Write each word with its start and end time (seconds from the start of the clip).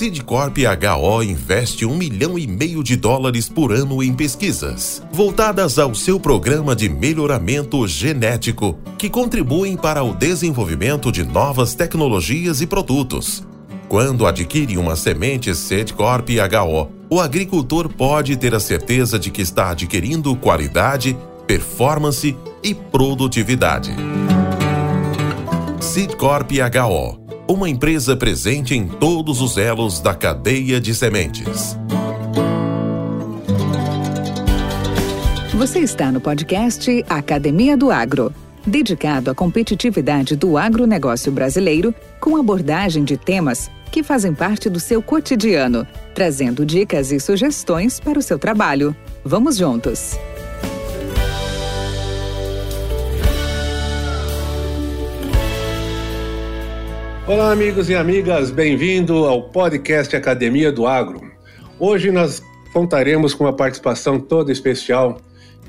Sidcorp 0.00 0.56
HO 0.56 1.22
investe 1.22 1.84
um 1.84 1.94
milhão 1.94 2.38
e 2.38 2.46
meio 2.46 2.82
de 2.82 2.96
dólares 2.96 3.50
por 3.50 3.70
ano 3.70 4.02
em 4.02 4.14
pesquisas, 4.14 5.02
voltadas 5.12 5.78
ao 5.78 5.94
seu 5.94 6.18
programa 6.18 6.74
de 6.74 6.88
melhoramento 6.88 7.86
genético, 7.86 8.78
que 8.96 9.10
contribuem 9.10 9.76
para 9.76 10.02
o 10.02 10.14
desenvolvimento 10.14 11.12
de 11.12 11.22
novas 11.22 11.74
tecnologias 11.74 12.62
e 12.62 12.66
produtos. 12.66 13.46
Quando 13.90 14.26
adquire 14.26 14.78
uma 14.78 14.96
semente 14.96 15.54
Sidcorp 15.54 16.30
HO, 16.30 16.88
o 17.10 17.20
agricultor 17.20 17.86
pode 17.90 18.38
ter 18.38 18.54
a 18.54 18.60
certeza 18.60 19.18
de 19.18 19.30
que 19.30 19.42
está 19.42 19.68
adquirindo 19.68 20.34
qualidade, 20.34 21.14
performance 21.46 22.34
e 22.62 22.74
produtividade. 22.74 23.94
Sidcorp 25.78 26.52
HO 26.52 27.19
uma 27.50 27.68
empresa 27.68 28.16
presente 28.16 28.76
em 28.76 28.86
todos 28.86 29.40
os 29.40 29.58
elos 29.58 29.98
da 29.98 30.14
cadeia 30.14 30.80
de 30.80 30.94
sementes. 30.94 31.76
Você 35.54 35.80
está 35.80 36.12
no 36.12 36.20
podcast 36.20 37.04
Academia 37.08 37.76
do 37.76 37.90
Agro, 37.90 38.32
dedicado 38.64 39.32
à 39.32 39.34
competitividade 39.34 40.36
do 40.36 40.56
agronegócio 40.56 41.32
brasileiro, 41.32 41.92
com 42.20 42.36
abordagem 42.36 43.02
de 43.02 43.16
temas 43.16 43.68
que 43.90 44.04
fazem 44.04 44.32
parte 44.32 44.70
do 44.70 44.78
seu 44.78 45.02
cotidiano, 45.02 45.84
trazendo 46.14 46.64
dicas 46.64 47.10
e 47.10 47.18
sugestões 47.18 47.98
para 47.98 48.16
o 48.16 48.22
seu 48.22 48.38
trabalho. 48.38 48.94
Vamos 49.24 49.56
juntos! 49.56 50.16
Olá, 57.30 57.52
amigos 57.52 57.88
e 57.88 57.94
amigas, 57.94 58.50
bem-vindo 58.50 59.24
ao 59.24 59.50
podcast 59.50 60.16
Academia 60.16 60.72
do 60.72 60.84
Agro. 60.84 61.30
Hoje 61.78 62.10
nós 62.10 62.42
contaremos 62.72 63.34
com 63.34 63.46
a 63.46 63.52
participação 63.52 64.18
toda 64.18 64.50
especial 64.50 65.16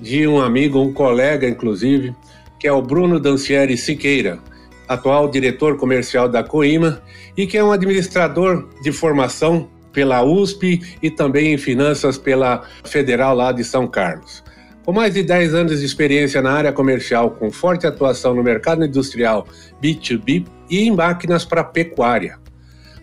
de 0.01 0.27
um 0.27 0.41
amigo, 0.41 0.81
um 0.81 0.91
colega, 0.91 1.47
inclusive, 1.47 2.15
que 2.59 2.67
é 2.67 2.71
o 2.71 2.81
Bruno 2.81 3.19
Dancieri 3.19 3.77
Siqueira, 3.77 4.39
atual 4.87 5.29
diretor 5.29 5.77
comercial 5.77 6.27
da 6.27 6.43
Coima 6.43 6.99
e 7.37 7.45
que 7.45 7.59
é 7.59 7.63
um 7.63 7.71
administrador 7.71 8.67
de 8.81 8.91
formação 8.91 9.69
pela 9.93 10.23
USP 10.23 10.81
e 10.99 11.11
também 11.11 11.53
em 11.53 11.59
finanças 11.59 12.17
pela 12.17 12.63
Federal 12.83 13.35
lá 13.35 13.51
de 13.51 13.63
São 13.63 13.87
Carlos. 13.87 14.43
Com 14.83 14.91
mais 14.91 15.13
de 15.13 15.21
10 15.21 15.53
anos 15.53 15.79
de 15.79 15.85
experiência 15.85 16.41
na 16.41 16.53
área 16.53 16.73
comercial, 16.73 17.29
com 17.31 17.51
forte 17.51 17.85
atuação 17.85 18.33
no 18.33 18.41
mercado 18.41 18.83
industrial 18.83 19.47
B2B 19.81 20.47
e 20.71 20.79
em 20.79 20.95
máquinas 20.95 21.45
para 21.45 21.63
pecuária. 21.63 22.39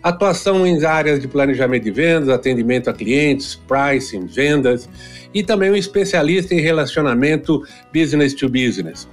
Atuação 0.03 0.67
em 0.67 0.83
áreas 0.83 1.21
de 1.21 1.27
planejamento 1.27 1.83
de 1.83 1.91
vendas, 1.91 2.27
atendimento 2.27 2.89
a 2.89 2.93
clientes, 2.93 3.55
pricing, 3.55 4.27
vendas 4.27 4.89
e 5.33 5.41
também 5.41 5.71
um 5.71 5.75
especialista 5.75 6.53
em 6.53 6.59
relacionamento 6.59 7.63
business 7.93 8.33
to 8.33 8.49
business. 8.49 9.07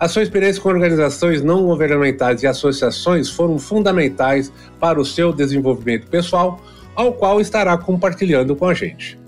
A 0.00 0.08
sua 0.08 0.22
experiência 0.22 0.62
com 0.62 0.70
organizações 0.70 1.42
não 1.42 1.66
governamentais 1.66 2.42
e 2.42 2.46
associações 2.46 3.28
foram 3.28 3.58
fundamentais 3.58 4.50
para 4.80 4.98
o 4.98 5.04
seu 5.04 5.34
desenvolvimento 5.34 6.06
pessoal, 6.06 6.62
ao 6.94 7.12
qual 7.12 7.42
estará 7.42 7.76
compartilhando 7.76 8.56
com 8.56 8.66
a 8.66 8.74
gente. 8.74 9.18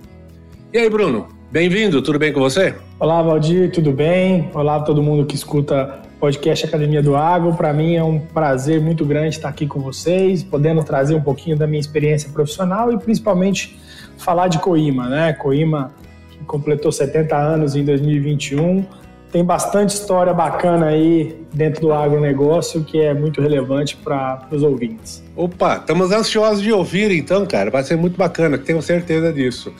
E 0.73 0.78
aí, 0.78 0.89
Bruno, 0.89 1.38
bem-vindo, 1.50 2.02
tudo 2.02 2.18
bem 2.18 2.32
com 2.32 2.41
você? 2.41 2.74
Olá, 3.00 3.22
Valdir, 3.22 3.70
tudo 3.70 3.91
bem? 3.91 4.50
Olá, 4.52 4.80
todo 4.80 5.02
mundo 5.02 5.24
que 5.24 5.34
escuta 5.34 6.02
podcast 6.20 6.66
Academia 6.66 7.02
do 7.02 7.16
Agro. 7.16 7.55
Para 7.55 7.72
mim 7.72 7.94
é 7.94 8.05
um 8.05 8.18
prazer 8.18 8.80
muito 8.80 9.05
grande 9.05 9.36
estar 9.36 9.48
aqui 9.48 9.66
com 9.66 9.80
vocês, 9.80 10.42
podendo 10.42 10.82
trazer 10.84 11.14
um 11.14 11.20
pouquinho 11.20 11.56
da 11.56 11.66
minha 11.66 11.80
experiência 11.80 12.30
profissional 12.30 12.92
e 12.92 12.98
principalmente 12.98 13.78
falar 14.18 14.48
de 14.48 14.58
Coima, 14.58 15.08
né? 15.08 15.32
Coima 15.32 15.92
que 16.30 16.38
completou 16.44 16.92
70 16.92 17.36
anos 17.36 17.74
em 17.77 17.84
2021. 17.84 18.84
Tem 19.30 19.44
bastante 19.44 19.90
história 19.90 20.33
bacana 20.33 20.86
aí 20.86 21.44
dentro 21.52 21.83
do 21.83 21.92
agronegócio 21.92 22.83
que 22.83 22.98
é 22.98 23.12
muito 23.12 23.42
relevante 23.42 23.94
para 23.96 24.46
os 24.50 24.62
ouvintes. 24.62 25.22
Opa, 25.36 25.77
estamos 25.77 26.11
ansiosos 26.12 26.62
de 26.62 26.72
ouvir 26.72 27.11
então, 27.11 27.44
cara. 27.44 27.70
Vai 27.70 27.83
ser 27.83 27.96
muito 27.96 28.17
bacana, 28.17 28.56
tenho 28.56 28.80
certeza 28.80 29.30
disso. 29.33 29.72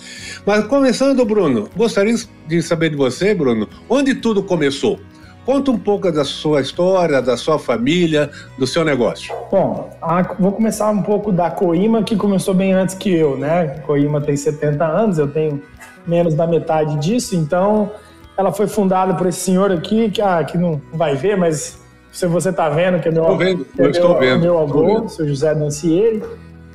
Mas 0.45 0.65
começando, 0.67 1.25
Bruno, 1.25 1.69
gostaria 1.75 2.15
de 2.47 2.63
saber 2.63 2.91
de 2.91 2.97
você, 2.97 3.35
Bruno, 3.35 3.67
onde 3.89 4.15
tudo 4.15 4.43
começou? 4.43 4.99
Conta 5.47 5.71
um 5.71 5.79
pouco 5.79 6.13
da 6.13 6.27
sua 6.27 6.61
história, 6.61 7.23
da 7.23 7.35
sua 7.35 7.59
família, 7.59 8.31
do 8.59 8.67
seu 8.67 8.85
negócio. 8.85 9.35
Bom, 9.51 9.89
a, 10.03 10.23
vou 10.39 10.53
começar 10.53 10.91
um 10.91 11.01
pouco 11.01 11.33
da 11.33 11.51
Coima, 11.51 12.03
que 12.03 12.17
começou 12.17 12.53
bem 12.53 12.75
antes 12.75 12.95
que 12.95 13.15
eu, 13.15 13.35
né? 13.39 13.81
Coima 13.87 14.21
tem 14.21 14.37
70 14.37 14.85
anos, 14.85 15.19
eu 15.19 15.27
tenho 15.27 15.63
menos 16.07 16.35
da 16.35 16.47
metade 16.47 16.97
disso, 16.97 17.35
então 17.35 17.91
ela 18.39 18.53
foi 18.53 18.69
fundada 18.69 19.15
por 19.15 19.27
esse 19.27 19.41
senhor 19.41 19.73
aqui, 19.73 20.11
que, 20.11 20.23
ah, 20.23 20.45
que 20.45 20.57
não 20.57 20.81
vai 20.93 21.17
ver, 21.17 21.37
mas 21.37 21.83
se 22.13 22.25
você 22.29 22.51
está 22.51 22.69
vendo, 22.69 23.01
que 23.01 23.09
é 23.09 23.11
meu, 23.11 23.23
estou 23.23 23.37
vendo, 23.37 23.67
é 23.77 23.83
eu 23.83 23.91
estou 23.91 24.19
vendo, 24.19 24.41
meu 24.41 24.59
avô, 24.61 25.01
o 25.03 25.09
seu 25.09 25.27
José 25.27 25.53
Dancieri, 25.53 26.23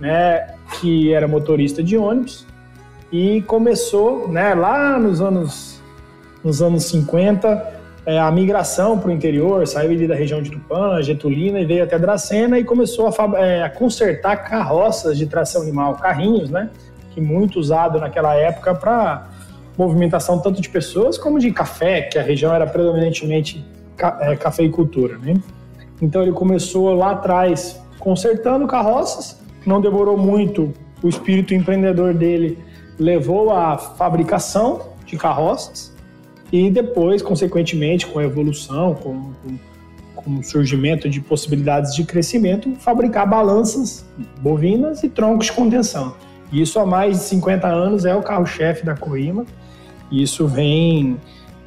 né, 0.02 0.56
que 0.80 1.14
era 1.14 1.26
motorista 1.26 1.82
de 1.82 1.98
ônibus, 1.98 2.46
e 3.10 3.42
começou 3.44 4.28
né, 4.28 4.54
lá 4.54 5.00
nos 5.00 5.22
anos, 5.22 5.82
nos 6.44 6.62
anos 6.62 6.84
50 6.84 7.74
é, 8.06 8.20
a 8.20 8.30
migração 8.30 9.00
para 9.00 9.08
o 9.08 9.12
interior, 9.14 9.66
saiu 9.66 9.92
ali 9.92 10.06
da 10.06 10.16
região 10.16 10.42
de 10.42 10.52
Tupã, 10.52 11.02
Getulina 11.02 11.62
e 11.62 11.66
veio 11.66 11.86
até 11.86 11.98
Dracena 11.98 12.60
e 12.60 12.64
começou 12.66 13.08
a, 13.08 13.40
é, 13.40 13.64
a, 13.64 13.70
consertar 13.70 14.36
carroças 14.50 15.18
de 15.18 15.26
tração 15.26 15.62
animal, 15.62 15.96
carrinhos, 15.96 16.50
né? 16.50 16.70
Que 17.12 17.22
muito 17.22 17.58
usado 17.58 18.00
naquela 18.00 18.36
época 18.36 18.76
para 18.76 19.30
movimentação 19.78 20.40
tanto 20.40 20.62
de 20.62 20.70
pessoas 20.70 21.18
como 21.18 21.40
de 21.40 21.52
café, 21.52 22.04
que 22.04 22.18
a 22.18 22.22
região 22.22 22.54
era 22.54 22.68
predominantemente 22.68 23.66
ca, 23.98 24.18
é, 24.22 24.36
cafeicultura, 24.36 25.18
né? 25.18 25.36
Então 26.02 26.22
ele 26.22 26.32
começou 26.32 26.94
lá 26.94 27.12
atrás 27.12 27.82
consertando 28.00 28.68
carroças, 28.68 29.40
não 29.66 29.80
demorou 29.80 30.18
muito, 30.18 30.74
o 31.02 31.08
espírito 31.08 31.54
empreendedor 31.54 32.14
dele 32.14 32.58
levou 33.00 33.52
à 33.52 33.78
fabricação 33.78 34.82
de 35.06 35.18
carroças 35.18 35.94
e 36.52 36.70
depois, 36.70 37.22
consequentemente, 37.22 38.06
com 38.06 38.20
a 38.20 38.24
evolução, 38.24 38.94
com, 38.94 39.32
com, 39.34 39.58
com 40.16 40.40
o 40.40 40.44
surgimento 40.44 41.10
de 41.10 41.20
possibilidades 41.20 41.96
de 41.96 42.04
crescimento, 42.04 42.74
fabricar 42.78 43.28
balanças 43.28 44.06
bovinas 44.40 45.04
e 45.04 45.10
troncos 45.10 45.48
de 45.48 45.54
contenção. 45.54 46.16
Isso 46.52 46.80
há 46.80 46.86
mais 46.86 47.18
de 47.18 47.24
50 47.24 47.68
anos 47.68 48.06
é 48.06 48.16
o 48.16 48.22
carro-chefe 48.22 48.86
da 48.86 48.96
Coima. 48.96 49.46
Isso 50.22 50.48
vem, 50.48 51.18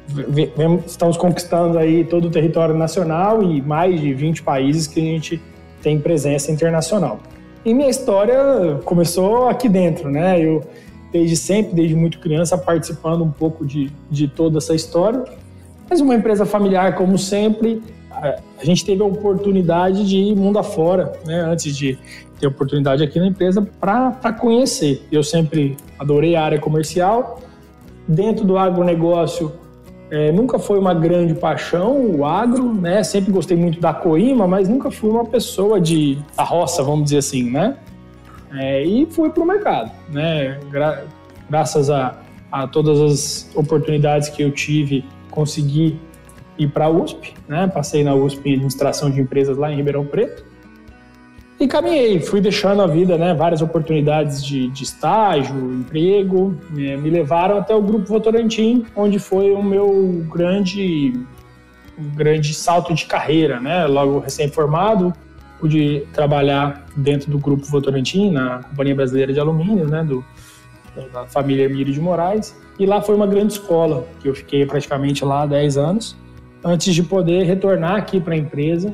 vem, 0.07 0.51
vem, 0.55 0.83
estamos 0.85 1.17
conquistando 1.17 1.77
aí 1.77 2.05
todo 2.05 2.29
o 2.29 2.31
território 2.31 2.73
nacional 2.73 3.43
e 3.43 3.61
mais 3.61 3.99
de 3.99 4.13
20 4.13 4.41
países 4.43 4.87
que 4.87 4.99
a 4.99 5.03
gente 5.03 5.41
tem 5.81 5.99
presença 5.99 6.51
internacional. 6.51 7.19
E 7.65 7.73
minha 7.73 7.89
história 7.89 8.79
começou 8.85 9.49
aqui 9.49 9.67
dentro, 9.67 10.09
né? 10.09 10.39
Eu 10.39 10.63
desde 11.11 11.35
sempre, 11.35 11.73
desde 11.73 11.95
muito 11.95 12.19
criança, 12.19 12.57
participando 12.57 13.23
um 13.23 13.31
pouco 13.31 13.65
de, 13.65 13.91
de 14.09 14.27
toda 14.27 14.57
essa 14.57 14.73
história. 14.73 15.23
Mas 15.89 16.01
uma 16.01 16.15
empresa 16.15 16.45
familiar, 16.45 16.95
como 16.95 17.17
sempre, 17.17 17.81
a 18.11 18.63
gente 18.63 18.85
teve 18.85 19.01
a 19.01 19.05
oportunidade 19.05 20.07
de 20.07 20.17
ir 20.17 20.35
mundo 20.35 20.59
afora, 20.59 21.13
né? 21.25 21.41
Antes 21.41 21.75
de 21.75 21.97
ter 22.39 22.47
oportunidade 22.47 23.03
aqui 23.03 23.19
na 23.19 23.27
empresa 23.27 23.61
para 23.79 24.33
conhecer. 24.33 25.05
Eu 25.11 25.23
sempre 25.23 25.77
adorei 25.97 26.35
a 26.35 26.43
área 26.43 26.59
comercial. 26.59 27.41
Dentro 28.07 28.45
do 28.45 28.57
agronegócio, 28.57 29.51
é, 30.09 30.31
nunca 30.31 30.57
foi 30.57 30.79
uma 30.79 30.93
grande 30.93 31.33
paixão 31.33 32.15
o 32.15 32.25
agro, 32.25 32.73
né? 32.73 33.03
Sempre 33.03 33.31
gostei 33.31 33.57
muito 33.57 33.79
da 33.79 33.93
coima, 33.93 34.47
mas 34.47 34.69
nunca 34.69 34.89
fui 34.89 35.09
uma 35.09 35.25
pessoa 35.25 35.81
de 35.81 36.17
da 36.35 36.43
roça, 36.43 36.81
vamos 36.83 37.05
dizer 37.05 37.17
assim, 37.17 37.49
né? 37.49 37.77
É, 38.53 38.83
e 38.83 39.05
fui 39.07 39.29
para 39.29 39.43
o 39.43 39.45
mercado, 39.45 39.91
né? 40.09 40.59
Gra 40.71 41.03
graças 41.49 41.89
a, 41.89 42.17
a 42.51 42.67
todas 42.67 42.99
as 42.99 43.49
oportunidades 43.55 44.27
que 44.27 44.43
eu 44.43 44.51
tive, 44.51 45.05
consegui 45.31 45.97
ir 46.57 46.67
para 46.67 46.85
a 46.85 46.89
USP, 46.89 47.33
né? 47.47 47.67
Passei 47.67 48.03
na 48.03 48.13
USP 48.15 48.49
em 48.49 48.53
administração 48.53 49.09
de 49.09 49.21
empresas 49.21 49.57
lá 49.57 49.71
em 49.71 49.75
Ribeirão 49.75 50.05
Preto. 50.05 50.45
E 51.59 51.67
caminhei, 51.67 52.19
fui 52.19 52.39
deixando 52.39 52.83
a 52.83 52.87
vida, 52.87 53.17
né? 53.17 53.33
Várias 53.33 53.63
oportunidades 53.63 54.45
de, 54.45 54.67
de 54.67 54.83
estágio, 54.83 55.55
emprego, 55.73 56.55
né? 56.69 56.95
me 56.95 57.09
levaram 57.09 57.57
até 57.57 57.73
o 57.73 57.81
Grupo 57.81 58.05
Votorantim, 58.05 58.85
onde 58.95 59.17
foi 59.17 59.51
o 59.51 59.63
meu 59.63 60.23
grande, 60.31 61.13
grande 61.97 62.53
salto 62.53 62.93
de 62.93 63.05
carreira, 63.05 63.59
né? 63.59 63.87
Logo 63.87 64.19
recém-formado, 64.19 65.11
pude 65.59 66.03
trabalhar 66.13 66.85
dentro 66.95 67.31
do 67.31 67.39
Grupo 67.39 67.65
Votorantim, 67.65 68.29
na 68.29 68.59
Companhia 68.59 68.93
Brasileira 68.93 69.33
de 69.33 69.39
Alumínio, 69.39 69.87
né, 69.87 70.03
do, 70.03 70.23
da 71.11 71.25
família 71.25 71.65
Emílio 71.65 71.91
de 71.91 71.99
Moraes, 71.99 72.55
e 72.77 72.85
lá 72.85 73.01
foi 73.01 73.15
uma 73.15 73.25
grande 73.25 73.53
escola, 73.53 74.07
que 74.19 74.29
eu 74.29 74.35
fiquei 74.35 74.63
praticamente 74.65 75.25
lá 75.25 75.41
há 75.41 75.45
10 75.47 75.77
anos, 75.77 76.15
antes 76.63 76.93
de 76.93 77.01
poder 77.01 77.43
retornar 77.43 77.95
aqui 77.95 78.19
para 78.19 78.35
a 78.35 78.37
empresa 78.37 78.93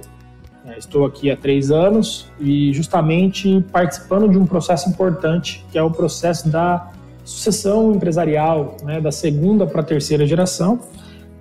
estou 0.77 1.05
aqui 1.05 1.29
há 1.29 1.35
três 1.35 1.71
anos 1.71 2.31
e 2.39 2.71
justamente 2.73 3.63
participando 3.71 4.29
de 4.29 4.37
um 4.37 4.45
processo 4.45 4.89
importante, 4.89 5.65
que 5.71 5.77
é 5.77 5.83
o 5.83 5.91
processo 5.91 6.49
da 6.49 6.91
sucessão 7.25 7.93
empresarial, 7.93 8.77
né, 8.83 8.99
da 8.99 9.11
segunda 9.11 9.65
para 9.65 9.81
a 9.81 9.83
terceira 9.83 10.25
geração, 10.25 10.79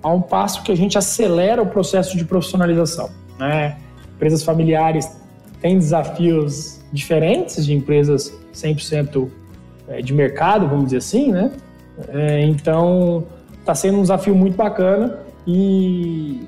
a 0.01 0.09
um 0.09 0.21
passo 0.21 0.63
que 0.63 0.71
a 0.71 0.75
gente 0.75 0.97
acelera 0.97 1.61
o 1.61 1.65
processo 1.65 2.17
de 2.17 2.25
profissionalização. 2.25 3.09
Né? 3.39 3.77
Empresas 4.15 4.43
familiares 4.43 5.09
têm 5.61 5.77
desafios 5.77 6.81
diferentes 6.91 7.65
de 7.65 7.73
empresas 7.73 8.33
100% 8.53 9.29
é, 9.87 10.01
de 10.01 10.13
mercado, 10.13 10.67
vamos 10.67 10.85
dizer 10.85 10.97
assim, 10.97 11.31
né? 11.31 11.51
É, 12.09 12.41
então, 12.41 13.25
está 13.59 13.73
sendo 13.73 13.97
um 13.97 14.01
desafio 14.01 14.35
muito 14.35 14.55
bacana 14.55 15.19
e 15.45 16.47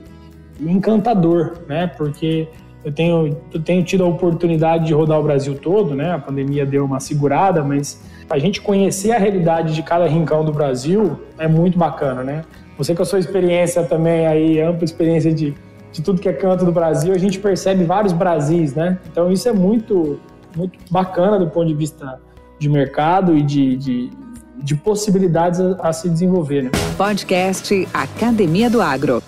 encantador, 0.60 1.58
né? 1.68 1.88
Porque 1.88 2.48
eu 2.86 2.92
tenho, 2.92 3.36
eu 3.52 3.60
tenho 3.60 3.84
tido 3.84 4.04
a 4.04 4.08
oportunidade 4.08 4.86
de 4.86 4.94
rodar 4.94 5.20
o 5.20 5.24
Brasil 5.24 5.56
todo, 5.56 5.96
né? 5.96 6.14
A 6.14 6.20
pandemia 6.20 6.68
deu 6.68 6.86
uma 6.86 7.00
segurada, 7.00 7.64
mas 7.64 8.00
a 8.30 8.38
gente 8.38 8.62
conhecer 8.62 9.12
a 9.12 9.18
realidade 9.18 9.74
de 9.74 9.82
cada 9.82 10.06
rincão 10.06 10.46
do 10.46 10.54
Brasil 10.54 11.20
é 11.40 11.48
muito 11.48 11.80
bacana, 11.80 12.24
né? 12.24 12.46
Você 12.78 12.94
com 12.94 13.02
a 13.02 13.06
sua 13.06 13.18
experiência 13.18 13.82
também 13.84 14.28
aí, 14.28 14.62
ampla 14.62 14.86
experiência 14.86 15.34
de, 15.34 15.56
de 15.92 16.02
tudo 16.04 16.22
que 16.22 16.30
é 16.30 16.34
canto 16.34 16.64
do 16.64 16.72
Brasil, 16.72 17.12
a 17.12 17.18
gente 17.18 17.40
percebe 17.40 17.84
vários 17.86 18.14
Brasis, 18.14 18.76
né? 18.76 19.00
Então 19.12 19.32
isso 19.32 19.50
é 19.50 19.54
muito, 19.54 20.20
muito 20.56 20.78
bacana 20.92 21.40
do 21.40 21.48
ponto 21.48 21.68
de 21.68 21.74
vista 21.74 22.22
de 22.60 22.70
mercado 22.70 23.36
e 23.36 23.42
de, 23.42 23.78
de, 23.78 24.12
de 24.58 24.76
possibilidades 24.76 25.60
a, 25.60 25.90
a, 25.90 25.92
se 25.92 26.08
desenvolver. 26.08 26.66
Né? 26.66 26.72
Podcast 26.96 27.88
Academia 27.92 28.70
do 28.70 28.80
Agro. 28.80 29.24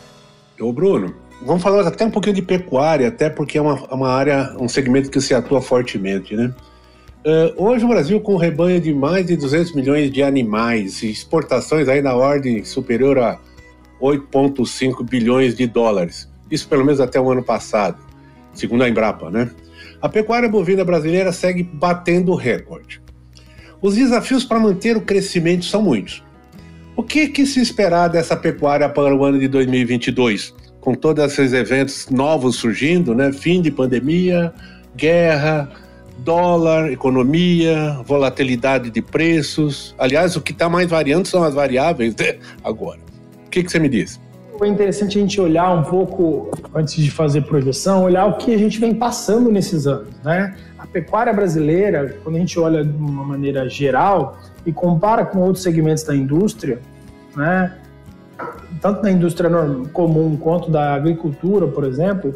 Ô 0.59 0.71
Bruno, 0.71 1.15
vamos 1.41 1.61
falar 1.61 1.87
até 1.87 2.05
um 2.05 2.11
pouquinho 2.11 2.35
de 2.35 2.41
pecuária, 2.41 3.07
até 3.07 3.29
porque 3.29 3.57
é 3.57 3.61
uma, 3.61 3.75
uma 3.93 4.09
área, 4.09 4.55
um 4.59 4.67
segmento 4.67 5.09
que 5.09 5.21
se 5.21 5.33
atua 5.33 5.61
fortemente, 5.61 6.35
né? 6.35 6.53
Uh, 7.25 7.61
hoje 7.61 7.83
o 7.83 7.87
Brasil 7.87 8.21
com 8.21 8.35
um 8.35 8.37
rebanho 8.37 8.79
de 8.79 8.93
mais 8.93 9.25
de 9.25 9.35
200 9.35 9.73
milhões 9.73 10.11
de 10.11 10.23
animais 10.23 11.03
e 11.03 11.11
exportações 11.11 11.89
aí 11.89 12.01
na 12.01 12.15
ordem 12.15 12.63
superior 12.63 13.17
a 13.19 13.39
8,5 14.01 15.03
bilhões 15.03 15.55
de 15.55 15.67
dólares. 15.67 16.29
Isso 16.49 16.67
pelo 16.67 16.85
menos 16.85 17.01
até 17.01 17.19
o 17.19 17.29
ano 17.29 17.43
passado, 17.43 17.97
segundo 18.53 18.83
a 18.83 18.89
Embrapa, 18.89 19.29
né? 19.29 19.49
A 20.01 20.07
pecuária 20.07 20.47
bovina 20.47 20.85
brasileira 20.85 21.31
segue 21.33 21.63
batendo 21.63 22.33
recorde. 22.35 23.01
Os 23.81 23.95
desafios 23.95 24.43
para 24.43 24.59
manter 24.59 24.95
o 24.95 25.01
crescimento 25.01 25.65
são 25.65 25.81
muitos. 25.81 26.23
O 26.95 27.03
que, 27.03 27.27
que 27.27 27.45
se 27.45 27.59
esperar 27.59 28.07
dessa 28.07 28.35
pecuária 28.35 28.87
para 28.87 29.13
o 29.13 29.25
ano 29.25 29.39
de 29.39 29.47
2022? 29.47 30.53
Com 30.87 30.93
todos 30.93 31.21
esses 31.21 31.51
eventos 31.51 32.07
novos 32.09 32.55
surgindo, 32.55 33.13
né? 33.13 33.33
Fim 33.33 33.61
de 33.61 33.69
pandemia, 33.69 34.53
guerra, 34.95 35.69
dólar, 36.19 36.89
economia, 36.89 37.99
volatilidade 38.05 38.89
de 38.89 39.01
preços. 39.01 39.93
Aliás, 39.99 40.37
o 40.37 40.41
que 40.41 40.53
está 40.53 40.69
mais 40.69 40.89
variando 40.89 41.25
são 41.25 41.43
as 41.43 41.53
variáveis 41.53 42.15
né? 42.15 42.37
agora. 42.63 42.99
O 43.45 43.49
que, 43.49 43.63
que 43.63 43.69
você 43.69 43.79
me 43.79 43.89
diz? 43.89 44.17
É 44.61 44.65
interessante 44.65 45.17
a 45.17 45.21
gente 45.21 45.41
olhar 45.41 45.73
um 45.73 45.83
pouco, 45.83 46.51
antes 46.73 46.95
de 46.95 47.11
fazer 47.11 47.41
projeção, 47.41 48.03
olhar 48.03 48.25
o 48.25 48.37
que 48.37 48.55
a 48.55 48.57
gente 48.57 48.79
vem 48.79 48.95
passando 48.95 49.51
nesses 49.51 49.87
anos. 49.87 50.07
Né? 50.23 50.55
A 50.79 50.87
pecuária 50.87 51.33
brasileira, 51.33 52.15
quando 52.23 52.37
a 52.37 52.39
gente 52.39 52.57
olha 52.57 52.81
de 52.85 52.95
uma 52.95 53.25
maneira 53.25 53.67
geral 53.67 54.39
e 54.65 54.71
compara 54.71 55.25
com 55.25 55.39
outros 55.39 55.63
segmentos 55.63 56.03
da 56.03 56.15
indústria, 56.15 56.79
né? 57.35 57.75
Tanto 58.81 59.01
na 59.03 59.11
indústria 59.11 59.49
comum 59.93 60.37
quanto 60.37 60.69
da 60.69 60.93
agricultura, 60.93 61.67
por 61.67 61.83
exemplo, 61.83 62.35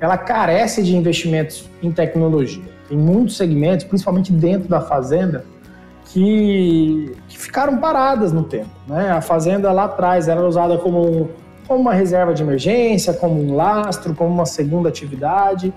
ela 0.00 0.16
carece 0.16 0.82
de 0.82 0.96
investimentos 0.96 1.68
em 1.82 1.90
tecnologia. 1.90 2.64
Tem 2.88 2.98
muitos 2.98 3.36
segmentos, 3.36 3.84
principalmente 3.84 4.32
dentro 4.32 4.68
da 4.68 4.80
fazenda, 4.80 5.44
que, 6.06 7.16
que 7.28 7.38
ficaram 7.38 7.78
paradas 7.78 8.32
no 8.32 8.44
tempo. 8.44 8.70
Né? 8.86 9.10
A 9.10 9.20
fazenda 9.20 9.72
lá 9.72 9.84
atrás 9.84 10.28
era 10.28 10.40
usada 10.46 10.78
como, 10.78 11.30
como 11.66 11.80
uma 11.80 11.94
reserva 11.94 12.34
de 12.34 12.42
emergência, 12.42 13.12
como 13.14 13.42
um 13.42 13.54
lastro, 13.54 14.14
como 14.14 14.32
uma 14.32 14.46
segunda 14.46 14.88
atividade. 14.88 15.72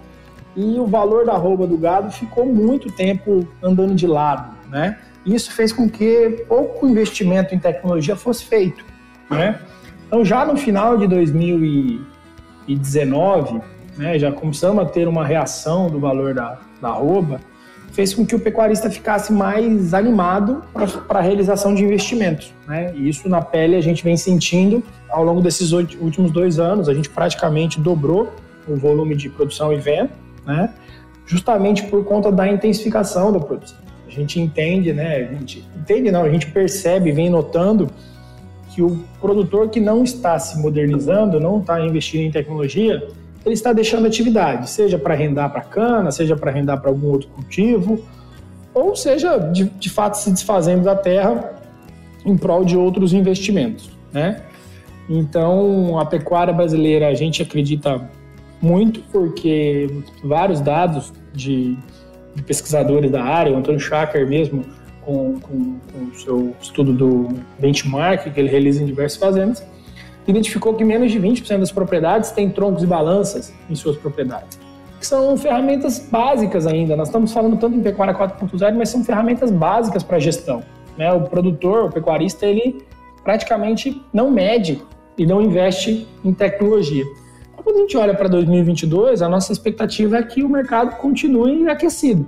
E 0.56 0.80
o 0.80 0.86
valor 0.86 1.26
da 1.26 1.34
roupa 1.34 1.66
do 1.66 1.78
gado 1.78 2.12
ficou 2.12 2.46
muito 2.46 2.92
tempo 2.92 3.48
andando 3.64 3.96
de 3.96 4.08
lado. 4.08 4.56
Né? 4.70 4.98
Isso 5.26 5.52
fez 5.52 5.72
com 5.72 5.90
que 5.90 6.46
pouco 6.48 6.88
investimento 6.88 7.56
em 7.56 7.60
tecnologia 7.60 8.16
fosse 8.16 8.44
feito. 8.46 8.84
Né? 9.30 9.60
Então, 10.08 10.24
já 10.24 10.46
no 10.46 10.56
final 10.56 10.98
de 10.98 11.08
2019, 11.08 13.62
né, 13.98 14.18
já 14.18 14.32
começamos 14.32 14.82
a 14.84 14.86
ter 14.86 15.06
uma 15.08 15.26
reação 15.26 15.90
do 15.90 16.00
valor 16.00 16.34
da, 16.34 16.58
da 16.82 16.98
fez 17.92 18.14
com 18.14 18.26
que 18.26 18.36
o 18.36 18.40
pecuarista 18.40 18.90
ficasse 18.92 19.34
mais 19.34 19.94
animado 19.94 20.64
para 21.08 21.20
a 21.20 21.22
realização 21.22 21.74
de 21.74 21.84
investimentos. 21.84 22.54
Né? 22.68 22.94
E 22.96 23.10
isso 23.10 23.28
na 23.28 23.42
pele 23.42 23.76
a 23.76 23.82
gente 23.82 24.04
vem 24.04 24.16
sentindo 24.16 24.84
ao 25.10 25.24
longo 25.24 25.42
desses 25.42 25.72
últimos 25.72 26.32
dois 26.32 26.60
anos, 26.60 26.88
a 26.90 26.94
gente 26.94 27.10
praticamente 27.10 27.80
dobrou 27.80 28.32
o 28.68 28.76
volume 28.76 29.16
de 29.16 29.30
produção 29.30 29.74
e 29.74 29.78
venda, 29.78 30.12
né? 30.46 30.72
justamente 31.26 31.84
por 31.84 32.06
conta 32.06 32.32
da 32.32 32.48
intensificação 32.48 33.32
da 33.32 33.40
produção. 33.40 33.78
A 34.08 34.12
gente 34.12 34.40
entende, 34.40 34.94
né? 34.94 35.16
A 35.16 35.34
gente 35.34 35.66
entende 35.76 36.12
não, 36.12 36.24
a 36.24 36.30
gente 36.30 36.48
percebe, 36.48 37.12
vem 37.12 37.30
notando 37.30 37.90
que 38.78 38.84
o 38.84 38.96
produtor 39.20 39.70
que 39.70 39.80
não 39.80 40.04
está 40.04 40.38
se 40.38 40.60
modernizando, 40.60 41.40
não 41.40 41.60
está 41.60 41.84
investindo 41.84 42.22
em 42.22 42.30
tecnologia, 42.30 43.08
ele 43.44 43.56
está 43.56 43.74
deixando 43.74 44.06
atividade, 44.06 44.70
seja 44.70 45.00
para 45.00 45.16
arrendar 45.16 45.52
para 45.52 45.62
cana, 45.62 46.12
seja 46.12 46.36
para 46.36 46.52
arrendar 46.52 46.80
para 46.80 46.92
algum 46.92 47.08
outro 47.08 47.28
cultivo, 47.30 48.00
ou 48.76 48.96
seja, 48.96 49.40
de, 49.40 49.64
de, 49.64 49.90
fato 49.90 50.14
se 50.14 50.30
desfazendo 50.30 50.84
da 50.84 50.96
terra 50.96 51.56
em 52.24 52.38
prol 52.38 52.64
de 52.64 52.78
outros 52.78 53.14
investimentos, 53.14 53.90
né? 54.14 54.44
Então, 55.10 55.98
a 55.98 56.06
pecuária 56.06 56.54
brasileira, 56.54 57.08
a 57.08 57.16
gente 57.16 57.42
acredita 57.42 58.08
muito 58.62 59.00
porque 59.12 59.90
vários 60.24 60.62
dados 60.62 61.12
de, 61.34 61.76
de 62.36 62.44
pesquisadores 62.44 63.10
da 63.10 63.24
área, 63.24 63.52
o 63.52 63.58
Antônio 63.58 63.80
Schacker 63.80 64.28
mesmo, 64.28 64.64
com, 65.08 65.40
com, 65.40 65.80
com 65.94 66.04
o 66.12 66.16
seu 66.16 66.54
estudo 66.62 66.92
do 66.92 67.30
benchmark 67.58 68.30
que 68.30 68.38
ele 68.38 68.50
realiza 68.50 68.84
em 68.84 68.86
diversas 68.86 69.18
fazendas, 69.18 69.66
identificou 70.28 70.74
que 70.74 70.84
menos 70.84 71.10
de 71.10 71.18
20% 71.18 71.60
das 71.60 71.72
propriedades 71.72 72.32
têm 72.32 72.50
troncos 72.50 72.84
e 72.84 72.86
balanças 72.86 73.54
em 73.70 73.76
suas 73.76 73.96
propriedades. 73.96 74.60
Que 75.00 75.08
são 75.08 75.38
ferramentas 75.38 76.00
básicas 76.12 76.68
ainda. 76.68 76.98
Nós 76.98 77.08
estamos 77.08 77.32
falando 77.32 77.56
tanto 77.56 77.78
em 77.78 77.82
pecuária 77.82 78.14
4.0, 78.14 78.76
mas 78.76 78.90
são 78.90 79.02
ferramentas 79.02 79.50
básicas 79.50 80.04
para 80.04 80.18
a 80.18 80.20
gestão. 80.20 80.62
Né? 80.98 81.10
O 81.14 81.22
produtor, 81.22 81.86
o 81.86 81.90
pecuarista, 81.90 82.46
ele 82.46 82.84
praticamente 83.24 84.02
não 84.12 84.30
mede 84.30 84.82
e 85.18 85.26
não 85.26 85.42
investe 85.42 86.06
em 86.26 86.34
tecnologia. 86.34 87.06
Então, 87.54 87.64
quando 87.64 87.78
a 87.78 87.80
gente 87.80 87.96
olha 87.96 88.14
para 88.14 88.28
2022, 88.28 89.22
a 89.22 89.30
nossa 89.30 89.54
expectativa 89.54 90.18
é 90.18 90.24
que 90.24 90.44
o 90.44 90.50
mercado 90.50 90.98
continue 90.98 91.70
aquecido. 91.70 92.28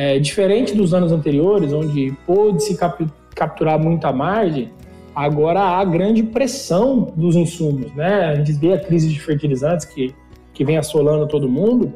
É, 0.00 0.18
diferente 0.20 0.76
dos 0.76 0.94
anos 0.94 1.10
anteriores, 1.10 1.72
onde 1.72 2.14
pôde-se 2.24 2.76
cap 2.76 3.04
capturar 3.34 3.78
muita 3.78 4.12
margem, 4.12 4.70
Agora 5.18 5.60
há 5.60 5.84
grande 5.84 6.22
pressão 6.22 7.12
dos 7.16 7.34
insumos, 7.34 7.92
né? 7.96 8.26
A 8.26 8.34
gente 8.36 8.52
vê 8.52 8.74
a 8.74 8.78
crise 8.78 9.08
de 9.08 9.20
fertilizantes 9.20 9.84
que, 9.84 10.14
que 10.54 10.64
vem 10.64 10.76
assolando 10.76 11.26
todo 11.26 11.48
mundo, 11.48 11.92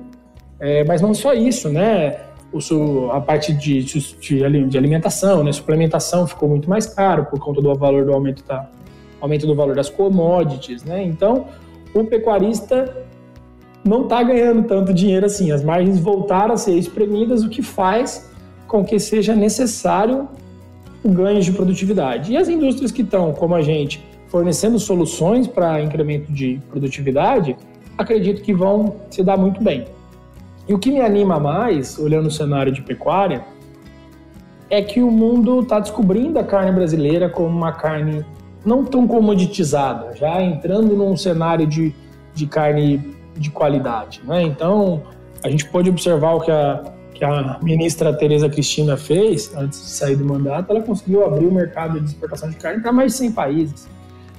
é, 0.59 0.83
mas 0.83 1.01
não 1.01 1.15
só 1.15 1.33
isso, 1.33 1.69
né? 1.69 2.17
O, 2.53 3.13
a 3.13 3.21
parte 3.21 3.53
de, 3.53 3.81
de, 3.85 4.67
de, 4.69 4.77
alimentação, 4.77 5.45
né? 5.45 5.53
Suplementação 5.53 6.27
ficou 6.27 6.49
muito 6.49 6.69
mais 6.69 6.85
caro 6.85 7.27
por 7.27 7.39
conta 7.39 7.63
do 7.63 7.73
valor 7.77 8.05
do 8.05 8.13
aumento, 8.13 8.43
aumento 9.21 9.47
do 9.47 9.55
valor 9.55 9.77
das 9.77 9.89
commodities, 9.89 10.83
né? 10.83 11.01
Então, 11.05 11.47
o 11.95 12.03
pecuarista 12.03 13.07
não 13.85 14.03
está 14.03 14.23
ganhando 14.23 14.63
tanto 14.67 14.93
dinheiro 14.93 15.27
assim. 15.27 15.51
As 15.51 15.63
margens 15.63 15.99
voltaram 15.99 16.55
a 16.55 16.57
ser 16.57 16.77
espremidas, 16.77 17.43
o 17.43 17.49
que 17.49 17.63
faz 17.63 18.31
com 18.67 18.85
que 18.85 18.99
seja 18.99 19.35
necessário 19.35 20.29
o 21.05 21.11
ganho 21.11 21.41
de 21.41 21.53
produtividade. 21.53 22.33
E 22.33 22.37
as 22.37 22.49
indústrias 22.49 22.93
que 22.93 23.03
estão, 23.03 23.33
como 23.33 23.55
a 23.55 23.63
gente, 23.63 24.03
fornecendo 24.29 24.79
soluções 24.79 25.47
para 25.47 25.83
incremento 25.83 26.33
de 26.33 26.61
produtividade, 26.71 27.57
acredito 27.99 28.41
que 28.41 28.55
vão 28.55 28.97
se 29.11 29.23
dar 29.23 29.37
muito 29.37 29.63
bem. 29.63 29.85
E 30.69 30.73
o 30.73 30.79
que 30.79 30.91
me 30.91 31.01
anima 31.01 31.41
mais, 31.41 31.99
olhando 31.99 32.29
o 32.29 32.31
cenário 32.31 32.73
de 32.73 32.83
pecuária, 32.83 33.45
é 34.71 34.81
que 34.81 35.03
o 35.03 35.11
mundo 35.11 35.61
está 35.61 35.79
descobrindo 35.81 36.39
a 36.39 36.45
carne 36.45 36.73
brasileira 36.73 37.29
como 37.29 37.49
uma 37.49 37.73
carne 37.73 38.25
não 38.65 38.85
tão 38.85 39.07
comoditizada, 39.07 40.17
já 40.17 40.41
entrando 40.41 40.97
num 40.97 41.17
cenário 41.17 41.67
de, 41.67 41.93
de 42.33 42.47
carne 42.47 43.22
de 43.37 43.51
qualidade. 43.51 44.21
Né? 44.25 44.43
Então, 44.43 45.03
a 45.43 45.49
gente 45.49 45.67
pode 45.67 45.89
observar 45.89 46.35
o 46.35 46.41
que 46.41 46.51
a 46.51 46.83
que 47.23 47.25
a 47.25 47.59
ministra 47.63 48.13
Tereza 48.13 48.49
Cristina 48.49 48.97
fez 48.97 49.55
antes 49.55 49.81
de 49.81 49.91
sair 49.91 50.17
do 50.17 50.25
mandato, 50.25 50.71
ela 50.71 50.83
conseguiu 50.83 51.25
abrir 51.25 51.47
o 51.47 51.53
mercado 51.53 52.01
de 52.01 52.07
exportação 52.07 52.51
de 52.51 52.57
carne 52.57 52.83
para 52.83 52.93
mais 52.93 53.13
de 53.13 53.19
100 53.19 53.33
países. 53.33 53.89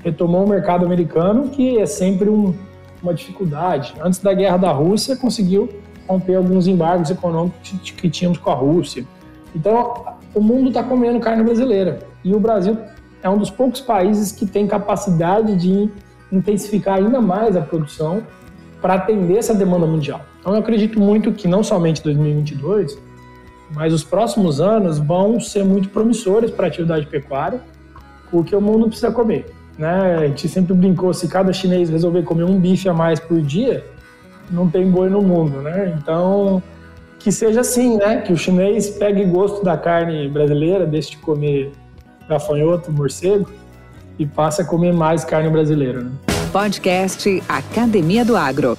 Retomou 0.04 0.44
o 0.44 0.50
mercado 0.50 0.86
americano, 0.86 1.48
que 1.48 1.78
é 1.78 1.86
sempre 1.86 2.30
um, 2.30 2.54
uma 3.02 3.14
dificuldade. 3.14 3.94
Antes 4.02 4.20
da 4.20 4.34
guerra 4.34 4.58
da 4.58 4.72
Rússia, 4.74 5.16
conseguiu 5.16 5.70
romper 6.08 6.36
alguns 6.36 6.68
embargos 6.68 7.10
econômicos 7.10 7.72
que 7.92 8.10
tínhamos 8.10 8.38
com 8.38 8.50
a 8.50 8.56
Rússia. 8.56 9.06
Então, 9.56 10.04
o 10.36 10.42
mundo 10.42 10.68
está 10.68 10.84
comendo 10.84 11.22
carne 11.22 11.42
brasileira. 11.42 12.00
E 12.22 12.36
o 12.36 12.40
Brasil 12.40 12.78
é 13.22 13.30
um 13.30 13.38
dos 13.38 13.50
poucos 13.50 13.80
países 13.80 14.34
que 14.34 14.46
tem 14.46 14.68
capacidade 14.68 15.56
de 15.56 15.90
intensificar 16.30 16.98
ainda 16.98 17.22
mais 17.22 17.56
a 17.56 17.62
produção 17.62 18.24
para 18.84 18.96
atender 18.96 19.38
essa 19.38 19.56
demanda 19.56 19.88
mundial. 19.88 20.20
Então, 20.42 20.52
eu 20.52 20.60
acredito 20.60 21.00
muito 21.00 21.32
que 21.32 21.48
não 21.48 21.63
somente 21.63 22.04
2022, 22.04 23.00
mas 23.74 23.94
os 23.94 24.04
próximos 24.04 24.60
anos 24.60 25.00
vão 25.00 25.40
ser 25.40 25.63
muito 25.63 25.88
promissores 25.88 26.52
para 26.52 26.66
a 26.66 26.68
atividade 26.68 27.08
pecuária, 27.08 27.62
porque 28.30 28.54
o 28.54 28.60
mundo 28.60 28.88
precisa 28.88 29.10
comer. 29.10 29.46
Né? 29.78 30.18
A 30.18 30.28
gente 30.28 30.50
sempre 30.50 30.74
brincou, 30.74 31.13
se 31.13 31.30
cada 31.30 31.54
chinês 31.54 31.90
resolver 31.90 32.24
comer 32.24 32.44
um 32.44 32.60
bife 32.60 32.90
a 32.90 32.94
mais 32.94 33.22
por 33.22 33.42
dia, 33.42 33.86
não 34.52 34.70
tem 34.70 34.92
boi 34.92 35.10
no 35.10 35.22
mundo, 35.22 35.62
né? 35.62 35.98
Então, 35.98 36.62
que 37.18 37.32
seja 37.32 37.62
assim, 37.62 37.96
né? 37.98 38.18
Que 38.18 38.34
o 38.34 38.38
chinês 38.38 38.90
pegue 38.90 39.24
gosto 39.24 39.63
da 39.63 39.78
carne 39.78 40.28
brasileira, 40.28 40.86
deixe 40.86 41.12
de 41.12 41.18
comer 41.18 41.72
gafanhoto, 42.28 42.92
morcego, 42.92 43.50
e 44.20 44.25
passe 44.25 44.62
a 44.62 44.66
comer 44.66 44.94
mais 44.94 45.24
carne 45.24 45.50
brasileira. 45.50 46.02
Né? 46.02 46.33
Podcast 46.53 47.41
Academia 47.50 48.24
do 48.24 48.38
Agro. 48.38 48.77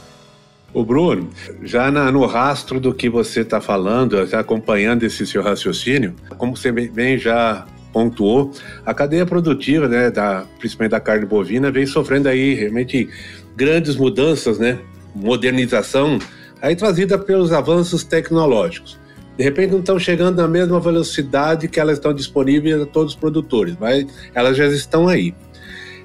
O 0.72 0.84
Bruno, 0.84 1.28
já 1.64 1.90
na, 1.90 2.12
no 2.12 2.24
rastro 2.24 2.78
do 2.78 2.94
que 2.94 3.10
você 3.10 3.40
está 3.40 3.60
falando, 3.60 4.24
já 4.28 4.38
acompanhando 4.38 5.02
esse 5.02 5.26
seu 5.26 5.42
raciocínio, 5.42 6.14
como 6.38 6.56
você 6.56 6.70
bem 6.70 7.18
já 7.18 7.66
pontuou, 7.92 8.52
a 8.86 8.94
cadeia 8.94 9.26
produtiva, 9.26 9.88
né, 9.88 10.08
da, 10.08 10.44
principalmente 10.60 10.92
da 10.92 11.00
carne 11.00 11.26
bovina, 11.26 11.72
vem 11.72 11.84
sofrendo 11.84 12.28
aí 12.28 12.54
realmente 12.54 13.08
grandes 13.56 13.96
mudanças, 13.96 14.56
né, 14.56 14.78
modernização, 15.12 16.20
aí 16.62 16.76
trazida 16.76 17.18
pelos 17.18 17.50
avanços 17.50 18.04
tecnológicos. 18.04 18.96
De 19.36 19.42
repente 19.42 19.72
não 19.72 19.80
estão 19.80 19.98
chegando 19.98 20.40
na 20.40 20.46
mesma 20.46 20.78
velocidade 20.78 21.66
que 21.66 21.80
elas 21.80 21.98
estão 21.98 22.14
disponíveis 22.14 22.80
a 22.80 22.86
todos 22.86 23.14
os 23.14 23.18
produtores, 23.18 23.76
mas 23.80 24.06
elas 24.32 24.56
já 24.56 24.66
estão 24.66 25.08
aí. 25.08 25.34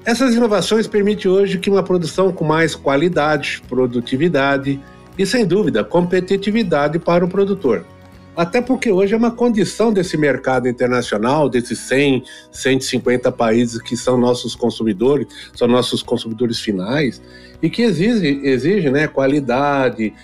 Essas 0.04 0.34
inovações 0.34 0.86
permitem 0.86 1.30
hoje 1.30 1.58
que 1.58 1.68
uma 1.68 1.82
produção 1.82 2.32
com 2.32 2.44
mais 2.44 2.74
qualidade, 2.74 3.62
produtividade 3.68 4.80
e, 5.18 5.26
sem 5.26 5.44
dúvida, 5.44 5.84
competitividade 5.84 6.98
para 6.98 7.24
o 7.24 7.28
produtor. 7.28 7.84
Até 8.34 8.62
porque 8.62 8.90
hoje 8.90 9.12
é 9.12 9.16
uma 9.16 9.30
condição 9.30 9.92
desse 9.92 10.16
mercado 10.16 10.66
internacional, 10.66 11.48
desses 11.48 11.78
100, 11.80 12.24
150 12.50 13.30
países 13.30 13.82
que 13.82 13.96
são 13.96 14.16
nossos 14.16 14.54
consumidores, 14.54 15.26
são 15.54 15.68
nossos 15.68 16.02
consumidores 16.02 16.58
finais, 16.58 17.20
e 17.60 17.68
que 17.68 17.82
exige, 17.82 18.40
exige 18.42 18.88
né, 18.88 19.06
qualidade, 19.06 20.14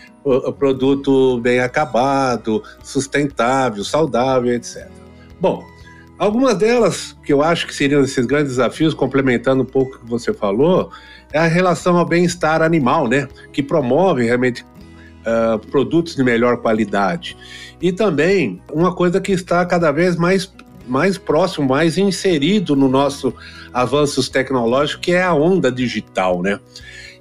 produto 0.59 1.39
bem 1.41 1.61
acabado, 1.61 2.63
sustentável, 2.83 3.85
saudável, 3.85 4.55
etc. 4.55 4.89
Bom, 5.39 5.63
Algumas 6.19 6.57
delas, 6.57 7.17
que 7.23 7.33
eu 7.33 7.43
acho 7.43 7.67
que 7.67 7.75
seriam 7.75 8.03
esses 8.03 8.25
grandes 8.25 8.53
desafios, 8.53 8.95
complementando 8.95 9.63
um 9.63 9.67
pouco 9.67 9.97
o 9.97 9.99
que 10.01 10.07
você 10.07 10.33
falou, 10.33 10.91
é 11.33 11.39
a 11.39 11.47
relação 11.47 11.99
ao 11.99 12.07
bem-estar 12.07 12.63
animal, 12.63 13.07
né? 13.07 13.29
Que 13.53 13.63
promove 13.63 14.25
realmente 14.25 14.65
uh, 15.27 15.59
produtos 15.67 16.17
de 16.17 16.25
melhor 16.25 16.57
qualidade. 16.59 17.37
E 17.83 17.93
também 17.93 18.63
uma 18.73 18.95
coisa 18.95 19.21
que 19.21 19.33
está 19.33 19.67
cada 19.67 19.93
vez 19.93 20.17
mais, 20.17 20.51
mais 20.89 21.19
próximo, 21.19 21.69
mais 21.69 21.99
inserido 21.99 22.75
no 22.75 22.89
nosso 22.89 23.35
avanços 23.71 24.31
tecnológicos, 24.31 25.05
que 25.05 25.13
é 25.13 25.23
a 25.23 25.35
onda 25.35 25.71
digital, 25.71 26.41
né? 26.41 26.59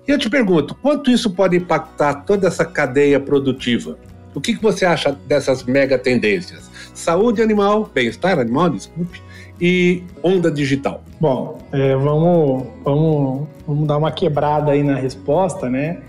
E 0.08 0.12
eu 0.12 0.18
te 0.18 0.30
pergunto, 0.30 0.74
quanto 0.76 1.12
isso 1.12 1.32
pode 1.32 1.58
impactar 1.58 2.14
toda 2.26 2.48
essa 2.48 2.64
cadeia 2.64 3.20
produtiva? 3.20 3.98
O 4.34 4.40
que, 4.40 4.56
que 4.56 4.62
você 4.62 4.86
acha 4.86 5.12
dessas 5.28 5.64
mega 5.64 5.98
tendências? 5.98 6.70
Saúde 6.96 7.42
animal, 7.42 7.90
bem-estar 7.94 8.40
animal, 8.40 8.70
desculpe, 8.70 9.22
e 9.60 10.02
onda 10.24 10.50
digital. 10.50 11.04
Bom, 11.20 11.58
é, 11.74 11.94
vamos, 11.94 12.64
vamos, 12.86 13.48
vamos 13.68 13.86
dar 13.86 13.98
uma 13.98 14.12
quebrada 14.12 14.72
aí 14.72 14.82
na 14.82 14.96
resposta, 14.96 15.70
né? 15.70 16.00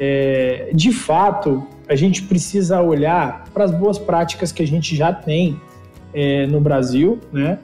É, 0.00 0.70
de 0.72 0.90
fato, 0.90 1.62
a 1.86 1.94
gente 1.94 2.22
precisa 2.22 2.80
olhar 2.80 3.44
para 3.52 3.64
as 3.64 3.70
boas 3.70 3.98
práticas 3.98 4.50
que 4.50 4.62
a 4.62 4.66
gente 4.66 4.96
já 4.96 5.12
tem 5.12 5.60
é, 6.14 6.46
no 6.46 6.62
Brasil, 6.62 7.20
né? 7.30 7.58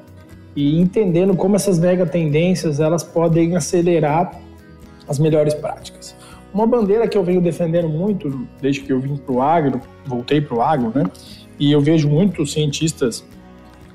E 0.54 0.78
entendendo 0.78 1.34
como 1.34 1.56
essas 1.56 1.78
mega 1.78 2.04
tendências 2.04 2.80
elas 2.80 3.02
podem 3.02 3.56
acelerar 3.56 4.38
as 5.08 5.18
melhores 5.18 5.54
práticas. 5.54 6.14
Uma 6.52 6.66
bandeira 6.66 7.08
que 7.08 7.16
eu 7.16 7.24
venho 7.24 7.40
defendendo 7.40 7.88
muito 7.88 8.46
desde 8.60 8.82
que 8.82 8.92
eu 8.92 9.00
vim 9.00 9.16
para 9.16 9.34
o 9.34 9.40
agro, 9.40 9.80
voltei 10.04 10.40
para 10.40 10.54
o 10.54 10.60
agro, 10.60 10.92
né? 10.94 11.04
E 11.58 11.72
eu 11.72 11.80
vejo 11.80 12.08
muitos 12.08 12.52
cientistas 12.52 13.24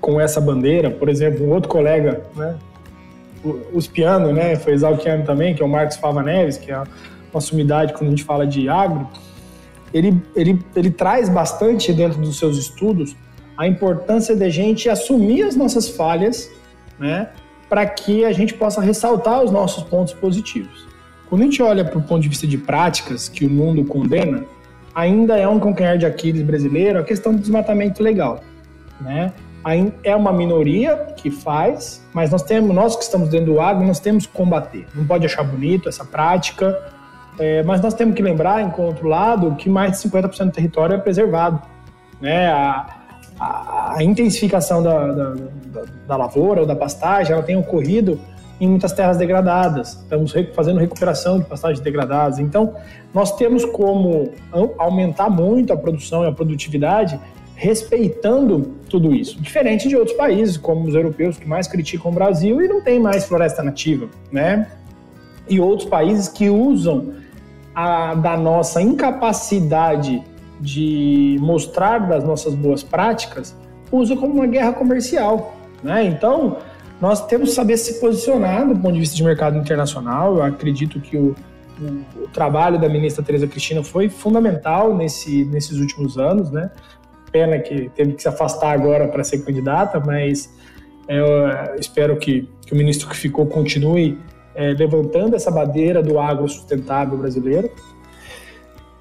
com 0.02 0.20
essa 0.20 0.42
bandeira. 0.42 0.92
Por 0.92 1.08
exemplo, 1.08 1.46
um 1.46 1.52
outro 1.52 1.70
colega, 1.70 2.24
né? 2.36 2.58
O 3.74 3.80
Spiano, 3.80 4.32
né? 4.34 4.56
Foi 4.56 4.74
exalquiano 4.74 5.26
também, 5.26 5.56
que 5.56 5.62
é 5.62 5.66
o 5.66 5.70
Marcos 5.70 5.98
Fava 5.98 6.22
Neves, 6.22 6.58
que 6.58 6.72
é 6.72 6.84
uma 7.34 7.42
sumidade 7.42 7.94
quando 7.94 8.08
a 8.08 8.10
gente 8.10 8.24
fala 8.24 8.46
de 8.46 8.68
agro. 8.70 9.08
Ele, 9.94 10.22
ele, 10.36 10.60
ele 10.76 10.92
traz 10.92 11.30
bastante 11.30 11.94
dentro 11.94 12.20
dos 12.20 12.38
seus 12.38 12.58
estudos 12.58 13.16
a 13.58 13.68
importância 13.68 14.36
de 14.36 14.44
a 14.44 14.50
gente 14.50 14.90
assumir 14.90 15.44
as 15.44 15.56
nossas 15.56 15.88
falhas, 15.88 16.50
né? 17.00 17.30
Para 17.70 17.86
que 17.86 18.26
a 18.26 18.32
gente 18.32 18.54
possa 18.54 18.82
ressaltar 18.82 19.44
os 19.44 19.52
nossos 19.52 19.84
pontos 19.84 20.14
positivos. 20.14 20.88
Quando 21.30 21.42
a 21.42 21.46
gente 21.46 21.62
olha 21.62 21.84
para 21.86 21.98
o 21.98 22.02
ponto 22.02 22.22
de 22.22 22.30
vista 22.30 22.46
de 22.46 22.58
práticas 22.58 23.30
que 23.30 23.46
o 23.46 23.50
mundo 23.50 23.84
condena, 23.86 24.44
ainda 24.94 25.38
é 25.38 25.48
um 25.48 25.60
calcanhar 25.60 25.98
de 25.98 26.06
Aquiles 26.06 26.42
brasileiro 26.42 27.00
a 27.00 27.04
questão 27.04 27.34
do 27.34 27.40
desmatamento 27.40 28.02
legal, 28.02 28.42
né? 29.02 29.32
É 30.04 30.14
uma 30.14 30.34
minoria 30.34 31.14
que 31.16 31.32
faz, 31.32 32.06
mas 32.14 32.30
nós 32.30 32.44
temos, 32.44 32.76
nós 32.76 32.98
que 32.98 33.04
estamos 33.04 33.30
dentro 33.30 33.54
do 33.54 33.62
agro, 33.62 33.86
nós 33.86 33.98
temos 33.98 34.26
que 34.26 34.34
combater. 34.34 34.86
Não 34.94 35.06
pode 35.06 35.26
achar 35.26 35.42
bonito 35.42 35.88
essa 35.88 36.04
prática, 36.04 36.78
é, 37.40 37.64
mas 37.64 37.80
nós 37.82 37.94
temos 37.94 38.14
que 38.14 38.22
lembrar, 38.22 38.62
em 38.62 38.72
outro 38.82 39.08
lado, 39.08 39.56
que 39.56 39.70
mais 39.70 39.94
de 40.02 40.10
50% 40.10 40.46
do 40.46 40.52
território 40.52 40.96
é 40.96 40.98
preservado. 40.98 41.62
Né? 42.20 42.48
A, 42.48 42.88
a, 43.40 43.96
a 43.98 44.04
intensificação 44.04 44.84
da, 44.84 45.08
da, 45.08 45.30
da, 45.34 45.82
da, 46.08 46.18
lavoura 46.18 46.62
ou 46.62 46.68
da 46.68 46.76
pastagem 46.76 47.34
ela 47.34 47.42
tem 47.42 47.56
ocorrido 47.56 48.20
em 48.64 48.70
muitas 48.70 48.94
terras 48.94 49.18
degradadas. 49.18 49.94
Estamos 49.94 50.34
fazendo 50.54 50.80
recuperação 50.80 51.38
de 51.38 51.46
pastagens 51.46 51.82
degradadas. 51.82 52.40
Então, 52.40 52.76
nós 53.14 53.36
temos 53.36 53.66
como 53.66 54.32
aumentar 54.78 55.30
muito 55.30 55.74
a 55.74 55.78
produção 55.78 56.24
e 56.24 56.28
a 56.28 56.32
produtividade 56.32 57.20
respeitando 57.56 58.74
tudo 58.90 59.14
isso. 59.14 59.40
Diferente 59.42 59.88
de 59.88 59.98
outros 59.98 60.16
países, 60.16 60.56
como 60.56 60.88
os 60.88 60.96
europeus, 60.96 61.38
que 61.38 61.48
mais 61.48 61.68
criticam 61.68 62.10
o 62.10 62.14
Brasil 62.14 62.62
e 62.62 62.68
não 62.68 62.82
tem 62.82 63.00
mais 63.00 63.26
floresta 63.26 63.62
nativa, 63.62 64.08
né? 64.32 64.68
E 65.50 65.60
outros 65.60 65.88
países 65.88 66.30
que 66.30 66.50
usam 66.50 67.14
a, 67.76 68.16
da 68.16 68.38
nossa 68.38 68.82
incapacidade 68.82 70.24
de 70.60 71.38
mostrar 71.42 72.00
das 72.08 72.24
nossas 72.24 72.56
boas 72.56 72.82
práticas, 72.82 73.56
usam 73.92 74.16
como 74.16 74.36
uma 74.36 74.48
guerra 74.48 74.72
comercial, 74.72 75.54
né? 75.84 76.06
Então, 76.06 76.58
nós 77.04 77.28
temos 77.28 77.50
que 77.50 77.56
saber 77.56 77.76
se 77.76 78.00
posicionar 78.00 78.66
do 78.66 78.78
ponto 78.78 78.94
de 78.94 79.02
vista 79.02 79.14
de 79.14 79.22
mercado 79.26 79.58
internacional. 79.58 80.38
Eu 80.38 80.44
acredito 80.44 81.02
que 81.02 81.18
o, 81.18 81.36
o, 81.78 82.24
o 82.24 82.28
trabalho 82.30 82.80
da 82.80 82.88
ministra 82.88 83.22
Tereza 83.22 83.46
Cristina 83.46 83.84
foi 83.84 84.08
fundamental 84.08 84.96
nesse, 84.96 85.44
nesses 85.44 85.80
últimos 85.80 86.18
anos, 86.18 86.50
né? 86.50 86.72
Pena 87.30 87.60
que 87.60 87.90
teve 87.90 88.14
que 88.14 88.22
se 88.22 88.30
afastar 88.30 88.72
agora 88.72 89.10
para 89.10 89.22
ser 89.22 89.40
candidata, 89.44 90.00
mas 90.00 90.50
é, 91.06 91.20
eu 91.20 91.76
espero 91.78 92.16
que, 92.16 92.48
que, 92.66 92.74
o 92.74 92.78
ministro 92.78 93.10
que 93.10 93.18
ficou 93.18 93.48
continue 93.48 94.18
é, 94.56 94.70
levantando 94.70 95.36
essa 95.36 95.52
bandeira 95.52 96.02
do 96.02 96.18
agro 96.18 96.48
sustentável 96.48 97.18
brasileiro 97.18 97.70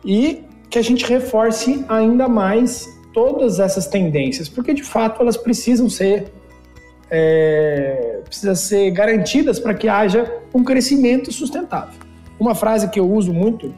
e 0.04 0.42
que 0.68 0.76
a 0.76 0.82
gente 0.82 1.06
reforce 1.06 1.84
ainda 1.88 2.26
mais 2.26 2.84
todas 3.14 3.60
essas 3.60 3.86
tendências, 3.86 4.48
porque 4.48 4.74
de 4.74 4.82
fato 4.82 5.22
elas 5.22 5.36
precisam 5.36 5.88
ser 5.88 6.41
é, 7.14 8.20
precisa 8.24 8.54
ser 8.54 8.90
garantidas 8.90 9.60
para 9.60 9.74
que 9.74 9.86
haja 9.86 10.24
um 10.54 10.64
crescimento 10.64 11.30
sustentável. 11.30 12.00
Uma 12.40 12.54
frase 12.54 12.88
que 12.88 12.98
eu 12.98 13.08
uso 13.08 13.34
muito 13.34 13.72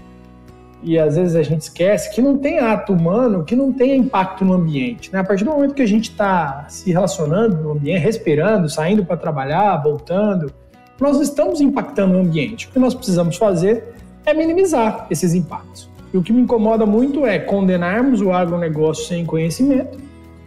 e 0.85 0.99
às 0.99 1.17
vezes 1.17 1.35
a 1.35 1.43
gente 1.43 1.63
esquece 1.63 2.15
que 2.15 2.23
não 2.23 2.39
tem 2.39 2.61
ato 2.61 2.93
humano 2.93 3.43
que 3.43 3.57
não 3.57 3.73
tenha 3.73 3.97
impacto 3.97 4.45
no 4.45 4.53
ambiente. 4.53 5.13
Né? 5.13 5.19
A 5.19 5.25
partir 5.25 5.43
do 5.43 5.51
momento 5.51 5.75
que 5.75 5.83
a 5.83 5.87
gente 5.87 6.11
está 6.11 6.67
se 6.69 6.93
relacionando 6.93 7.57
no 7.57 7.73
ambiente, 7.73 8.01
respirando, 8.01 8.69
saindo 8.69 9.05
para 9.05 9.17
trabalhar, 9.17 9.79
voltando, 9.79 10.53
nós 11.01 11.19
estamos 11.21 11.61
impactando 11.61 12.17
o 12.17 12.21
ambiente. 12.21 12.69
O 12.69 12.71
que 12.71 12.79
nós 12.79 12.95
precisamos 12.95 13.37
fazer 13.37 13.95
é 14.25 14.33
minimizar 14.33 15.07
esses 15.11 15.35
impactos. 15.35 15.91
E 16.13 16.17
o 16.17 16.23
que 16.23 16.33
me 16.33 16.43
incomoda 16.43 16.87
muito 16.87 17.27
é 17.27 17.41
condenarmos 17.41 18.21
o 18.21 18.31
agronegócio 18.31 19.07
sem 19.07 19.27
conhecimento, 19.27 19.99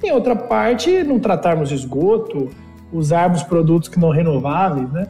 em 0.02 0.12
outra 0.12 0.36
parte, 0.36 1.04
não 1.04 1.20
tratarmos 1.20 1.72
esgoto, 1.72 2.50
usarmos 2.92 3.44
produtos 3.44 3.90
que 3.90 4.00
não 4.00 4.10
renováveis, 4.10 4.90
né? 4.92 5.08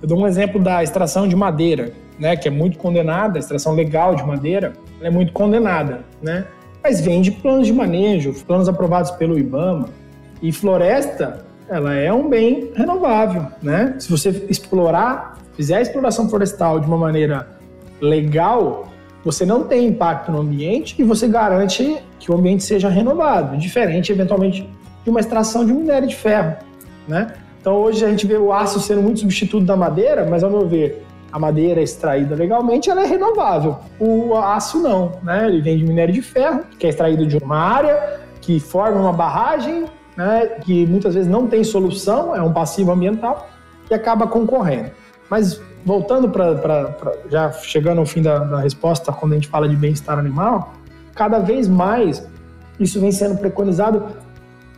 Eu 0.00 0.08
dou 0.08 0.18
um 0.18 0.26
exemplo 0.26 0.60
da 0.60 0.82
extração 0.82 1.28
de 1.28 1.36
madeira, 1.36 1.92
né, 2.18 2.36
que 2.36 2.48
é 2.48 2.50
muito 2.50 2.76
condenada, 2.76 3.38
a 3.38 3.40
extração 3.40 3.72
legal 3.74 4.14
de 4.14 4.24
madeira, 4.24 4.72
é 5.00 5.08
muito 5.10 5.32
condenada, 5.32 6.00
né? 6.20 6.44
Mas 6.82 7.00
vem 7.00 7.22
de 7.22 7.30
planos 7.30 7.66
de 7.66 7.72
manejo, 7.72 8.34
planos 8.46 8.68
aprovados 8.68 9.12
pelo 9.12 9.38
IBAMA. 9.38 9.88
E 10.42 10.50
floresta, 10.50 11.44
ela 11.68 11.94
é 11.94 12.12
um 12.12 12.28
bem 12.28 12.72
renovável, 12.74 13.46
né? 13.62 13.94
Se 13.98 14.10
você 14.10 14.30
explorar, 14.48 15.38
fizer 15.54 15.76
a 15.76 15.80
exploração 15.80 16.28
florestal 16.28 16.80
de 16.80 16.86
uma 16.86 16.98
maneira 16.98 17.46
legal, 18.00 18.88
você 19.24 19.46
não 19.46 19.64
tem 19.64 19.86
impacto 19.86 20.32
no 20.32 20.40
ambiente 20.40 20.96
e 20.98 21.04
você 21.04 21.28
garante 21.28 21.98
que 22.18 22.32
o 22.32 22.34
ambiente 22.34 22.64
seja 22.64 22.88
renovado, 22.88 23.56
diferente 23.56 24.10
eventualmente 24.10 24.68
de 25.04 25.10
uma 25.10 25.20
extração 25.20 25.64
de 25.64 25.72
minério 25.72 26.08
de 26.08 26.16
ferro, 26.16 26.56
né? 27.06 27.34
Então 27.60 27.74
hoje 27.74 28.04
a 28.04 28.08
gente 28.08 28.26
vê 28.26 28.36
o 28.36 28.52
aço 28.52 28.80
sendo 28.80 29.02
muito 29.02 29.20
substituto 29.20 29.64
da 29.64 29.76
madeira, 29.76 30.26
mas 30.28 30.42
ao 30.42 30.50
meu 30.50 30.66
ver, 30.66 31.04
a 31.32 31.38
madeira 31.38 31.80
extraída 31.80 32.34
legalmente 32.34 32.90
ela 32.90 33.02
é 33.02 33.06
renovável. 33.06 33.78
O 33.98 34.36
aço 34.36 34.80
não, 34.80 35.12
né? 35.22 35.46
Ele 35.46 35.62
vem 35.62 35.78
de 35.78 35.84
minério 35.84 36.12
de 36.12 36.20
ferro, 36.20 36.64
que 36.78 36.86
é 36.86 36.90
extraído 36.90 37.26
de 37.26 37.38
uma 37.38 37.56
área 37.56 38.20
que 38.40 38.58
forma 38.58 39.00
uma 39.00 39.12
barragem, 39.12 39.86
né? 40.16 40.46
Que 40.62 40.84
muitas 40.86 41.14
vezes 41.14 41.30
não 41.30 41.46
tem 41.46 41.64
solução, 41.64 42.34
é 42.34 42.42
um 42.42 42.52
passivo 42.52 42.92
ambiental 42.92 43.48
e 43.90 43.94
acaba 43.94 44.26
concorrendo. 44.26 44.90
Mas 45.30 45.60
voltando 45.84 46.28
para 46.28 46.94
já 47.30 47.50
chegando 47.52 47.98
ao 47.98 48.06
fim 48.06 48.22
da, 48.22 48.38
da 48.40 48.60
resposta, 48.60 49.12
quando 49.12 49.32
a 49.32 49.34
gente 49.36 49.48
fala 49.48 49.68
de 49.68 49.76
bem-estar 49.76 50.18
animal, 50.18 50.74
cada 51.14 51.38
vez 51.38 51.68
mais 51.68 52.28
isso 52.78 53.00
vem 53.00 53.12
sendo 53.12 53.38
preconizado 53.38 54.06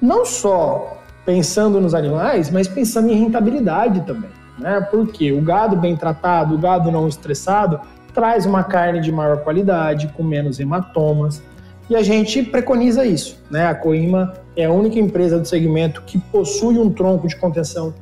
não 0.00 0.24
só 0.24 0.98
pensando 1.24 1.80
nos 1.80 1.94
animais, 1.94 2.50
mas 2.50 2.68
pensando 2.68 3.10
em 3.10 3.14
rentabilidade 3.14 4.02
também. 4.02 4.30
Né? 4.58 4.80
Porque 4.90 5.32
o 5.32 5.40
gado 5.40 5.76
bem 5.76 5.96
tratado, 5.96 6.54
o 6.54 6.58
gado 6.58 6.90
não 6.90 7.08
estressado, 7.08 7.80
traz 8.12 8.46
uma 8.46 8.62
carne 8.62 9.00
de 9.00 9.10
maior 9.10 9.38
qualidade, 9.38 10.08
com 10.16 10.22
menos 10.22 10.60
hematomas. 10.60 11.42
E 11.88 11.96
a 11.96 12.02
gente 12.02 12.42
preconiza 12.42 13.04
isso. 13.04 13.38
Né? 13.50 13.66
A 13.66 13.74
Coima 13.74 14.34
é 14.56 14.64
a 14.64 14.70
única 14.70 14.98
empresa 14.98 15.38
do 15.38 15.46
segmento 15.46 16.02
que 16.02 16.18
possui 16.18 16.78
um 16.78 16.90
tronco 16.90 17.26
de 17.26 17.36
contenção 17.36 17.92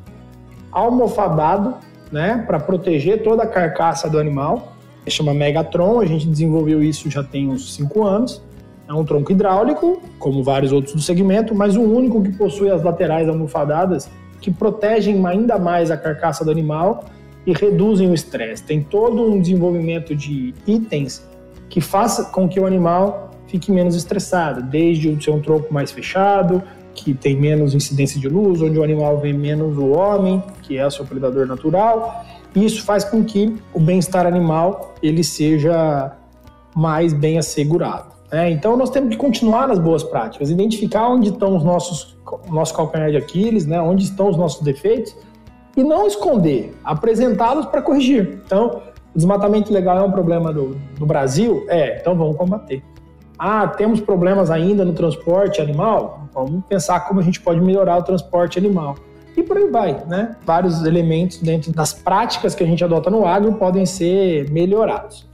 almofadado 0.71 1.75
né, 2.11 2.45
para 2.47 2.61
proteger 2.61 3.23
toda 3.23 3.43
a 3.43 3.47
carcaça 3.47 4.09
do 4.09 4.19
animal. 4.19 4.77
Chama 5.09 5.35
Megatron, 5.35 6.01
a 6.01 6.07
gente 6.07 6.29
desenvolveu 6.29 6.83
isso 6.83 7.11
já 7.11 7.25
tem 7.25 7.49
uns 7.49 7.75
5 7.75 8.05
anos. 8.05 8.43
É 8.93 8.95
um 8.95 9.07
tronco 9.07 9.33
hidráulico, 9.33 10.03
como 10.19 10.45
vários 10.45 10.71
outros 10.71 10.95
do 10.95 11.01
segmento, 11.01 11.55
mas 11.55 11.77
o 11.77 11.81
único 11.81 12.23
que 12.23 12.31
possui 12.31 12.71
as 12.71 12.83
laterais 12.83 13.27
almofadadas 13.27 14.11
que 14.39 14.51
protegem 14.51 15.27
ainda 15.27 15.59
mais 15.59 15.91
a 15.91 15.97
carcaça 15.97 16.45
do 16.45 16.51
animal 16.51 17.07
e 17.47 17.55
reduzem 17.55 18.11
o 18.11 18.15
estresse. 18.15 18.63
Tem 18.63 18.83
todo 18.83 19.33
um 19.33 19.41
desenvolvimento 19.41 20.15
de 20.15 20.53
itens 20.67 21.27
que 21.71 21.81
faça 21.81 22.25
com 22.25 22.47
que 22.47 22.61
o 22.61 22.67
animal 22.67 23.31
fique 23.47 23.73
menos 23.73 23.97
estressado, 23.97 24.63
desde 24.63 25.09
o 25.09 25.23
ser 25.23 25.31
um 25.31 25.41
tronco 25.41 25.73
mais 25.73 25.91
fechado, 25.91 26.63
que 26.95 27.15
tem 27.15 27.35
menos 27.35 27.75
incidência 27.75 28.21
de 28.21 28.29
luz, 28.29 28.61
onde 28.61 28.79
o 28.79 28.85
animal 28.85 29.19
vê 29.19 29.33
menos 29.33 29.79
o 29.79 29.93
homem, 29.93 30.43
que 30.61 30.77
é 30.77 30.87
o 30.87 30.91
seu 30.91 31.07
predador 31.07 31.47
natural. 31.47 32.27
Isso 32.55 32.85
faz 32.85 33.05
com 33.05 33.25
que 33.25 33.57
o 33.73 33.81
bem-estar 33.81 34.27
animal 34.27 34.95
ele 35.03 35.25
seja 35.25 36.13
mais 36.77 37.15
bem 37.15 37.39
assegurado. 37.39 38.12
É, 38.33 38.51
então 38.51 38.79
nós 38.79 38.89
temos 38.89 39.11
que 39.11 39.17
continuar 39.17 39.69
nas 39.69 39.79
boas 39.79 40.03
práticas, 40.03 40.49
identificar 40.49 41.07
onde 41.07 41.29
estão 41.29 41.55
os 41.55 41.63
nossos 41.63 42.17
nosso 42.49 42.75
calcanhar 42.75 43.11
de 43.11 43.19
Aquiles, 43.19 43.67
né, 43.67 43.79
onde 43.79 44.05
estão 44.05 44.31
os 44.31 44.39
nossos 44.39 44.63
defeitos 44.63 45.15
e 45.77 45.83
não 45.83 46.07
esconder, 46.07 46.75
apresentá-los 46.83 47.67
para 47.67 47.83
corrigir. 47.83 48.41
Então, 48.47 48.81
o 49.15 49.19
desmatamento 49.19 49.71
ilegal 49.71 49.99
é 49.99 50.03
um 50.03 50.11
problema 50.11 50.51
do, 50.51 50.75
do 50.99 51.05
Brasil? 51.05 51.67
É, 51.69 51.99
então 52.01 52.17
vamos 52.17 52.37
combater. 52.37 52.83
Ah, 53.39 53.67
temos 53.69 54.01
problemas 54.01 54.51
ainda 54.51 54.83
no 54.83 54.95
transporte 54.95 55.61
animal? 55.61 56.29
Vamos 56.33 56.65
pensar 56.67 57.01
como 57.01 57.21
a 57.21 57.23
gente 57.23 57.41
pode 57.41 57.61
melhorar 57.61 57.99
o 57.99 58.03
transporte 58.03 58.59
animal. 58.59 58.97
E 59.37 59.43
por 59.43 59.59
aí 59.59 59.69
vai, 59.69 60.05
né? 60.07 60.37
Vários 60.45 60.85
elementos 60.85 61.39
dentro 61.39 61.73
das 61.73 61.93
práticas 61.93 62.55
que 62.55 62.63
a 62.63 62.67
gente 62.67 62.83
adota 62.83 63.11
no 63.11 63.27
agro 63.27 63.53
podem 63.55 63.85
ser 63.85 64.51
melhorados. 64.51 65.27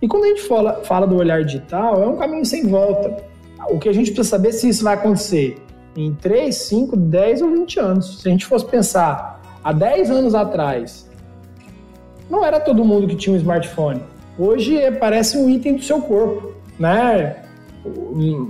E 0.00 0.08
quando 0.08 0.24
a 0.24 0.28
gente 0.28 0.42
fala, 0.42 0.82
fala 0.84 1.06
do 1.06 1.16
olhar 1.16 1.44
digital, 1.44 2.02
é 2.02 2.06
um 2.06 2.16
caminho 2.16 2.44
sem 2.44 2.66
volta. 2.66 3.24
O 3.70 3.78
que 3.78 3.88
a 3.88 3.92
gente 3.92 4.12
precisa 4.12 4.36
saber 4.36 4.48
é 4.50 4.52
se 4.52 4.68
isso 4.68 4.84
vai 4.84 4.94
acontecer 4.94 5.56
em 5.96 6.12
3, 6.14 6.54
5, 6.54 6.96
10 6.96 7.42
ou 7.42 7.50
20 7.50 7.80
anos. 7.80 8.20
Se 8.20 8.28
a 8.28 8.30
gente 8.30 8.44
fosse 8.46 8.66
pensar 8.66 9.40
há 9.62 9.72
10 9.72 10.10
anos 10.10 10.34
atrás, 10.34 11.08
não 12.28 12.44
era 12.44 12.60
todo 12.60 12.84
mundo 12.84 13.06
que 13.06 13.16
tinha 13.16 13.34
um 13.34 13.38
smartphone. 13.38 14.02
Hoje 14.38 14.76
é, 14.76 14.90
parece 14.90 15.38
um 15.38 15.48
item 15.48 15.76
do 15.76 15.82
seu 15.82 16.00
corpo, 16.00 16.54
né? 16.78 17.36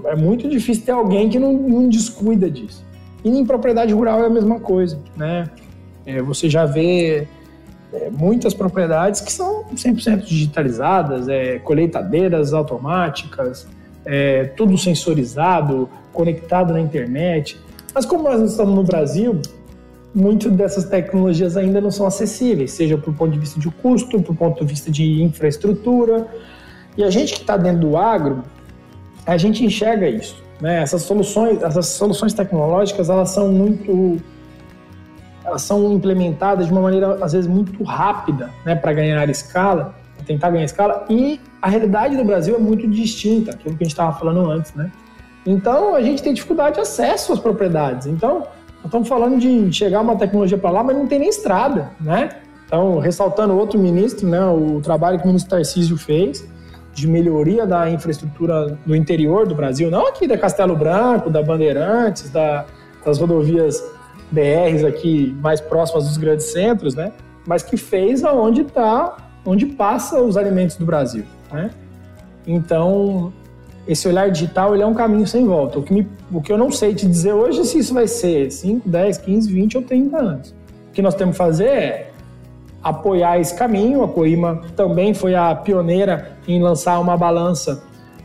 É 0.06 0.16
muito 0.16 0.48
difícil 0.48 0.84
ter 0.84 0.92
alguém 0.92 1.28
que 1.28 1.38
não, 1.38 1.52
não 1.52 1.88
descuida 1.88 2.50
disso. 2.50 2.84
E 3.24 3.28
em 3.28 3.44
propriedade 3.44 3.92
rural 3.92 4.22
é 4.22 4.26
a 4.26 4.30
mesma 4.30 4.60
coisa, 4.60 4.98
né? 5.16 5.50
É, 6.06 6.22
você 6.22 6.48
já 6.48 6.64
vê 6.64 7.26
é, 7.94 8.10
muitas 8.10 8.52
propriedades 8.52 9.20
que 9.20 9.32
são 9.32 9.64
100% 9.72 10.24
digitalizadas, 10.24 11.28
é, 11.28 11.58
colheitadeiras 11.60 12.52
automáticas, 12.52 13.66
é, 14.04 14.44
tudo 14.56 14.76
sensorizado, 14.76 15.88
conectado 16.12 16.72
na 16.72 16.80
internet. 16.80 17.58
Mas 17.94 18.04
como 18.04 18.24
nós 18.24 18.40
estamos 18.50 18.74
no 18.74 18.82
Brasil, 18.82 19.40
muitas 20.14 20.52
dessas 20.52 20.84
tecnologias 20.84 21.56
ainda 21.56 21.80
não 21.80 21.90
são 21.90 22.06
acessíveis, 22.06 22.72
seja 22.72 22.98
por 22.98 23.14
ponto 23.14 23.32
de 23.32 23.38
vista 23.38 23.60
de 23.60 23.70
custo, 23.70 24.20
por 24.20 24.34
ponto 24.34 24.64
de 24.64 24.70
vista 24.70 24.90
de 24.90 25.22
infraestrutura. 25.22 26.26
E 26.96 27.04
a 27.04 27.10
gente 27.10 27.34
que 27.34 27.40
está 27.40 27.56
dentro 27.56 27.88
do 27.88 27.96
agro, 27.96 28.42
a 29.24 29.36
gente 29.36 29.64
enxerga 29.64 30.08
isso. 30.08 30.42
Né? 30.60 30.82
Essas 30.82 31.02
soluções, 31.02 31.62
essas 31.62 31.86
soluções 31.86 32.34
tecnológicas, 32.34 33.08
elas 33.08 33.30
são 33.30 33.52
muito 33.52 34.20
elas 35.44 35.62
são 35.62 35.92
implementadas 35.92 36.66
de 36.66 36.72
uma 36.72 36.80
maneira, 36.80 37.18
às 37.22 37.32
vezes, 37.32 37.46
muito 37.46 37.82
rápida, 37.84 38.50
né, 38.64 38.74
para 38.74 38.92
ganhar 38.92 39.28
escala, 39.28 39.94
tentar 40.26 40.50
ganhar 40.50 40.64
escala, 40.64 41.04
e 41.08 41.38
a 41.60 41.68
realidade 41.68 42.16
do 42.16 42.24
Brasil 42.24 42.54
é 42.54 42.58
muito 42.58 42.88
distinta, 42.88 43.50
aquilo 43.50 43.76
que 43.76 43.82
a 43.82 43.84
gente 43.84 43.92
estava 43.92 44.18
falando 44.18 44.50
antes, 44.50 44.72
né? 44.74 44.90
Então, 45.46 45.94
a 45.94 46.02
gente 46.02 46.22
tem 46.22 46.32
dificuldade 46.32 46.76
de 46.76 46.80
acesso 46.80 47.34
às 47.34 47.38
propriedades. 47.38 48.06
Então, 48.06 48.38
nós 48.38 48.86
estamos 48.86 49.06
falando 49.06 49.38
de 49.38 49.70
chegar 49.72 50.00
uma 50.00 50.16
tecnologia 50.16 50.56
para 50.56 50.70
lá, 50.70 50.82
mas 50.82 50.96
não 50.96 51.06
tem 51.06 51.18
nem 51.18 51.28
estrada, 51.28 51.90
né? 52.00 52.30
Então, 52.66 52.98
ressaltando 52.98 53.56
outro 53.56 53.78
ministro, 53.78 54.26
né, 54.26 54.44
o 54.46 54.80
trabalho 54.80 55.18
que 55.18 55.24
o 55.24 55.26
ministro 55.26 55.50
Tarcísio 55.50 55.98
fez 55.98 56.46
de 56.94 57.06
melhoria 57.06 57.66
da 57.66 57.90
infraestrutura 57.90 58.78
no 58.86 58.96
interior 58.96 59.46
do 59.46 59.54
Brasil, 59.54 59.90
não 59.90 60.06
aqui 60.06 60.26
da 60.26 60.38
Castelo 60.38 60.76
Branco, 60.76 61.28
da 61.28 61.42
Bandeirantes, 61.42 62.30
da, 62.30 62.64
das 63.04 63.18
rodovias 63.18 63.82
BRs 64.34 64.84
aqui 64.84 65.36
mais 65.40 65.60
próximas 65.60 66.04
dos 66.04 66.16
grandes 66.16 66.46
centros, 66.46 66.94
né? 66.94 67.12
Mas 67.46 67.62
que 67.62 67.76
fez 67.76 68.24
aonde 68.24 68.62
está, 68.62 69.16
onde 69.46 69.66
passa 69.66 70.20
os 70.20 70.36
alimentos 70.36 70.76
do 70.76 70.84
Brasil, 70.84 71.24
né? 71.52 71.70
Então, 72.46 73.32
esse 73.86 74.06
olhar 74.08 74.30
digital 74.30 74.74
ele 74.74 74.82
é 74.82 74.86
um 74.86 74.94
caminho 74.94 75.26
sem 75.26 75.46
volta. 75.46 75.78
O 75.78 75.82
que, 75.82 75.92
me, 75.92 76.08
o 76.32 76.40
que 76.40 76.52
eu 76.52 76.58
não 76.58 76.70
sei 76.70 76.94
te 76.94 77.06
dizer 77.06 77.32
hoje 77.32 77.60
é 77.60 77.64
se 77.64 77.78
isso 77.78 77.94
vai 77.94 78.08
ser 78.08 78.50
5, 78.50 78.88
10, 78.88 79.18
15, 79.18 79.52
20 79.52 79.76
ou 79.78 79.82
30 79.82 80.16
anos. 80.16 80.54
O 80.88 80.92
que 80.92 81.02
nós 81.02 81.14
temos 81.14 81.34
que 81.34 81.38
fazer 81.38 81.68
é 81.68 82.10
apoiar 82.82 83.38
esse 83.38 83.54
caminho. 83.54 84.02
A 84.02 84.08
Coima 84.08 84.62
também 84.76 85.14
foi 85.14 85.34
a 85.34 85.54
pioneira 85.54 86.32
em 86.46 86.62
lançar 86.62 86.98
uma 87.00 87.16
balança 87.16 87.82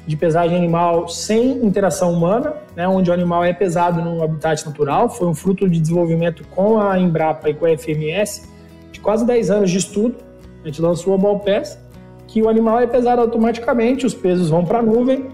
de 0.09 0.17
pesagem 0.17 0.57
animal 0.57 1.07
sem 1.07 1.63
interação 1.63 2.11
humana, 2.11 2.55
né, 2.75 2.87
onde 2.87 3.11
o 3.11 3.13
animal 3.13 3.43
é 3.43 3.53
pesado 3.53 4.01
no 4.01 4.23
habitat 4.23 4.65
natural. 4.65 5.07
Foi 5.07 5.27
um 5.27 5.35
fruto 5.35 5.69
de 5.69 5.79
desenvolvimento 5.79 6.43
com 6.47 6.79
a 6.79 6.97
Embrapa 6.97 7.47
e 7.47 7.53
com 7.53 7.67
a 7.67 7.77
FMS 7.77 8.49
de 8.91 8.99
quase 8.99 9.23
10 9.23 9.51
anos 9.51 9.69
de 9.69 9.77
estudo. 9.77 10.15
A 10.63 10.67
gente 10.67 10.81
lançou 10.81 11.13
a 11.13 11.17
Ballpass, 11.19 11.77
que 12.25 12.41
o 12.41 12.49
animal 12.49 12.79
é 12.79 12.87
pesado 12.87 13.21
automaticamente, 13.21 14.03
os 14.03 14.15
pesos 14.15 14.49
vão 14.49 14.65
para 14.65 14.79
a 14.79 14.81
nuvem 14.81 15.27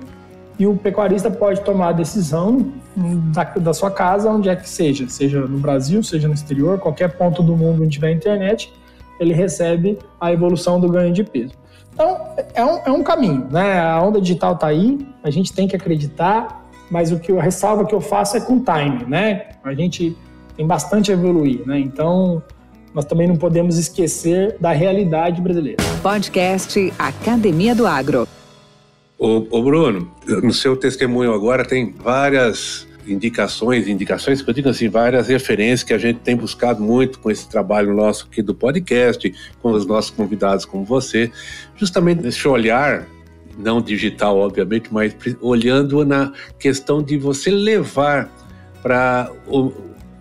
e 0.59 0.67
o 0.67 0.75
pecuarista 0.75 1.31
pode 1.31 1.61
tomar 1.61 1.88
a 1.88 1.93
decisão 1.93 2.73
da, 3.33 3.45
da, 3.45 3.73
sua 3.73 3.89
casa, 3.89 4.29
onde 4.29 4.49
é 4.49 4.57
que 4.57 4.67
seja, 4.67 5.07
seja 5.07 5.39
no 5.39 5.57
Brasil, 5.57 6.03
seja 6.03 6.27
no 6.27 6.33
exterior, 6.33 6.79
qualquer 6.79 7.17
ponto 7.17 7.41
do 7.41 7.55
mundo 7.55 7.83
onde 7.83 7.93
tiver 7.93 8.11
internet, 8.11 8.73
ele 9.21 9.33
recebe 9.33 9.97
a 10.19 10.33
evolução 10.33 10.81
do 10.81 10.89
ganho 10.89 11.13
de 11.13 11.23
peso. 11.23 11.53
Então, 11.95 12.27
é 12.53 12.63
um, 12.63 12.79
é 12.86 12.91
um 12.91 13.01
caminho, 13.01 13.47
né? 13.49 13.79
A 13.79 14.01
onda 14.01 14.19
digital 14.19 14.53
está 14.53 14.67
aí, 14.67 15.08
a 15.23 15.29
gente 15.29 15.53
tem 15.53 15.65
que 15.65 15.77
acreditar, 15.77 16.67
mas 16.91 17.10
o 17.10 17.17
que 17.17 17.31
eu, 17.31 17.39
a 17.39 17.41
ressalva 17.41 17.86
que 17.86 17.95
eu 17.95 18.01
faço 18.01 18.36
é 18.36 18.41
com 18.41 18.60
time, 18.60 19.05
né? 19.08 19.51
A 19.63 19.73
gente 19.73 20.15
tem 20.58 20.67
bastante 20.67 21.10
a 21.10 21.13
evoluir, 21.13 21.65
né? 21.65 21.79
Então, 21.79 22.43
nós 22.93 23.05
também 23.05 23.27
não 23.27 23.38
podemos 23.38 23.77
esquecer 23.77 24.58
da 24.60 24.73
realidade 24.73 25.41
brasileira. 25.41 25.81
Podcast 26.03 26.93
Academia 26.99 27.73
do 27.73 27.88
Agro. 27.88 28.27
Ô, 29.17 29.45
ô 29.49 29.63
Bruno, 29.63 30.12
no 30.27 30.51
seu 30.51 30.75
testemunho 30.75 31.34
agora 31.34 31.63
tem 31.63 31.93
várias 31.93 32.86
indicações, 33.08 33.88
indicações 33.88 34.41
que 34.41 34.50
eu 34.50 34.54
digo 34.54 34.70
assim, 34.70 34.89
várias 34.89 35.28
referências 35.28 35.84
que 35.84 35.94
a 35.94 35.98
gente 35.98 36.20
tem 36.20 36.36
buscado 36.36 36.82
muito 36.82 37.20
com 37.20 37.30
esse 37.30 37.48
trabalho 37.48 37.94
nosso 37.94 38.28
aqui 38.30 38.41
do 38.41 38.54
podcast, 38.54 39.34
com 39.62 39.72
os 39.72 39.86
nossos 39.86 40.12
convidados 40.12 40.65
como 40.65 40.84
você, 40.84 41.32
justamente 41.76 42.26
esse 42.28 42.48
olhar 42.48 43.08
não 43.58 43.82
digital, 43.82 44.38
obviamente, 44.38 44.89
mas 44.91 45.15
olhando 45.41 46.04
na 46.06 46.34
questão 46.60 47.02
de 47.02 47.18
você 47.18 47.50
levar 47.50 48.30
para 48.82 49.32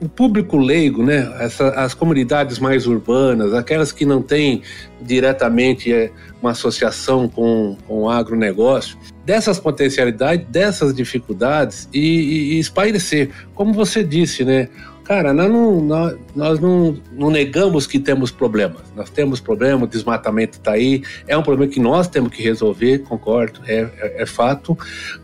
o, 0.00 0.08
público 0.08 0.56
leigo, 0.56 1.02
né, 1.02 1.32
Essa, 1.38 1.68
as 1.70 1.94
comunidades 1.94 2.58
mais 2.58 2.86
urbanas, 2.86 3.52
aquelas 3.52 3.92
que 3.92 4.04
não 4.04 4.22
têm 4.22 4.62
diretamente 5.00 5.92
é, 5.92 6.10
uma 6.40 6.50
associação 6.50 7.28
com, 7.28 7.76
com 7.86 8.02
o 8.02 8.10
agronegócio, 8.10 8.98
dessas 9.24 9.58
potencialidades, 9.58 10.46
dessas 10.48 10.94
dificuldades 10.94 11.88
e, 11.92 12.00
e, 12.00 12.54
e 12.54 12.58
espairecer. 12.58 13.30
Como 13.54 13.72
você 13.72 14.02
disse, 14.02 14.44
né? 14.44 14.68
Cara, 15.04 15.34
nós 15.34 15.50
não, 15.50 15.80
nós, 15.82 16.16
nós 16.34 16.58
não, 16.58 16.96
não, 17.12 17.30
negamos 17.30 17.86
que 17.86 17.98
temos 17.98 18.30
problemas. 18.30 18.80
Nós 18.96 19.10
temos 19.10 19.38
problemas, 19.38 19.82
o 19.82 19.86
desmatamento 19.86 20.56
está 20.56 20.72
aí, 20.72 21.02
é 21.28 21.36
um 21.36 21.42
problema 21.42 21.70
que 21.70 21.78
nós 21.78 22.08
temos 22.08 22.32
que 22.32 22.42
resolver, 22.42 23.00
concordo, 23.00 23.60
é, 23.66 23.80
é, 23.98 24.22
é, 24.22 24.26
fato, 24.26 24.76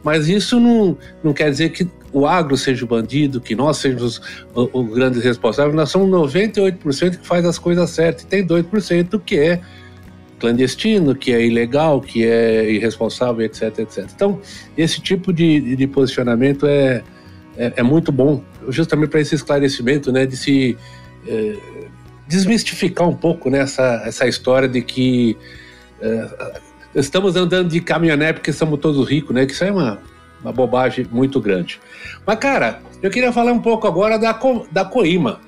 mas 0.04 0.28
isso 0.28 0.60
não, 0.60 0.98
não 1.24 1.32
quer 1.32 1.50
dizer 1.50 1.70
que 1.70 1.88
o 2.12 2.26
agro 2.26 2.56
seja 2.56 2.84
o 2.84 2.88
bandido, 2.88 3.40
que 3.40 3.54
nós 3.54 3.76
sejamos 3.78 4.20
os, 4.54 4.68
os 4.72 4.94
grandes 4.94 5.22
responsáveis. 5.22 5.74
Nós 5.74 5.90
somos 5.90 6.08
98% 6.10 7.18
que 7.18 7.26
faz 7.26 7.44
as 7.44 7.58
coisas 7.58 7.90
certas 7.90 8.24
e 8.24 8.26
tem 8.26 8.46
2% 8.46 9.20
que 9.24 9.38
é 9.38 9.60
clandestino, 10.40 11.14
que 11.14 11.32
é 11.32 11.46
ilegal, 11.46 12.00
que 12.00 12.24
é 12.24 12.70
irresponsável, 12.70 13.44
etc, 13.44 13.78
etc. 13.78 14.08
Então, 14.14 14.40
esse 14.76 15.00
tipo 15.00 15.32
de, 15.32 15.76
de 15.76 15.86
posicionamento 15.86 16.66
é, 16.66 17.04
é, 17.56 17.74
é, 17.76 17.82
muito 17.82 18.10
bom, 18.10 18.42
justamente 18.68 19.10
para 19.10 19.20
esse 19.20 19.34
esclarecimento, 19.34 20.10
né, 20.10 20.24
de 20.26 20.36
se 20.36 20.76
é, 21.28 21.56
desmistificar 22.26 23.06
um 23.06 23.14
pouco 23.14 23.50
né, 23.50 23.58
essa, 23.58 24.02
essa 24.06 24.26
história 24.26 24.68
de 24.68 24.80
que 24.80 25.36
é, 26.00 26.28
estamos 26.94 27.36
andando 27.36 27.68
de 27.68 27.80
caminhonete 27.80 28.34
porque 28.34 28.52
somos 28.52 28.80
todos 28.80 29.06
ricos, 29.08 29.34
né, 29.34 29.44
que 29.44 29.52
isso 29.52 29.62
é 29.62 29.70
uma, 29.70 30.00
uma 30.42 30.52
bobagem 30.52 31.06
muito 31.10 31.40
grande. 31.40 31.80
Mas, 32.26 32.38
cara, 32.38 32.80
eu 33.02 33.10
queria 33.10 33.32
falar 33.32 33.52
um 33.52 33.60
pouco 33.60 33.86
agora 33.86 34.18
da, 34.18 34.38
da 34.70 34.84
Coima. 34.84 35.40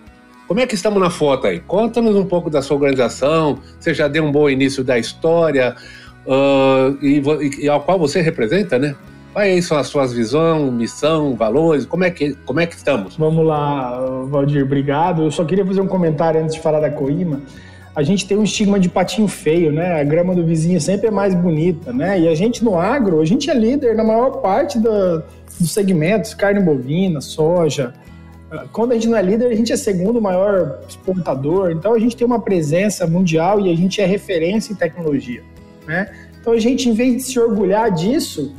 Como 0.47 0.61
é 0.61 0.67
que 0.67 0.75
estamos 0.75 1.01
na 1.01 1.09
foto 1.09 1.47
aí? 1.47 1.61
Conta-nos 1.61 2.15
um 2.15 2.27
pouco 2.27 2.51
da 2.51 2.61
sua 2.61 2.77
organização. 2.77 3.59
Você 3.79 3.95
já 3.95 4.09
deu 4.09 4.25
um 4.25 4.33
bom 4.33 4.51
início 4.51 4.85
da 4.85 4.99
história 4.99 5.75
uh, 6.27 6.97
e, 7.03 7.23
e, 7.65 7.69
ao 7.69 7.81
qual 7.81 7.99
você 7.99 8.21
representa, 8.21 8.79
né? 8.79 8.95
Quais 9.33 9.65
são 9.65 9.79
as 9.79 9.87
suas 9.87 10.13
visões, 10.13 10.71
missão, 10.71 11.35
valores? 11.35 11.87
Como 11.87 12.05
é 12.05 12.11
que 12.11 12.35
como 12.45 12.61
é 12.61 12.67
que 12.67 12.75
estamos? 12.75 13.17
Vamos 13.17 13.47
lá, 13.47 13.99
Valdir, 14.29 14.63
obrigado. 14.63 15.23
Eu 15.23 15.31
só 15.31 15.43
queria 15.43 15.65
fazer 15.65 15.81
um 15.81 15.87
comentário 15.87 16.43
antes 16.43 16.57
de 16.57 16.61
falar 16.61 16.81
da 16.81 16.91
Coima. 16.91 17.41
A 17.95 18.03
gente 18.03 18.27
tem 18.27 18.39
um 18.39 18.43
estigma 18.43 18.81
de 18.81 18.89
patinho 18.89 19.29
feio, 19.29 19.71
né? 19.71 20.01
A 20.01 20.05
grama 20.05 20.35
do 20.35 20.45
vizinho 20.45 20.81
sempre 20.81 21.09
é 21.09 21.11
mais 21.11 21.35
bonita, 21.35 21.93
né? 21.93 22.19
E 22.21 22.29
a 22.29 22.35
gente 22.35 22.65
no 22.65 22.79
agro, 22.79 23.21
a 23.21 23.25
gente 23.25 23.51
é 23.51 23.55
líder 23.55 23.95
na 23.95 24.03
maior 24.03 24.41
parte 24.41 24.79
da, 24.79 25.23
dos 25.61 25.71
segmentos, 25.71 26.33
carne 26.33 26.61
bovina, 26.61 27.21
soja, 27.21 27.93
quando 28.71 28.93
a 28.93 28.95
gente 28.95 29.09
não 29.09 29.17
é 29.17 29.23
líder, 29.23 29.47
a 29.47 29.55
gente 29.55 29.73
é 29.73 29.77
segundo 29.77 30.21
maior 30.21 30.81
exportador, 30.87 31.71
então 31.71 31.95
a 31.95 31.99
gente 31.99 32.17
tem 32.17 32.27
uma 32.27 32.41
presença 32.41 33.07
mundial 33.07 33.59
e 33.59 33.73
a 33.73 33.77
gente 33.77 34.01
é 34.01 34.05
referência 34.05 34.73
em 34.73 34.77
tecnologia, 34.77 35.43
né? 35.87 36.13
Então 36.41 36.53
a 36.53 36.59
gente, 36.59 36.89
em 36.89 36.93
vez 36.93 37.17
de 37.17 37.23
se 37.23 37.39
orgulhar 37.39 37.91
disso, 37.91 38.55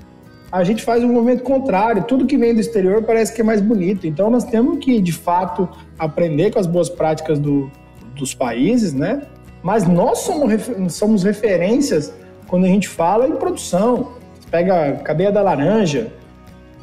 a 0.51 0.63
gente 0.63 0.83
faz 0.83 1.03
um 1.03 1.09
movimento 1.09 1.43
contrário. 1.43 2.03
Tudo 2.03 2.25
que 2.25 2.37
vem 2.37 2.53
do 2.53 2.61
exterior 2.61 3.03
parece 3.03 3.33
que 3.33 3.41
é 3.41 3.43
mais 3.43 3.61
bonito. 3.61 4.07
Então 4.07 4.29
nós 4.29 4.43
temos 4.43 4.79
que, 4.79 5.01
de 5.01 5.11
fato, 5.11 5.67
aprender 5.99 6.51
com 6.51 6.59
as 6.59 6.67
boas 6.67 6.89
práticas 6.89 7.37
do, 7.37 7.69
dos 8.15 8.33
países, 8.33 8.93
né? 8.93 9.21
Mas 9.61 9.87
nós 9.87 10.19
somos, 10.19 10.53
somos 10.89 11.23
referências 11.23 12.13
quando 12.47 12.65
a 12.65 12.67
gente 12.67 12.87
fala 12.87 13.27
em 13.27 13.35
produção. 13.35 14.13
Você 14.39 14.49
pega 14.49 14.89
a 14.89 14.91
cadeia 14.97 15.31
da 15.31 15.41
laranja, 15.41 16.11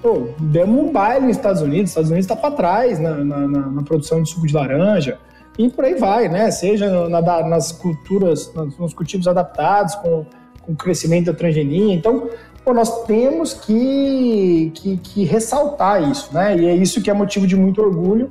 Pô, 0.02 0.28
demos 0.38 0.82
um 0.82 0.90
baile 0.90 1.26
nos 1.26 1.36
Estados 1.36 1.60
Unidos, 1.60 1.84
os 1.84 1.90
Estados 1.90 2.10
Unidos 2.10 2.24
está 2.24 2.34
para 2.36 2.54
trás 2.54 2.98
na, 2.98 3.16
na, 3.16 3.46
na, 3.46 3.82
produção 3.82 4.22
de 4.22 4.30
suco 4.30 4.46
de 4.46 4.54
laranja, 4.54 5.18
e 5.58 5.68
por 5.68 5.84
aí 5.84 5.94
vai, 5.94 6.26
né? 6.26 6.50
Seja 6.50 7.08
na, 7.08 7.20
nas 7.20 7.70
culturas, 7.70 8.50
nos 8.78 8.94
cultivos 8.94 9.28
adaptados, 9.28 9.94
com, 9.96 10.24
com 10.62 10.72
o 10.72 10.76
crescimento 10.76 11.26
da 11.26 11.34
transgenia. 11.34 11.94
Então, 11.94 12.30
pô, 12.64 12.72
nós 12.72 13.04
temos 13.04 13.52
que, 13.52 14.72
que, 14.74 14.96
que, 14.96 15.24
ressaltar 15.24 16.02
isso, 16.10 16.32
né? 16.32 16.56
E 16.56 16.66
é 16.66 16.74
isso 16.74 17.02
que 17.02 17.10
é 17.10 17.12
motivo 17.12 17.46
de 17.46 17.54
muito 17.54 17.82
orgulho, 17.82 18.30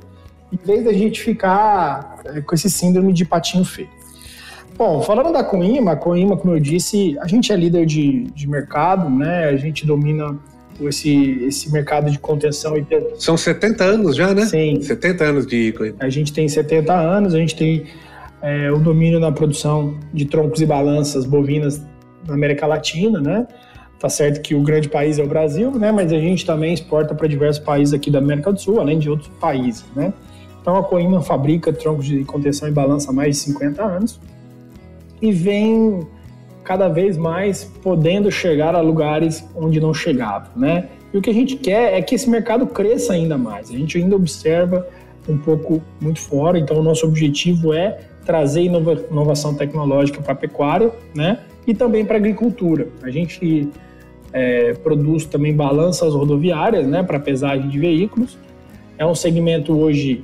em 0.52 0.56
vez 0.56 0.84
da 0.84 0.92
gente 0.92 1.20
ficar 1.20 2.20
é, 2.24 2.40
com 2.40 2.54
esse 2.54 2.70
síndrome 2.70 3.12
de 3.12 3.24
patinho 3.24 3.64
feio. 3.64 3.88
Bom, 4.76 5.02
falando 5.02 5.32
da 5.32 5.44
Coima, 5.44 5.92
a 5.92 5.96
Coima, 5.96 6.36
como 6.36 6.54
eu 6.54 6.60
disse, 6.60 7.16
a 7.20 7.26
gente 7.26 7.52
é 7.52 7.56
líder 7.56 7.84
de, 7.84 8.24
de 8.34 8.48
mercado, 8.48 9.10
né? 9.10 9.44
A 9.44 9.56
gente 9.56 9.86
domina 9.86 10.38
esse, 10.80 11.44
esse 11.44 11.70
mercado 11.70 12.10
de 12.10 12.18
contenção 12.18 12.76
e 12.76 12.86
São 13.18 13.36
70 13.36 13.84
anos 13.84 14.16
já, 14.16 14.32
né? 14.32 14.46
Sim. 14.46 14.80
70 14.80 15.24
anos 15.24 15.46
de 15.46 15.74
A 16.00 16.08
gente 16.08 16.32
tem 16.32 16.48
70 16.48 16.92
anos, 16.94 17.34
a 17.34 17.38
gente 17.38 17.54
tem 17.54 17.84
é, 18.40 18.72
o 18.72 18.78
domínio 18.78 19.20
na 19.20 19.30
produção 19.30 19.94
de 20.14 20.24
troncos 20.24 20.60
e 20.60 20.66
balanças 20.66 21.26
bovinas 21.26 21.82
na 22.26 22.34
América 22.34 22.66
Latina, 22.66 23.20
né? 23.20 23.46
Tá 23.98 24.08
certo 24.08 24.40
que 24.40 24.54
o 24.54 24.62
grande 24.62 24.88
país 24.88 25.18
é 25.18 25.22
o 25.22 25.26
Brasil, 25.26 25.72
né? 25.72 25.92
Mas 25.92 26.10
a 26.10 26.18
gente 26.18 26.46
também 26.46 26.72
exporta 26.72 27.14
para 27.14 27.28
diversos 27.28 27.62
países 27.62 27.92
aqui 27.92 28.10
da 28.10 28.18
América 28.18 28.50
do 28.50 28.58
Sul, 28.58 28.80
além 28.80 28.98
de 28.98 29.10
outros 29.10 29.28
países, 29.38 29.84
né? 29.94 30.12
Então 30.60 30.76
a 30.76 30.82
Coima 30.82 31.22
fabrica 31.22 31.72
troncos 31.72 32.06
de 32.06 32.24
contenção 32.24 32.68
e 32.68 32.72
balança 32.72 33.10
há 33.10 33.14
mais 33.14 33.36
de 33.36 33.42
50 33.42 33.82
anos 33.82 34.20
e 35.20 35.32
vem 35.32 36.00
cada 36.64 36.88
vez 36.88 37.16
mais 37.16 37.64
podendo 37.82 38.30
chegar 38.30 38.74
a 38.74 38.80
lugares 38.80 39.44
onde 39.54 39.80
não 39.80 39.92
chegava, 39.92 40.50
né? 40.54 40.88
E 41.12 41.18
o 41.18 41.20
que 41.20 41.30
a 41.30 41.34
gente 41.34 41.56
quer 41.56 41.98
é 41.98 42.02
que 42.02 42.14
esse 42.14 42.30
mercado 42.30 42.66
cresça 42.66 43.12
ainda 43.12 43.36
mais. 43.36 43.70
A 43.70 43.72
gente 43.72 43.98
ainda 43.98 44.14
observa 44.14 44.86
um 45.28 45.36
pouco 45.36 45.82
muito 46.00 46.20
fora, 46.20 46.58
então 46.58 46.78
o 46.78 46.82
nosso 46.82 47.06
objetivo 47.06 47.72
é 47.72 47.98
trazer 48.24 48.62
inova 48.62 49.04
inovação 49.10 49.54
tecnológica 49.54 50.20
para 50.22 50.32
a 50.32 50.36
pecuária, 50.36 50.92
né? 51.14 51.40
E 51.66 51.74
também 51.74 52.04
para 52.04 52.16
a 52.16 52.18
agricultura. 52.18 52.88
A 53.02 53.10
gente 53.10 53.68
é, 54.32 54.74
produz 54.74 55.24
também 55.26 55.54
balanças 55.54 56.14
rodoviárias, 56.14 56.86
né? 56.86 57.02
Para 57.02 57.18
pesagem 57.18 57.68
de 57.68 57.78
veículos. 57.78 58.38
É 58.96 59.04
um 59.04 59.14
segmento 59.14 59.76
hoje 59.76 60.22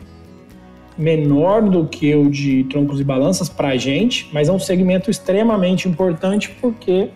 menor 0.96 1.62
do 1.62 1.86
que 1.86 2.14
o 2.14 2.30
de 2.30 2.64
troncos 2.64 3.00
e 3.00 3.04
balanças 3.04 3.48
para 3.48 3.68
a 3.68 3.76
gente, 3.76 4.28
mas 4.32 4.48
é 4.48 4.52
um 4.52 4.58
segmento 4.58 5.10
extremamente 5.10 5.88
importante 5.88 6.56
porque 6.60 7.10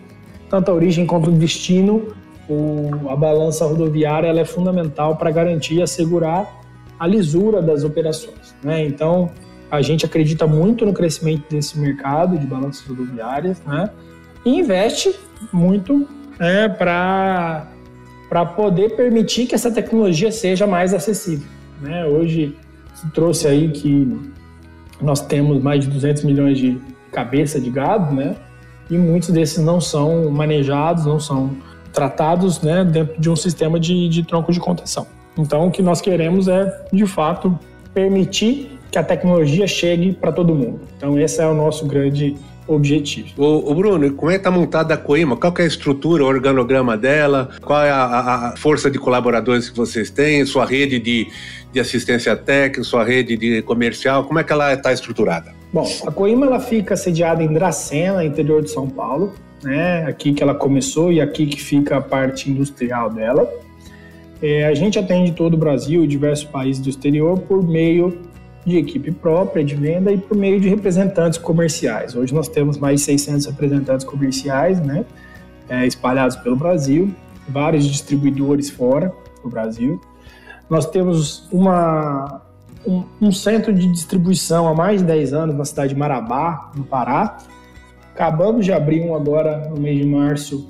tanto 0.49 0.69
a 0.69 0.73
origem 0.73 1.05
quanto 1.05 1.29
o 1.29 1.33
destino, 1.33 2.13
o, 2.47 3.09
a 3.09 3.15
balança 3.15 3.65
rodoviária 3.65 4.27
ela 4.27 4.41
é 4.41 4.45
fundamental 4.45 5.15
para 5.15 5.31
garantir 5.31 5.75
e 5.75 5.81
assegurar 5.81 6.61
a 6.99 7.07
lisura 7.07 7.61
das 7.61 7.83
operações. 7.83 8.53
Né? 8.61 8.85
Então, 8.85 9.31
a 9.71 9.81
gente 9.81 10.05
acredita 10.05 10.45
muito 10.45 10.85
no 10.85 10.93
crescimento 10.93 11.43
desse 11.49 11.79
mercado 11.79 12.37
de 12.37 12.45
balanças 12.45 12.85
rodoviárias 12.85 13.61
né? 13.65 13.89
e 14.45 14.59
investe 14.59 15.15
muito 15.51 16.07
né, 16.37 16.67
para 16.67 17.65
poder 18.55 18.95
permitir 18.95 19.47
que 19.47 19.55
essa 19.55 19.71
tecnologia 19.71 20.31
seja 20.31 20.67
mais 20.67 20.93
acessível. 20.93 21.47
Né? 21.81 22.05
Hoje, 22.05 22.55
trouxe 23.13 23.47
aí 23.47 23.69
que 23.69 24.19
nós 25.01 25.21
temos 25.21 25.61
mais 25.61 25.83
de 25.83 25.89
200 25.89 26.23
milhões 26.23 26.57
de 26.57 26.79
cabeça 27.11 27.59
de 27.59 27.69
gado, 27.69 28.13
né? 28.13 28.35
E 28.89 28.97
muitos 28.97 29.29
desses 29.29 29.63
não 29.63 29.79
são 29.79 30.29
manejados, 30.29 31.05
não 31.05 31.19
são 31.19 31.55
tratados, 31.93 32.61
né, 32.61 32.85
dentro 32.85 33.19
de 33.19 33.29
um 33.29 33.35
sistema 33.35 33.79
de, 33.79 34.07
de 34.07 34.23
tronco 34.23 34.51
de 34.51 34.59
contenção. 34.59 35.05
Então, 35.37 35.67
o 35.67 35.71
que 35.71 35.81
nós 35.81 36.01
queremos 36.01 36.47
é, 36.47 36.85
de 36.91 37.05
fato, 37.05 37.57
permitir 37.93 38.79
que 38.89 38.97
a 38.97 39.03
tecnologia 39.03 39.67
chegue 39.67 40.13
para 40.13 40.31
todo 40.31 40.53
mundo. 40.53 40.81
Então, 40.97 41.17
esse 41.17 41.41
é 41.41 41.47
o 41.47 41.53
nosso 41.53 41.85
grande 41.85 42.35
objetivo. 42.67 43.29
O, 43.37 43.73
Bruno, 43.73 44.13
como 44.13 44.31
é 44.31 44.35
que 44.35 44.39
está 44.39 44.51
montada 44.51 44.93
a 44.93 44.97
Coima? 44.97 45.35
Qual 45.35 45.53
é 45.57 45.63
a 45.63 45.65
estrutura, 45.65 46.23
o 46.23 46.27
organograma 46.27 46.97
dela? 46.97 47.49
Qual 47.61 47.81
é 47.83 47.89
a, 47.89 48.51
a, 48.51 48.57
força 48.57 48.89
de 48.89 48.99
colaboradores 48.99 49.69
que 49.69 49.75
vocês 49.75 50.09
têm? 50.09 50.45
Sua 50.45 50.65
rede 50.65 50.99
de, 50.99 51.27
de 51.71 51.79
assistência 51.79 52.35
técnica, 52.35 52.83
sua 52.83 53.03
rede 53.03 53.35
de 53.37 53.61
comercial? 53.63 54.25
Como 54.25 54.39
é 54.39 54.43
que 54.43 54.51
ela 54.51 54.73
está 54.73 54.93
estruturada? 54.93 55.53
Bom, 55.73 55.87
a 56.05 56.11
Coima 56.11 56.45
ela 56.45 56.59
fica 56.59 56.95
sediada 56.95 57.43
em 57.43 57.51
Dracena, 57.51 58.23
interior 58.23 58.61
de 58.61 58.69
São 58.69 58.89
Paulo. 58.89 59.33
Né? 59.63 60.05
Aqui 60.05 60.33
que 60.33 60.41
ela 60.41 60.55
começou 60.55 61.11
e 61.11 61.21
aqui 61.21 61.45
que 61.45 61.61
fica 61.61 61.97
a 61.97 62.01
parte 62.01 62.49
industrial 62.49 63.09
dela. 63.09 63.47
É, 64.41 64.65
a 64.65 64.73
gente 64.73 64.97
atende 64.97 65.33
todo 65.33 65.53
o 65.53 65.57
Brasil 65.57 66.03
e 66.03 66.07
diversos 66.07 66.45
países 66.45 66.81
do 66.81 66.89
exterior 66.89 67.37
por 67.39 67.63
meio 67.63 68.30
de 68.65 68.77
equipe 68.77 69.11
própria 69.11 69.63
de 69.63 69.75
venda 69.75 70.11
e 70.11 70.17
por 70.17 70.37
meio 70.37 70.59
de 70.59 70.69
representantes 70.69 71.39
comerciais. 71.39 72.15
Hoje 72.15 72.33
nós 72.33 72.47
temos 72.47 72.77
mais 72.77 72.99
de 72.99 73.05
600 73.05 73.47
representantes 73.47 74.05
comerciais, 74.05 74.79
né, 74.79 75.05
é, 75.67 75.85
espalhados 75.85 76.35
pelo 76.37 76.55
Brasil, 76.55 77.13
vários 77.47 77.85
distribuidores 77.85 78.69
fora 78.69 79.11
do 79.43 79.49
Brasil. 79.49 79.99
Nós 80.69 80.85
temos 80.85 81.47
uma, 81.51 82.41
um, 82.85 83.03
um, 83.21 83.31
centro 83.31 83.73
de 83.73 83.87
distribuição 83.91 84.67
há 84.67 84.73
mais 84.73 85.01
de 85.01 85.07
10 85.07 85.33
anos 85.33 85.55
na 85.55 85.65
cidade 85.65 85.93
de 85.93 85.99
Marabá, 85.99 86.71
no 86.75 86.83
Pará. 86.83 87.37
Acabamos 88.13 88.65
de 88.65 88.71
abrir 88.71 89.01
um 89.01 89.15
agora 89.15 89.69
no 89.69 89.81
mês 89.81 89.97
de 89.97 90.05
março 90.05 90.67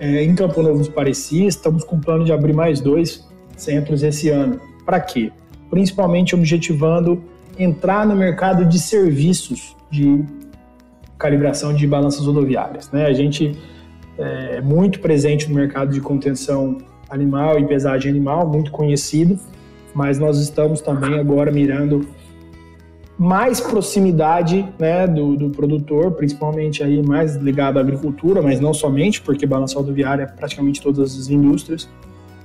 é, 0.00 0.22
em 0.22 0.34
Campo 0.34 0.62
Novo 0.62 0.78
dos 0.78 0.88
Parecis. 0.88 1.54
Estamos 1.54 1.84
com 1.84 1.98
plano 1.98 2.24
de 2.24 2.32
abrir 2.32 2.52
mais 2.52 2.80
dois 2.80 3.26
centros 3.56 4.02
esse 4.02 4.28
ano. 4.28 4.60
Para 4.84 5.00
quê? 5.00 5.32
Principalmente 5.70 6.34
objetivando 6.34 7.22
entrar 7.58 8.06
no 8.06 8.14
mercado 8.14 8.64
de 8.64 8.78
serviços 8.78 9.76
de 9.90 10.24
calibração 11.18 11.74
de 11.74 11.86
balanças 11.86 12.24
rodoviárias. 12.24 12.90
Né? 12.90 13.06
A 13.06 13.12
gente 13.12 13.58
é 14.16 14.60
muito 14.60 15.00
presente 15.00 15.48
no 15.48 15.54
mercado 15.54 15.92
de 15.92 16.00
contenção 16.00 16.78
animal 17.10 17.58
e 17.58 17.66
pesagem 17.66 18.10
animal, 18.10 18.46
muito 18.48 18.70
conhecido, 18.70 19.38
mas 19.94 20.18
nós 20.18 20.38
estamos 20.38 20.80
também 20.80 21.18
agora 21.18 21.50
mirando 21.50 22.06
mais 23.18 23.60
proximidade 23.60 24.64
né, 24.78 25.06
do, 25.06 25.36
do, 25.36 25.50
produtor, 25.50 26.12
principalmente 26.12 26.84
aí 26.84 27.02
mais 27.02 27.34
ligado 27.34 27.78
à 27.78 27.80
agricultura, 27.80 28.40
mas 28.40 28.60
não 28.60 28.72
somente, 28.72 29.20
porque 29.20 29.44
balança 29.44 29.76
rodoviária 29.76 30.22
é 30.22 30.26
praticamente 30.26 30.80
todas 30.80 31.18
as 31.18 31.28
indústrias, 31.28 31.88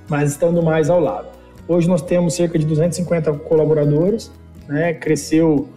mas 0.10 0.32
estando 0.32 0.64
mais 0.64 0.90
ao 0.90 1.00
lado. 1.00 1.28
Hoje 1.68 1.88
nós 1.88 2.02
temos 2.02 2.36
cerca 2.36 2.60
de 2.60 2.66
250 2.66 3.34
colaboradores, 3.34 4.32
né, 4.68 4.94
cresceu 4.94 5.68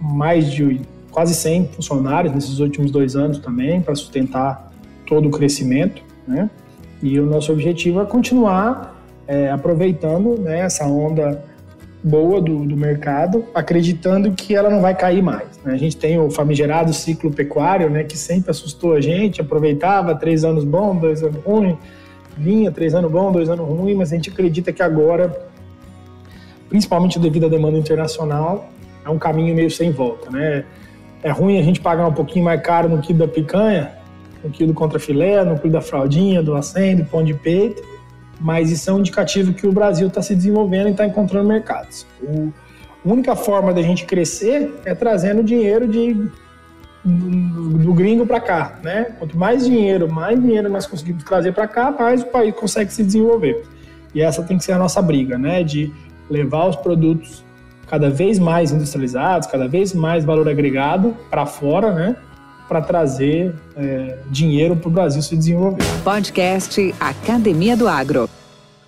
mais 0.00 0.50
de 0.50 0.80
quase 1.10 1.34
100 1.34 1.68
funcionários 1.68 2.34
nesses 2.34 2.58
últimos 2.58 2.90
dois 2.90 3.16
anos 3.16 3.38
também, 3.38 3.80
para 3.80 3.94
sustentar 3.94 4.72
todo 5.06 5.28
o 5.28 5.30
crescimento, 5.30 6.02
né? 6.26 6.50
E 7.02 7.18
o 7.18 7.26
nosso 7.26 7.52
objetivo 7.52 8.00
é 8.00 8.04
continuar 8.04 8.96
é, 9.26 9.50
aproveitando 9.50 10.38
né, 10.38 10.60
essa 10.60 10.84
onda 10.86 11.44
boa 12.02 12.40
do, 12.40 12.64
do, 12.64 12.76
mercado, 12.76 13.44
acreditando 13.54 14.32
que 14.32 14.54
ela 14.54 14.70
não 14.70 14.80
vai 14.80 14.96
cair 14.96 15.22
mais. 15.22 15.60
Né? 15.64 15.74
A 15.74 15.76
gente 15.76 15.96
tem 15.96 16.18
o 16.18 16.30
famigerado 16.30 16.92
ciclo 16.92 17.30
pecuário, 17.30 17.90
né, 17.90 18.04
que 18.04 18.16
sempre 18.16 18.50
assustou 18.50 18.94
a 18.94 19.00
gente, 19.00 19.40
aproveitava 19.40 20.14
três 20.14 20.44
anos 20.44 20.64
bom, 20.64 20.96
dois 20.96 21.22
anos 21.22 21.42
ruim, 21.44 21.76
vinha 22.38 22.70
três 22.70 22.94
anos 22.94 23.10
bom, 23.10 23.32
dois 23.32 23.48
anos 23.48 23.66
ruim, 23.66 23.94
mas 23.94 24.12
a 24.12 24.16
gente 24.16 24.30
acredita 24.30 24.72
que 24.72 24.82
agora, 24.82 25.36
principalmente 26.68 27.18
devido 27.18 27.46
à 27.46 27.48
demanda 27.48 27.76
internacional, 27.76 28.70
é 29.04 29.10
um 29.10 29.18
caminho 29.18 29.54
meio 29.54 29.70
sem 29.70 29.90
volta. 29.90 30.30
Né? 30.30 30.64
É 31.22 31.30
ruim 31.30 31.58
a 31.58 31.62
gente 31.62 31.80
pagar 31.80 32.06
um 32.06 32.12
pouquinho 32.12 32.44
mais 32.44 32.62
caro 32.62 32.88
no 32.88 33.00
quilo 33.00 33.18
da 33.18 33.28
picanha, 33.28 33.92
no 34.42 34.50
quilo 34.50 34.72
contra 34.72 34.98
filé, 34.98 35.44
no 35.44 35.58
quilo 35.58 35.72
da 35.72 35.80
fraldinha, 35.80 36.42
do 36.42 36.54
acém, 36.54 36.96
do 36.96 37.04
pão 37.04 37.24
de 37.24 37.34
peito, 37.34 37.82
mas 38.40 38.70
isso 38.70 38.88
é 38.88 38.92
um 38.92 39.00
indicativo 39.00 39.52
que 39.52 39.66
o 39.66 39.72
Brasil 39.72 40.06
está 40.06 40.22
se 40.22 40.34
desenvolvendo 40.34 40.88
e 40.88 40.90
está 40.92 41.04
encontrando 41.04 41.48
mercados. 41.48 42.06
O, 42.22 42.52
a 43.04 43.12
única 43.12 43.34
forma 43.34 43.72
da 43.72 43.82
gente 43.82 44.04
crescer 44.04 44.72
é 44.84 44.94
trazendo 44.94 45.42
dinheiro 45.42 45.88
de, 45.88 46.30
do, 47.08 47.78
do 47.78 47.94
gringo 47.94 48.26
para 48.26 48.40
cá, 48.40 48.78
né? 48.82 49.06
Quanto 49.18 49.36
mais 49.36 49.64
dinheiro, 49.64 50.12
mais 50.12 50.40
dinheiro 50.40 50.68
nós 50.68 50.86
conseguimos 50.86 51.24
trazer 51.24 51.52
para 51.52 51.66
cá, 51.66 51.90
mais 51.90 52.22
o 52.22 52.26
país 52.26 52.54
consegue 52.54 52.92
se 52.92 53.02
desenvolver. 53.02 53.64
E 54.14 54.20
essa 54.20 54.42
tem 54.42 54.58
que 54.58 54.64
ser 54.64 54.72
a 54.72 54.78
nossa 54.78 55.00
briga, 55.00 55.38
né? 55.38 55.62
De 55.62 55.92
levar 56.30 56.66
os 56.68 56.76
produtos 56.76 57.44
cada 57.86 58.10
vez 58.10 58.38
mais 58.38 58.70
industrializados, 58.70 59.48
cada 59.48 59.66
vez 59.66 59.94
mais 59.94 60.24
valor 60.24 60.48
agregado 60.48 61.16
para 61.30 61.46
fora, 61.46 61.92
né? 61.92 62.16
para 62.68 62.82
trazer 62.82 63.54
é, 63.74 64.18
dinheiro 64.30 64.76
para 64.76 64.88
o 64.88 64.90
Brasil 64.90 65.22
se 65.22 65.34
desenvolver. 65.34 65.82
Podcast 66.04 66.94
Academia 67.00 67.74
do 67.74 67.88
Agro. 67.88 68.28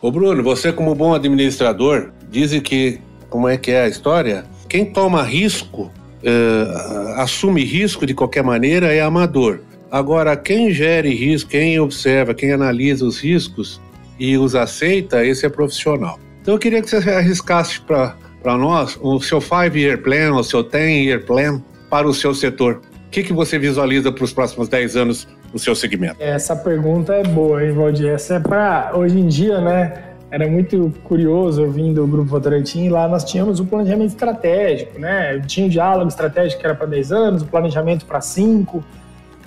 Ô 0.03 0.13
Bruno, 0.13 0.43
você 0.43 0.71
como 0.71 0.95
bom 0.95 1.15
administrador, 1.15 2.11
dizem 2.31 2.61
que, 2.61 3.01
como 3.31 3.49
é 3.49 3.57
que 3.57 3.71
é 3.71 3.85
a 3.85 3.89
história? 3.89 4.45
Quem 4.69 4.85
toma 4.85 5.23
risco, 5.23 5.91
é, 6.23 7.21
assume 7.21 7.65
risco 7.65 8.07
de 8.07 8.15
qualquer 8.15 8.43
maneira 8.43 8.93
é 8.93 9.01
amador. 9.01 9.61
Agora, 9.91 10.37
quem 10.37 10.73
gere 10.73 11.15
risco, 11.15 11.51
quem 11.51 11.79
observa, 11.81 12.33
quem 12.33 12.53
analisa 12.53 13.05
os 13.05 13.19
riscos 13.19 13.81
e 14.19 14.37
os 14.37 14.55
aceita, 14.55 15.25
esse 15.25 15.45
é 15.45 15.49
profissional. 15.49 16.19
Então 16.43 16.55
eu 16.55 16.59
queria 16.59 16.81
que 16.81 16.89
você 16.89 17.11
arriscasse 17.11 17.81
para 17.81 18.57
nós 18.57 18.99
o 19.01 19.21
seu 19.21 19.41
five-year 19.41 19.99
plan, 19.99 20.35
o 20.35 20.45
seu 20.45 20.63
ten-year 20.63 21.25
plan 21.25 21.61
para 21.89 22.07
o 22.07 22.15
seu 22.15 22.35
setor. 22.35 22.81
O 23.07 23.11
que, 23.11 23.25
que 23.25 23.33
você 23.33 23.59
visualiza 23.59 24.13
para 24.13 24.23
os 24.23 24.33
próximos 24.33 24.69
10 24.69 24.97
anos 24.97 25.29
no 25.53 25.59
seu 25.59 25.75
segmento? 25.75 26.17
Essa 26.21 26.55
pergunta 26.55 27.13
é 27.13 27.25
boa, 27.25 27.65
hein, 27.65 27.73
Valdir? 27.73 28.11
Essa 28.11 28.35
é 28.35 28.41
para 28.41 28.93
hoje 28.95 29.19
em 29.19 29.27
dia, 29.27 29.61
né? 29.61 30.10
Era 30.31 30.49
muito 30.49 30.93
curioso 31.03 31.63
eu 31.63 31.73
vim 31.73 31.93
do 31.93 32.07
Grupo 32.07 32.31
Votorantim 32.31 32.85
e 32.85 32.89
lá 32.89 33.09
nós 33.09 33.25
tínhamos 33.25 33.59
o 33.59 33.67
planejamento 33.67 34.11
estratégico, 34.11 34.99
né? 34.99 35.41
Tinha 35.41 35.67
o 35.67 35.71
diálogo 35.71 36.09
estratégico 36.09 36.61
que 36.61 36.67
era 36.67 36.75
para 36.75 36.87
10 36.87 37.13
anos, 37.13 37.43
o 37.43 37.47
planejamento 37.47 38.07
para 38.07 38.21
5. 38.21 38.85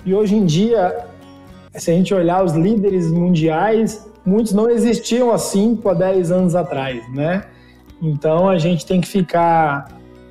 E 0.04 0.14
hoje 0.14 0.34
em 0.36 0.44
dia, 0.44 1.06
se 1.74 1.90
a 1.90 1.94
gente 1.94 2.12
olhar 2.12 2.44
os 2.44 2.52
líderes 2.52 3.10
mundiais, 3.10 4.06
muitos 4.26 4.52
não 4.52 4.68
existiam 4.68 5.32
há 5.32 5.38
5 5.38 5.88
a 5.88 5.94
10 5.94 6.30
anos 6.30 6.54
atrás, 6.54 7.02
né? 7.14 7.44
Então 8.02 8.48
a 8.48 8.58
gente 8.58 8.84
tem 8.84 9.00
que 9.00 9.08
ficar 9.08 9.88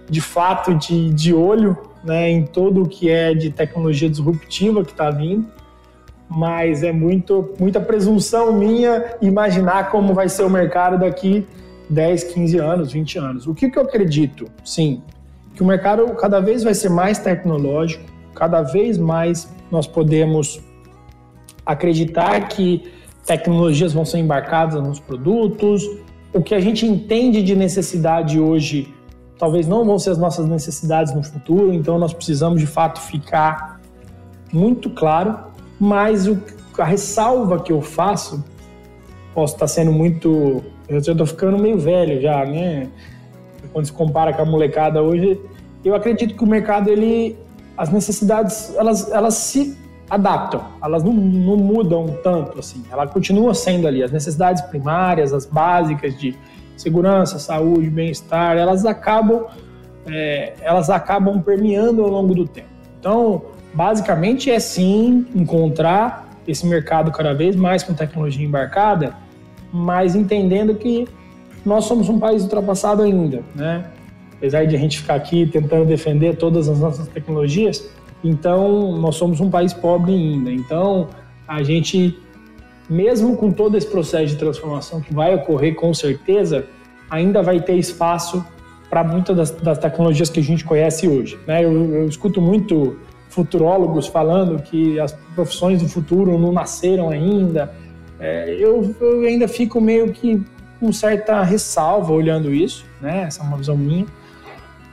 de 0.08 0.22
fato 0.22 0.76
de, 0.76 1.12
de 1.12 1.34
olho 1.34 1.76
né, 2.04 2.30
em 2.30 2.46
todo 2.46 2.84
o 2.84 2.88
que 2.88 3.10
é 3.10 3.34
de 3.34 3.50
tecnologia 3.50 4.10
disruptiva 4.10 4.84
que 4.84 4.92
está 4.92 5.10
vindo, 5.10 5.48
mas 6.30 6.84
é 6.84 6.92
muito, 6.92 7.54
muita 7.60 7.80
presunção 7.80 8.54
minha 8.54 9.16
imaginar 9.22 9.90
como 9.92 10.14
vai 10.14 10.30
ser 10.30 10.44
o 10.44 10.50
mercado 10.50 11.00
daqui 11.00 11.46
10, 11.90 12.24
15 12.24 12.58
anos, 12.58 12.92
20 12.92 13.20
anos. 13.20 13.48
O 13.48 13.54
que, 13.54 13.70
que 13.70 13.78
eu 13.78 13.84
acredito? 13.84 14.48
Sim, 14.64 15.02
que 15.54 15.62
o 15.62 15.66
mercado 15.66 16.06
cada 16.16 16.40
vez 16.40 16.64
vai 16.64 16.74
ser 16.74 16.90
mais 16.90 17.20
tecnológico, 17.20 18.04
cada 18.34 18.62
vez 18.62 18.98
mais 18.98 19.48
nós 19.70 19.86
podemos 19.86 20.62
acreditar 21.66 22.48
que 22.48 22.92
tecnologias 23.26 23.94
vão 23.94 24.06
ser 24.06 24.20
embarcadas 24.20 24.82
nos 24.82 25.00
produtos. 25.00 25.84
O 26.34 26.42
que 26.42 26.56
a 26.56 26.60
gente 26.60 26.86
entende 26.86 27.42
de 27.42 27.56
necessidade 27.56 28.40
hoje 28.40 28.94
talvez 29.38 29.68
não 29.68 29.84
vão 29.84 30.00
ser 30.00 30.12
as 30.12 30.18
nossas 30.18 30.48
necessidades 30.48 31.14
no 31.14 31.24
futuro, 31.24 31.74
então 31.74 32.00
nós 32.00 32.14
precisamos 32.14 32.60
de 32.62 32.68
fato 32.68 33.02
ficar 33.02 33.82
muito 34.52 34.90
claro, 34.90 35.38
mas 35.80 36.28
o, 36.28 36.40
a 36.78 36.84
ressalva 36.84 37.60
que 37.60 37.72
eu 37.72 37.82
faço, 37.82 38.44
posso 39.34 39.54
estar 39.56 39.68
sendo 39.68 39.92
muito. 39.92 40.64
Eu 40.88 41.02
já 41.02 41.12
estou 41.12 41.28
ficando 41.28 41.58
meio 41.58 41.78
velho 41.78 42.22
já, 42.22 42.46
né? 42.46 42.90
Quando 43.72 43.86
se 43.86 43.94
compara 43.94 44.34
com 44.34 44.42
a 44.42 44.46
molecada 44.46 45.02
hoje, 45.02 45.40
eu 45.84 45.96
acredito 45.96 46.36
que 46.36 46.44
o 46.44 46.48
mercado, 46.48 46.90
ele, 46.90 47.38
as 47.78 47.90
necessidades, 47.90 48.76
elas, 48.76 49.12
elas 49.12 49.34
se 49.36 49.78
adaptam, 50.10 50.64
elas 50.84 51.04
não, 51.04 51.14
não 51.14 51.58
mudam 51.58 52.06
tanto 52.24 52.60
assim, 52.60 52.84
ela 52.92 53.08
continua 53.08 53.54
sendo 53.54 53.88
ali, 53.88 54.04
as 54.04 54.12
necessidades 54.12 54.62
primárias, 54.64 55.34
as 55.34 55.46
básicas 55.46 56.16
de 56.20 56.36
segurança, 56.78 57.40
saúde, 57.40 57.90
bem-estar, 57.90 58.58
elas 58.58 58.86
acabam 58.86 59.48
é, 60.06 60.54
elas 60.62 60.90
acabam 60.90 61.42
permeando 61.42 62.04
ao 62.04 62.10
longo 62.10 62.36
do 62.36 62.48
tempo. 62.48 62.68
Então, 63.00 63.44
basicamente 63.74 64.52
é 64.52 64.60
sim 64.60 65.26
encontrar 65.34 66.30
esse 66.48 66.66
mercado 66.66 67.12
cada 67.12 67.34
vez 67.34 67.56
mais 67.56 67.84
com 67.84 67.94
tecnologia 67.94 68.46
embarcada, 68.46 69.16
mas 69.72 70.16
entendendo 70.16 70.76
que 70.76 71.08
nós 71.66 71.86
somos 71.86 72.10
um 72.10 72.20
país 72.20 72.44
ultrapassado 72.44 73.02
ainda, 73.02 73.42
né? 73.56 73.86
Apesar 74.38 74.66
de 74.66 74.76
a 74.76 74.80
gente 74.80 75.00
ficar 75.00 75.16
aqui 75.16 75.46
tentando 75.46 75.86
defender 75.86 76.36
todas 76.36 76.68
as 76.68 76.78
nossas 76.80 77.08
tecnologias, 77.08 77.90
então 78.24 78.98
nós 78.98 79.16
somos 79.16 79.40
um 79.40 79.50
país 79.50 79.74
pobre 79.74 80.14
ainda. 80.14 80.52
Então, 80.52 81.08
a 81.48 81.64
gente 81.64 82.18
mesmo 82.90 83.38
com 83.38 83.52
todo 83.52 83.78
esse 83.78 83.88
processo 83.88 84.28
de 84.28 84.36
transformação 84.36 85.02
que 85.02 85.14
vai 85.14 85.34
ocorrer 85.34 85.76
com 85.76 85.94
certeza, 85.94 86.66
ainda 87.10 87.42
vai 87.42 87.62
ter 87.62 87.76
espaço 87.76 88.46
para 88.90 89.04
muitas 89.04 89.36
das, 89.36 89.52
das, 89.52 89.78
tecnologias 89.78 90.30
que 90.30 90.40
a 90.40 90.44
gente 90.44 90.64
conhece 90.64 91.08
hoje. 91.08 91.40
Né? 91.48 91.64
Eu, 91.64 91.72
eu, 91.72 92.06
escuto 92.08 92.42
muito 92.42 92.98
futurólogos 93.34 94.08
falando 94.08 94.62
que 94.62 95.00
as 95.00 95.12
profissões 95.36 95.82
do 95.82 95.90
futuro 95.90 96.38
não 96.38 96.52
nasceram 96.52 97.10
ainda. 97.10 97.74
É, 98.20 98.56
eu, 98.58 98.96
eu, 99.02 99.22
ainda 99.22 99.48
fico 99.48 99.82
meio 99.82 100.12
que 100.12 100.42
com 100.80 100.92
certa 100.94 101.42
ressalva 101.44 102.14
olhando 102.14 102.54
isso, 102.54 102.86
né? 103.02 103.24
essa 103.28 103.42
é 103.42 103.46
uma 103.46 103.58
visão 103.58 103.76
minha, 103.76 104.06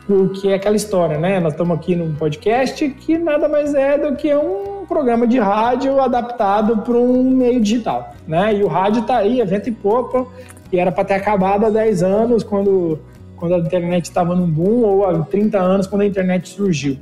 porque 0.06 0.48
é 0.48 0.54
aquela 0.54 0.76
história, 0.76 1.18
né? 1.18 1.38
Nós 1.38 1.52
estamos 1.52 1.76
aqui 1.76 1.94
num 1.94 2.14
podcast 2.14 2.88
que 2.88 3.18
nada 3.18 3.48
mais 3.48 3.74
é 3.74 3.98
do 3.98 4.16
que 4.16 4.34
um 4.34 4.84
programa 4.86 5.26
de 5.26 5.38
rádio 5.38 6.00
adaptado 6.00 6.78
para 6.78 6.96
um 6.96 7.22
meio 7.30 7.60
digital, 7.60 8.14
né? 8.26 8.54
E 8.54 8.62
o 8.62 8.68
rádio 8.68 9.02
está 9.02 9.18
aí, 9.18 9.40
é 9.40 9.44
vento 9.44 9.68
e 9.68 9.72
pouco, 9.72 10.32
e 10.72 10.78
era 10.78 10.90
para 10.90 11.04
ter 11.04 11.14
acabado 11.14 11.66
há 11.66 11.70
10 11.70 12.02
anos, 12.02 12.42
quando, 12.42 12.98
quando 13.36 13.54
a 13.54 13.58
internet 13.58 14.04
estava 14.06 14.34
no 14.34 14.46
boom, 14.46 14.82
ou 14.82 15.04
há 15.04 15.22
30 15.24 15.58
anos, 15.58 15.86
quando 15.86 16.02
a 16.02 16.06
internet 16.06 16.48
surgiu. 16.48 16.98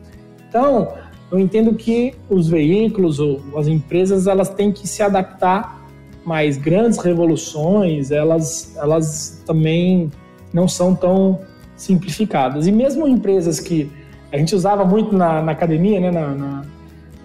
Então, 0.48 0.88
eu 1.30 1.38
entendo 1.38 1.74
que 1.74 2.14
os 2.28 2.48
veículos 2.48 3.20
ou 3.20 3.40
as 3.56 3.66
empresas, 3.66 4.26
elas 4.26 4.48
têm 4.48 4.72
que 4.72 4.86
se 4.86 5.02
adaptar 5.02 5.78
mas 6.28 6.58
grandes 6.58 6.98
revoluções, 6.98 8.10
elas, 8.10 8.76
elas 8.76 9.42
também 9.46 10.10
não 10.52 10.68
são 10.68 10.94
tão 10.94 11.40
simplificadas. 11.74 12.66
E 12.66 12.72
mesmo 12.72 13.08
empresas 13.08 13.58
que 13.58 13.90
a 14.30 14.36
gente 14.36 14.54
usava 14.54 14.84
muito 14.84 15.16
na, 15.16 15.40
na 15.40 15.52
academia, 15.52 15.98
né, 15.98 16.10
na, 16.10 16.28
na, 16.34 16.62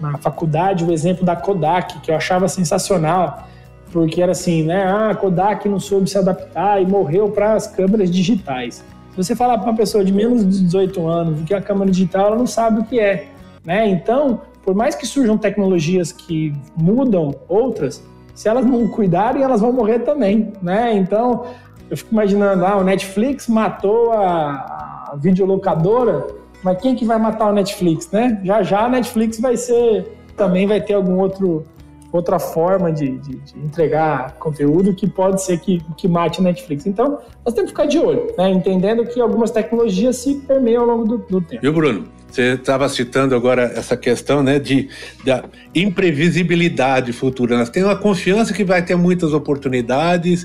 na, 0.00 0.16
faculdade, 0.16 0.86
o 0.86 0.90
exemplo 0.90 1.22
da 1.22 1.36
Kodak, 1.36 2.00
que 2.00 2.10
eu 2.10 2.16
achava 2.16 2.48
sensacional, 2.48 3.46
porque 3.92 4.22
era 4.22 4.32
assim, 4.32 4.62
né, 4.62 4.84
ah, 4.84 5.10
a 5.10 5.14
Kodak 5.14 5.68
não 5.68 5.78
soube 5.78 6.08
se 6.08 6.16
adaptar 6.16 6.80
e 6.80 6.86
morreu 6.86 7.28
para 7.28 7.52
as 7.52 7.66
câmeras 7.66 8.10
digitais. 8.10 8.82
Se 9.10 9.16
você 9.18 9.36
falar 9.36 9.58
para 9.58 9.70
uma 9.70 9.76
pessoa 9.76 10.02
de 10.02 10.14
menos 10.14 10.48
de 10.48 10.62
18 10.62 11.06
anos 11.06 11.42
que 11.42 11.52
é 11.52 11.58
a 11.58 11.60
câmera 11.60 11.90
digital, 11.90 12.28
ela 12.28 12.36
não 12.36 12.46
sabe 12.46 12.80
o 12.80 12.84
que 12.84 12.98
é. 12.98 13.28
Né? 13.64 13.88
Então, 13.88 14.42
por 14.62 14.74
mais 14.74 14.94
que 14.94 15.06
surjam 15.06 15.38
tecnologias 15.38 16.12
que 16.12 16.52
mudam 16.76 17.34
outras, 17.48 18.04
se 18.34 18.48
elas 18.48 18.66
não 18.66 18.88
cuidarem, 18.88 19.42
elas 19.42 19.60
vão 19.60 19.72
morrer 19.72 20.00
também. 20.00 20.52
Né? 20.62 20.94
Então, 20.94 21.46
eu 21.88 21.96
fico 21.96 22.12
imaginando, 22.12 22.64
ah, 22.64 22.76
o 22.76 22.84
Netflix 22.84 23.48
matou 23.48 24.12
a, 24.12 25.12
a 25.12 25.16
videolocadora, 25.16 26.26
mas 26.62 26.80
quem 26.80 26.94
que 26.94 27.04
vai 27.04 27.18
matar 27.18 27.50
o 27.50 27.52
Netflix, 27.52 28.10
né? 28.10 28.40
Já 28.42 28.62
já 28.62 28.84
a 28.86 28.88
Netflix 28.88 29.38
vai 29.38 29.56
ser, 29.56 30.18
também 30.34 30.66
vai 30.66 30.80
ter 30.80 30.94
algum 30.94 31.18
outro 31.18 31.64
outra 32.10 32.38
forma 32.38 32.92
de, 32.92 33.18
de, 33.18 33.36
de, 33.36 33.58
entregar 33.58 34.34
conteúdo 34.38 34.94
que 34.94 35.04
pode 35.04 35.42
ser 35.42 35.58
que, 35.58 35.82
que 35.96 36.06
mate 36.06 36.40
a 36.40 36.44
Netflix. 36.44 36.86
Então, 36.86 37.18
nós 37.44 37.52
temos 37.52 37.72
que 37.72 37.76
ficar 37.76 37.86
de 37.86 37.98
olho, 37.98 38.32
né? 38.38 38.50
entendendo 38.52 39.04
que 39.04 39.20
algumas 39.20 39.50
tecnologias 39.50 40.18
se 40.18 40.36
permeiam 40.36 40.82
ao 40.82 40.96
longo 40.96 41.04
do, 41.04 41.18
do 41.18 41.40
tempo. 41.40 41.60
Viu, 41.60 41.72
Bruno? 41.72 42.04
Você 42.34 42.54
estava 42.54 42.88
citando 42.88 43.36
agora 43.36 43.72
essa 43.76 43.96
questão 43.96 44.42
né, 44.42 44.58
de, 44.58 44.88
da 45.24 45.44
imprevisibilidade 45.72 47.12
futura. 47.12 47.56
Nós 47.56 47.70
temos 47.70 47.88
a 47.90 47.94
confiança 47.94 48.52
que 48.52 48.64
vai 48.64 48.84
ter 48.84 48.96
muitas 48.96 49.32
oportunidades 49.32 50.44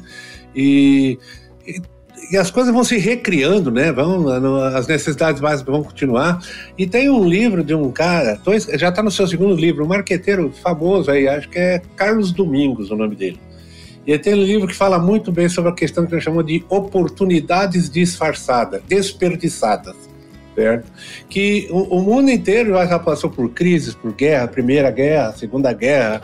e, 0.56 1.18
e 1.66 1.82
e 2.32 2.38
as 2.38 2.52
coisas 2.52 2.72
vão 2.72 2.84
se 2.84 2.98
recriando, 2.98 3.72
né? 3.72 3.92
Vão, 3.92 4.28
as 4.60 4.86
necessidades 4.86 5.42
básicas 5.42 5.74
vão 5.74 5.84
continuar. 5.84 6.40
E 6.78 6.86
tem 6.86 7.10
um 7.10 7.28
livro 7.28 7.64
de 7.64 7.74
um 7.74 7.92
cara, 7.92 8.40
dois, 8.44 8.66
já 8.66 8.90
está 8.90 9.02
no 9.02 9.10
seu 9.10 9.28
segundo 9.28 9.56
livro, 9.56 9.84
um 9.84 9.88
marqueteiro 9.88 10.52
famoso 10.62 11.10
aí, 11.10 11.28
acho 11.28 11.50
que 11.50 11.58
é 11.58 11.82
Carlos 11.96 12.32
Domingos 12.32 12.92
o 12.92 12.96
nome 12.96 13.16
dele. 13.16 13.40
E 14.06 14.16
tem 14.20 14.36
um 14.36 14.44
livro 14.44 14.68
que 14.68 14.76
fala 14.76 15.00
muito 15.00 15.32
bem 15.32 15.50
sobre 15.50 15.72
a 15.72 15.74
questão 15.74 16.06
que 16.06 16.14
ele 16.14 16.22
chamou 16.22 16.44
de 16.44 16.64
oportunidades 16.70 17.90
disfarçadas, 17.90 18.82
desperdiçadas, 18.88 19.96
certo? 20.56 20.92
Que 21.30 21.68
o, 21.72 21.98
o 21.98 22.02
mundo 22.02 22.30
inteiro 22.30 22.74
já 22.74 23.00
passou 23.00 23.30
por 23.30 23.50
crises, 23.52 23.94
por 23.94 24.14
guerra, 24.14 24.48
Primeira 24.48 24.92
Guerra, 24.92 25.34
Segunda 25.34 25.72
Guerra, 25.74 26.22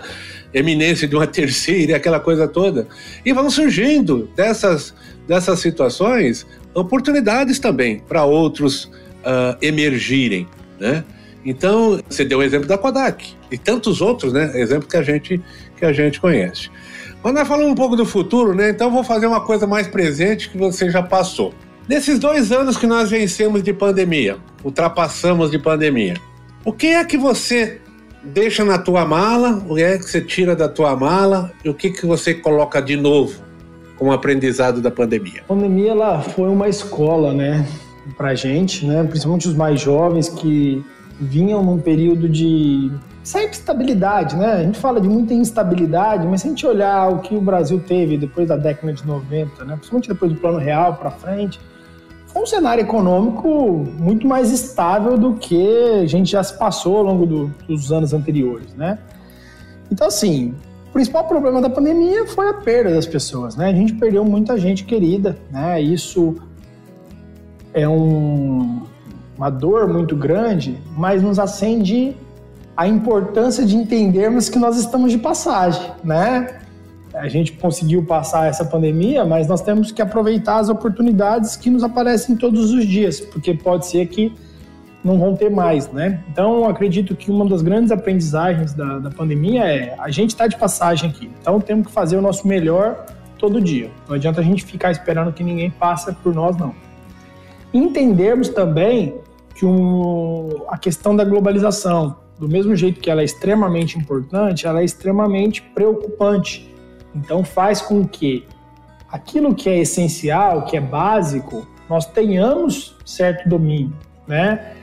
eminência 0.53 1.07
de 1.07 1.15
uma 1.15 1.27
terceira, 1.27 1.97
aquela 1.97 2.19
coisa 2.19 2.47
toda. 2.47 2.87
E 3.25 3.33
vão 3.33 3.49
surgindo 3.49 4.29
dessas 4.35 4.93
dessas 5.27 5.59
situações 5.59 6.45
oportunidades 6.73 7.57
também 7.57 7.99
para 7.99 8.25
outros 8.25 8.85
uh, 8.85 9.57
emergirem, 9.61 10.47
né? 10.79 11.03
Então, 11.43 11.99
você 12.09 12.25
deu 12.25 12.39
o 12.39 12.43
exemplo 12.43 12.67
da 12.67 12.77
Kodak 12.77 13.33
e 13.51 13.57
tantos 13.57 14.01
outros, 14.01 14.33
né? 14.33 14.51
Exemplo 14.59 14.87
que 14.87 14.97
a 14.97 15.03
gente 15.03 15.41
que 15.77 15.85
a 15.85 15.93
gente 15.93 16.19
conhece. 16.19 16.69
Mas 17.23 17.33
nós 17.33 17.47
falamos 17.47 17.71
um 17.71 17.75
pouco 17.75 17.95
do 17.95 18.05
futuro, 18.05 18.53
né? 18.53 18.69
Então 18.69 18.91
vou 18.91 19.03
fazer 19.03 19.27
uma 19.27 19.41
coisa 19.41 19.67
mais 19.67 19.87
presente 19.87 20.49
que 20.49 20.57
você 20.57 20.89
já 20.89 21.01
passou. 21.01 21.53
Nesses 21.87 22.17
dois 22.17 22.51
anos 22.51 22.77
que 22.77 22.87
nós 22.87 23.11
vencemos 23.11 23.61
de 23.61 23.71
pandemia, 23.71 24.37
ultrapassamos 24.63 25.51
de 25.51 25.59
pandemia, 25.59 26.15
o 26.63 26.73
que 26.73 26.87
é 26.87 27.05
que 27.05 27.15
você 27.15 27.79
deixa 28.23 28.65
na 28.65 28.79
tua 28.79 29.05
mala, 29.05 29.63
o 29.69 29.75
que 29.75 29.83
é 29.83 29.97
que 29.99 30.09
você 30.09 30.19
tira 30.19 30.55
da 30.55 30.67
tua 30.67 30.95
mala 30.95 31.51
e 31.63 31.69
o 31.69 31.75
que, 31.75 31.91
que 31.91 32.03
você 32.03 32.33
coloca 32.33 32.81
de 32.81 32.97
novo 32.97 33.39
com 33.99 34.07
o 34.07 34.11
aprendizado 34.11 34.81
da 34.81 34.89
pandemia? 34.89 35.41
A 35.41 35.53
pandemia 35.53 35.91
ela 35.91 36.21
foi 36.23 36.49
uma 36.49 36.67
escola, 36.67 37.35
né, 37.35 37.67
para 38.17 38.33
gente, 38.33 38.83
né, 38.83 39.03
principalmente 39.03 39.47
os 39.47 39.53
mais 39.53 39.79
jovens 39.79 40.27
que 40.27 40.83
vinham 41.21 41.63
num 41.63 41.77
período 41.77 42.27
de 42.27 42.91
sempre 43.23 43.51
estabilidade, 43.51 44.35
né? 44.35 44.53
A 44.53 44.63
gente 44.63 44.79
fala 44.79 44.99
de 44.99 45.07
muita 45.07 45.33
instabilidade, 45.33 46.27
mas 46.27 46.41
se 46.41 46.47
a 46.47 46.49
gente 46.49 46.65
olhar 46.65 47.09
o 47.09 47.19
que 47.19 47.35
o 47.35 47.41
Brasil 47.41 47.79
teve 47.79 48.17
depois 48.17 48.47
da 48.47 48.57
década 48.57 48.91
de 48.91 49.05
90, 49.05 49.63
né, 49.65 49.75
principalmente 49.75 50.09
depois 50.09 50.31
do 50.31 50.39
Plano 50.39 50.57
Real 50.57 50.95
para 50.95 51.11
frente, 51.11 51.59
um 52.41 52.45
cenário 52.45 52.81
econômico 52.81 53.85
muito 53.99 54.27
mais 54.27 54.51
estável 54.51 55.17
do 55.17 55.33
que 55.33 55.67
a 56.01 56.05
gente 56.05 56.31
já 56.31 56.43
se 56.43 56.57
passou 56.57 56.97
ao 56.97 57.03
longo 57.03 57.25
do, 57.25 57.47
dos 57.67 57.91
anos 57.91 58.13
anteriores, 58.13 58.73
né? 58.73 58.99
Então, 59.91 60.07
assim, 60.07 60.53
principal 60.95 61.25
problema 61.25 61.61
da 61.61 61.69
pandemia 61.69 62.25
foi 62.25 62.47
a 62.47 62.53
perda 62.53 62.93
das 62.93 63.05
pessoas, 63.05 63.57
né? 63.57 63.69
A 63.69 63.73
gente 63.73 63.93
perdeu 63.95 64.23
muita 64.23 64.57
gente 64.57 64.85
querida, 64.85 65.37
né? 65.51 65.81
Isso 65.81 66.37
é 67.73 67.85
um, 67.85 68.83
uma 69.37 69.49
dor 69.49 69.89
muito 69.89 70.15
grande, 70.15 70.79
mas 70.95 71.21
nos 71.21 71.37
acende 71.37 72.15
a 72.77 72.87
importância 72.87 73.65
de 73.65 73.75
entendermos 73.75 74.47
que 74.47 74.57
nós 74.57 74.77
estamos 74.77 75.11
de 75.11 75.17
passagem, 75.17 75.91
né? 76.01 76.61
A 77.15 77.27
gente 77.27 77.53
conseguiu 77.53 78.03
passar 78.03 78.47
essa 78.47 78.65
pandemia, 78.65 79.25
mas 79.25 79.47
nós 79.47 79.61
temos 79.61 79.91
que 79.91 80.01
aproveitar 80.01 80.57
as 80.57 80.69
oportunidades 80.69 81.55
que 81.55 81.69
nos 81.69 81.83
aparecem 81.83 82.35
todos 82.35 82.71
os 82.71 82.85
dias, 82.85 83.19
porque 83.19 83.53
pode 83.53 83.87
ser 83.87 84.05
que 84.07 84.33
não 85.03 85.19
vão 85.19 85.35
ter 85.35 85.51
mais, 85.51 85.87
né? 85.91 86.23
Então, 86.31 86.67
acredito 86.67 87.15
que 87.15 87.29
uma 87.29 87.47
das 87.47 87.61
grandes 87.61 87.91
aprendizagens 87.91 88.73
da, 88.73 88.97
da 88.97 89.11
pandemia 89.11 89.63
é 89.63 89.95
a 89.99 90.09
gente 90.09 90.31
está 90.31 90.47
de 90.47 90.57
passagem 90.57 91.11
aqui, 91.11 91.29
então 91.39 91.61
temos 91.61 91.87
que 91.87 91.93
fazer 91.93 92.17
o 92.17 92.21
nosso 92.21 92.47
melhor 92.47 93.05
todo 93.37 93.61
dia. 93.61 93.91
Não 94.07 94.15
adianta 94.15 94.41
a 94.41 94.43
gente 94.43 94.65
ficar 94.65 94.91
esperando 94.91 95.31
que 95.31 95.43
ninguém 95.43 95.69
passe 95.69 96.11
por 96.15 96.33
nós, 96.33 96.57
não. 96.57 96.73
Entendermos 97.73 98.49
também 98.49 99.15
que 99.53 99.65
um, 99.65 100.49
a 100.67 100.77
questão 100.77 101.15
da 101.15 101.23
globalização, 101.23 102.17
do 102.39 102.49
mesmo 102.49 102.75
jeito 102.75 102.99
que 102.99 103.09
ela 103.09 103.21
é 103.21 103.25
extremamente 103.25 103.97
importante, 103.97 104.65
ela 104.65 104.81
é 104.81 104.83
extremamente 104.83 105.61
preocupante. 105.61 106.74
Então, 107.15 107.43
faz 107.43 107.81
com 107.81 108.05
que 108.05 108.45
aquilo 109.09 109.55
que 109.55 109.69
é 109.69 109.79
essencial, 109.79 110.65
que 110.65 110.75
é 110.75 110.81
básico, 110.81 111.65
nós 111.89 112.05
tenhamos 112.05 112.95
certo 113.05 113.47
domínio, 113.47 113.93
né? 114.27 114.73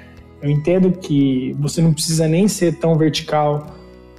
Eu 0.41 0.51
entendo 0.51 0.91
que 0.93 1.55
você 1.61 1.81
não 1.81 1.93
precisa 1.93 2.27
nem 2.27 2.49
ser 2.49 2.79
tão 2.79 2.97
vertical 2.97 3.67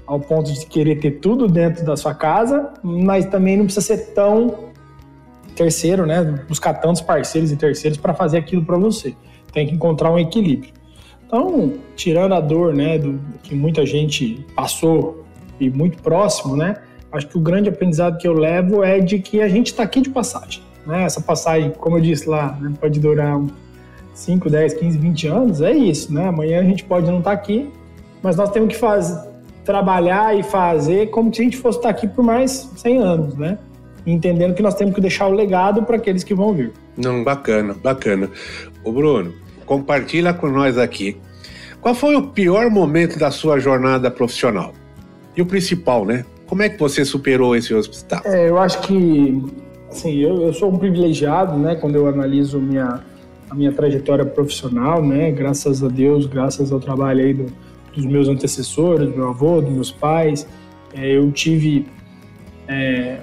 ao 0.06 0.20
ponto 0.20 0.54
de 0.54 0.66
querer 0.66 0.98
ter 1.00 1.12
tudo 1.20 1.48
dentro 1.48 1.86
da 1.86 1.98
sua 1.98 2.14
casa, 2.14 2.74
mas 2.84 3.26
também 3.26 3.58
não 3.58 3.66
precisa 3.66 3.86
ser 3.86 4.14
tão 4.14 4.70
terceiro, 5.56 6.06
né? 6.06 6.24
Buscar 6.48 6.76
tantos 6.76 7.02
parceiros 7.02 7.52
e 7.52 7.58
terceiros 7.58 7.98
para 7.98 8.14
fazer 8.14 8.38
aquilo 8.38 8.64
para 8.64 8.78
você. 8.78 9.16
Tem 9.52 9.68
que 9.68 9.74
encontrar 9.74 10.12
um 10.12 10.20
equilíbrio. 10.20 10.74
Então, 11.26 11.74
tirando 11.96 12.34
a 12.34 12.40
dor, 12.40 12.74
né, 12.74 12.98
do 12.98 13.20
que 13.42 13.56
muita 13.56 13.86
gente 13.86 14.46
passou 14.56 15.26
e 15.60 15.70
muito 15.70 16.02
próximo, 16.02 16.56
né? 16.56 16.76
Acho 17.14 17.28
que 17.28 17.38
o 17.38 17.42
grande 17.42 17.70
aprendizado 17.70 18.18
que 18.18 18.28
eu 18.28 18.34
levo 18.34 18.84
é 18.84 19.00
de 19.00 19.20
que 19.20 19.40
a 19.40 19.48
gente 19.48 19.68
está 19.68 19.84
aqui 19.84 20.02
de 20.02 20.10
passagem. 20.10 20.64
Né? 20.86 21.04
Essa 21.04 21.22
passagem, 21.22 21.72
como 21.72 21.98
eu 21.98 22.02
disse 22.02 22.28
lá, 22.28 22.58
né, 22.60 22.74
pode 22.82 23.00
durar 23.00 23.38
um 23.38 23.48
5, 24.16 24.50
10, 24.50 24.74
15, 24.74 24.98
20 24.98 25.28
anos, 25.28 25.62
é 25.62 25.72
isso, 25.72 26.14
né? 26.14 26.28
Amanhã 26.28 26.60
a 26.60 26.64
gente 26.64 26.84
pode 26.84 27.08
não 27.08 27.20
estar 27.20 27.32
tá 27.32 27.36
aqui, 27.36 27.70
mas 28.22 28.36
nós 28.36 28.52
temos 28.52 28.70
que 28.70 28.80
fazer, 28.80 29.28
trabalhar 29.64 30.38
e 30.38 30.44
fazer 30.44 31.10
como 31.10 31.34
se 31.34 31.42
a 31.42 31.44
gente 31.46 31.58
fosse 31.58 31.80
estar 31.80 31.90
tá 31.90 31.96
aqui 31.96 32.08
por 32.08 32.24
mais 32.24 32.70
100 32.76 32.98
anos, 33.00 33.36
né? 33.36 33.58
Entendendo 34.06 34.54
que 34.54 34.62
nós 34.62 34.76
temos 34.76 34.94
que 34.94 35.02
deixar 35.02 35.28
o 35.28 35.32
legado 35.32 35.84
para 35.84 35.96
aqueles 35.96 36.24
que 36.24 36.34
vão 36.34 36.54
vir. 36.54 36.74
Não, 36.98 37.24
bacana, 37.24 37.74
bacana. 37.74 38.30
Ô 38.84 38.92
Bruno, 38.92 39.34
compartilha 39.66 40.34
com 40.34 40.48
nós 40.48 40.78
aqui. 40.78 41.18
Qual 41.80 41.96
foi 41.96 42.16
o 42.16 42.28
pior 42.28 42.70
momento 42.70 43.18
da 43.18 43.32
sua 43.32 43.60
jornada 43.60 44.12
profissional? 44.12 44.74
E 45.36 45.42
o 45.42 45.46
principal, 45.46 46.06
né? 46.06 46.26
Como 46.48 46.62
é 46.62 46.70
que 46.70 46.80
você 46.80 47.04
superou 47.04 47.56
esse 47.56 47.74
hospital? 47.74 48.22
É, 48.26 48.50
eu 48.50 48.58
acho 48.58 48.82
que, 48.82 49.44
assim, 49.90 50.20
eu, 50.20 50.42
eu 50.42 50.54
sou 50.54 50.72
um 50.72 50.78
privilegiado, 50.78 51.58
né? 51.58 51.76
Quando 51.76 51.96
eu 51.96 52.08
analiso 52.08 52.60
minha 52.60 53.04
a 53.54 53.56
minha 53.56 53.72
trajetória 53.72 54.26
profissional, 54.26 55.06
né? 55.06 55.32
Graças 55.32 55.84
a 55.84 55.88
Deus, 55.88 56.26
graças 56.26 56.72
ao 56.72 56.80
trabalho 56.80 57.24
aí 57.24 57.34
do, 57.36 57.46
dos 57.94 58.04
meus 58.04 58.28
antecessores, 58.28 59.08
do 59.10 59.16
meu 59.16 59.30
avô, 59.30 59.62
dos 59.62 59.72
meus 59.72 59.92
pais, 59.92 60.48
é, 60.92 61.16
eu 61.16 61.32
tive 61.32 61.86
é, 62.68 63.20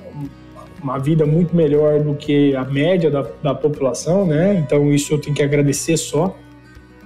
uma 0.80 0.98
vida 0.98 1.26
muito 1.26 1.54
melhor 1.54 2.00
do 2.00 2.14
que 2.14 2.54
a 2.54 2.64
média 2.64 3.10
da, 3.10 3.26
da 3.42 3.54
população, 3.54 4.24
né? 4.24 4.54
Então 4.54 4.92
isso 4.92 5.12
eu 5.12 5.20
tenho 5.20 5.34
que 5.34 5.42
agradecer 5.42 5.96
só. 5.96 6.36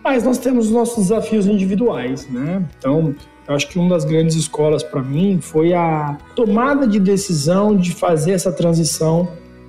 Mas 0.02 0.22
nós 0.22 0.36
temos 0.36 0.70
nossos 0.70 1.04
desafios 1.04 1.46
individuais, 1.46 2.28
né? 2.28 2.62
Então 2.78 3.14
eu 3.46 3.54
acho 3.54 3.68
que 3.68 3.78
uma 3.78 3.90
das 3.90 4.04
grandes 4.04 4.34
escolas 4.36 4.82
para 4.82 5.02
mim 5.02 5.38
foi 5.40 5.74
a 5.74 6.16
tomada 6.34 6.86
de 6.86 6.98
decisão 6.98 7.76
de 7.76 7.92
fazer 7.92 8.32
essa 8.32 8.50
transição 8.50 9.28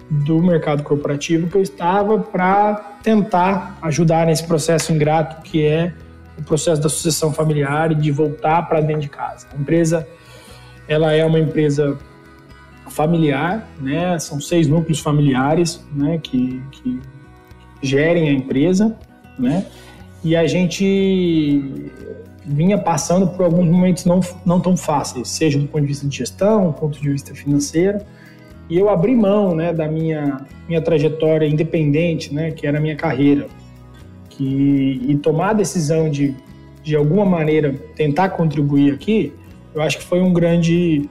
do 0.09 0.41
mercado 0.41 0.84
corporativo 0.84 1.47
que 1.47 1.57
eu 1.57 1.61
estava 1.61 2.19
para 2.19 2.76
tentar 3.03 3.78
ajudar 3.82 4.28
nesse 4.28 4.45
processo 4.45 4.93
ingrato 4.93 5.41
que 5.41 5.65
é 5.65 5.93
o 6.38 6.43
processo 6.43 6.82
da 6.82 6.89
sucessão 6.89 7.34
familiar 7.34 7.91
e 7.91 7.95
de 7.95 8.11
voltar 8.11 8.67
para 8.67 8.82
dentro 8.82 9.03
de 9.03 9.09
casa. 9.09 9.47
A 9.53 9.59
empresa, 9.59 10.07
ela 10.88 11.13
é 11.13 11.26
uma 11.26 11.39
empresa 11.39 11.97
familiar, 12.89 13.67
né? 13.80 14.17
São 14.19 14.39
seis 14.39 14.67
núcleos 14.67 14.99
familiares, 14.99 15.84
né? 15.93 16.19
Que, 16.21 16.61
que 16.71 17.01
gerem 17.82 18.30
a 18.30 18.32
empresa, 18.34 18.95
né? 19.39 19.65
E 20.23 20.36
a 20.36 20.45
gente 20.47 21.91
vinha 22.46 22.78
passando 22.78 23.28
por 23.28 23.43
alguns 23.46 23.68
momentos 23.68 24.06
não, 24.06 24.20
não 24.46 24.60
tão 24.60 24.78
fáceis, 24.78 25.30
seja 25.30 25.60
do 25.60 25.68
ponto 25.68 25.82
de 25.82 25.88
vista 25.88 26.08
de 26.08 26.18
gestão, 26.18 26.68
do 26.68 26.74
ponto 26.74 27.00
de 27.00 27.10
vista 27.10 27.34
financeiro. 27.34 28.00
E 28.70 28.78
eu 28.78 28.89
abri 28.89 29.16
mão, 29.16 29.56
né, 29.56 29.74
da 29.74 29.88
minha 29.88 30.46
minha 30.68 30.82
trajetória 30.82 31.46
independente, 31.46 32.34
né, 32.34 32.52
que 32.52 32.66
era 32.66 32.78
a 32.78 32.82
minha 32.82 32.96
carreira, 32.96 33.48
que 34.30 35.02
e 35.08 35.16
tomar 35.18 35.52
a 35.52 35.54
decisão 35.54 36.10
de 36.10 36.36
de 36.84 36.96
alguma 36.96 37.26
maneira 37.26 37.74
tentar 37.96 38.30
contribuir 38.30 38.93
aqui, 38.93 39.34
eu 39.74 39.82
acho 39.82 39.98
que 39.98 40.04
foi 40.04 40.22
um 40.22 40.32
grande 40.32 41.10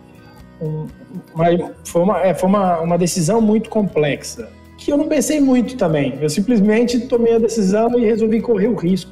um, 0.60 0.86
uma, 1.34 1.72
foi 1.84 2.02
uma, 2.02 2.20
é, 2.20 2.32
foi 2.32 2.48
uma, 2.48 2.80
uma 2.80 2.96
decisão 2.96 3.40
muito 3.40 3.68
complexa 3.68 4.48
que 4.76 4.92
eu 4.92 4.98
não 4.98 5.08
pensei 5.08 5.40
muito 5.40 5.76
também. 5.76 6.18
Eu 6.20 6.28
simplesmente 6.28 7.00
tomei 7.00 7.34
a 7.34 7.38
decisão 7.38 7.98
e 7.98 8.04
resolvi 8.04 8.40
correr 8.40 8.68
o 8.68 8.74
risco. 8.74 9.10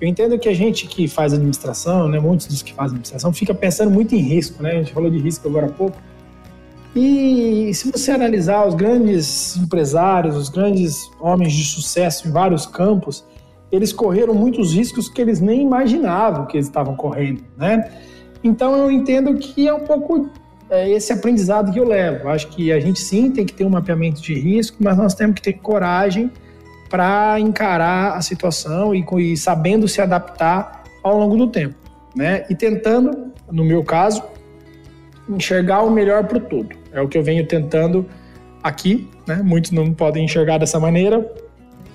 Eu 0.00 0.08
entendo 0.08 0.38
que 0.38 0.48
a 0.48 0.54
gente 0.54 0.86
que 0.86 1.06
faz 1.06 1.34
administração, 1.34 2.08
né, 2.08 2.18
muitos 2.18 2.46
dos 2.46 2.62
que 2.62 2.72
fazem 2.72 2.92
administração, 2.92 3.32
fica 3.32 3.54
pensando 3.54 3.90
muito 3.90 4.14
em 4.14 4.18
risco, 4.18 4.62
né? 4.62 4.70
A 4.70 4.74
gente 4.74 4.92
falou 4.92 5.10
de 5.10 5.18
risco 5.18 5.46
agora 5.46 5.66
há 5.66 5.70
pouco. 5.70 5.96
E 6.96 7.70
se 7.74 7.92
você 7.92 8.10
analisar 8.10 8.66
os 8.66 8.74
grandes 8.74 9.56
empresários, 9.56 10.36
os 10.36 10.48
grandes 10.48 10.98
homens 11.20 11.52
de 11.52 11.64
sucesso 11.64 12.26
em 12.26 12.32
vários 12.32 12.66
campos, 12.66 13.24
eles 13.70 13.92
correram 13.92 14.34
muitos 14.34 14.74
riscos 14.74 15.08
que 15.08 15.20
eles 15.20 15.40
nem 15.40 15.62
imaginavam 15.62 16.46
que 16.46 16.56
eles 16.56 16.66
estavam 16.66 16.96
correndo, 16.96 17.44
né? 17.56 17.92
Então 18.42 18.74
eu 18.76 18.90
entendo 18.90 19.34
que 19.34 19.68
é 19.68 19.74
um 19.74 19.84
pouco 19.84 20.30
é, 20.70 20.90
esse 20.90 21.12
aprendizado 21.12 21.72
que 21.72 21.78
eu 21.78 21.86
levo. 21.86 22.28
Acho 22.28 22.48
que 22.48 22.72
a 22.72 22.80
gente 22.80 22.98
sim 22.98 23.30
tem 23.30 23.44
que 23.44 23.52
ter 23.52 23.64
um 23.64 23.70
mapeamento 23.70 24.20
de 24.20 24.34
risco, 24.34 24.78
mas 24.80 24.96
nós 24.96 25.14
temos 25.14 25.34
que 25.34 25.42
ter 25.42 25.52
coragem 25.54 26.30
para 26.90 27.38
encarar 27.38 28.16
a 28.16 28.20
situação 28.20 28.92
e, 28.92 29.06
e, 29.18 29.36
sabendo 29.36 29.86
se 29.86 30.02
adaptar 30.02 30.82
ao 31.02 31.16
longo 31.16 31.36
do 31.36 31.46
tempo, 31.46 31.76
né? 32.14 32.44
E 32.50 32.54
tentando, 32.54 33.32
no 33.50 33.64
meu 33.64 33.84
caso, 33.84 34.22
enxergar 35.28 35.82
o 35.82 35.90
melhor 35.90 36.24
para 36.24 36.38
o 36.38 36.40
todo. 36.40 36.68
É 36.92 37.00
o 37.00 37.08
que 37.08 37.16
eu 37.16 37.22
venho 37.22 37.46
tentando 37.46 38.04
aqui, 38.60 39.08
né? 39.26 39.40
Muitos 39.42 39.70
não 39.70 39.94
podem 39.94 40.24
enxergar 40.24 40.58
dessa 40.58 40.80
maneira, 40.80 41.24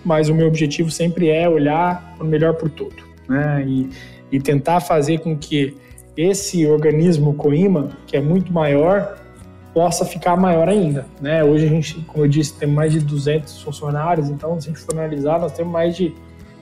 mas 0.04 0.30
o 0.30 0.34
meu 0.34 0.48
objetivo 0.48 0.89
sempre 0.89 1.30
é 1.30 1.48
olhar 1.48 2.16
o 2.20 2.24
melhor 2.24 2.54
para 2.54 2.68
o 2.68 2.70
todo, 2.70 2.96
né? 3.28 3.64
E, 3.68 3.89
e 4.32 4.39
tentar 4.39 4.80
fazer 4.80 5.20
com 5.20 5.38
que 5.38 5.76
esse 6.16 6.66
organismo 6.66 7.34
Coima, 7.34 7.89
que 8.08 8.16
é 8.16 8.22
muito 8.22 8.54
maior, 8.54 9.18
possa 9.76 10.05
ficar 10.05 10.38
maior 10.38 10.69
ainda. 10.69 11.05
Né? 11.19 11.43
Hoje 11.43 11.65
a 11.65 11.69
gente, 11.69 11.95
como 12.07 12.23
eu 12.23 12.30
disse, 12.30 12.53
tem 12.53 12.69
mais 12.69 12.93
de 12.93 13.01
200 13.01 13.61
funcionários, 13.61 14.30
então 14.30 14.59
se 14.59 14.69
a 14.69 14.71
gente 14.71 14.82
for 14.82 14.93
analisar, 14.93 15.38
nós 15.38 15.51
temos 15.51 15.73
mais 15.73 15.97
de 15.97 16.15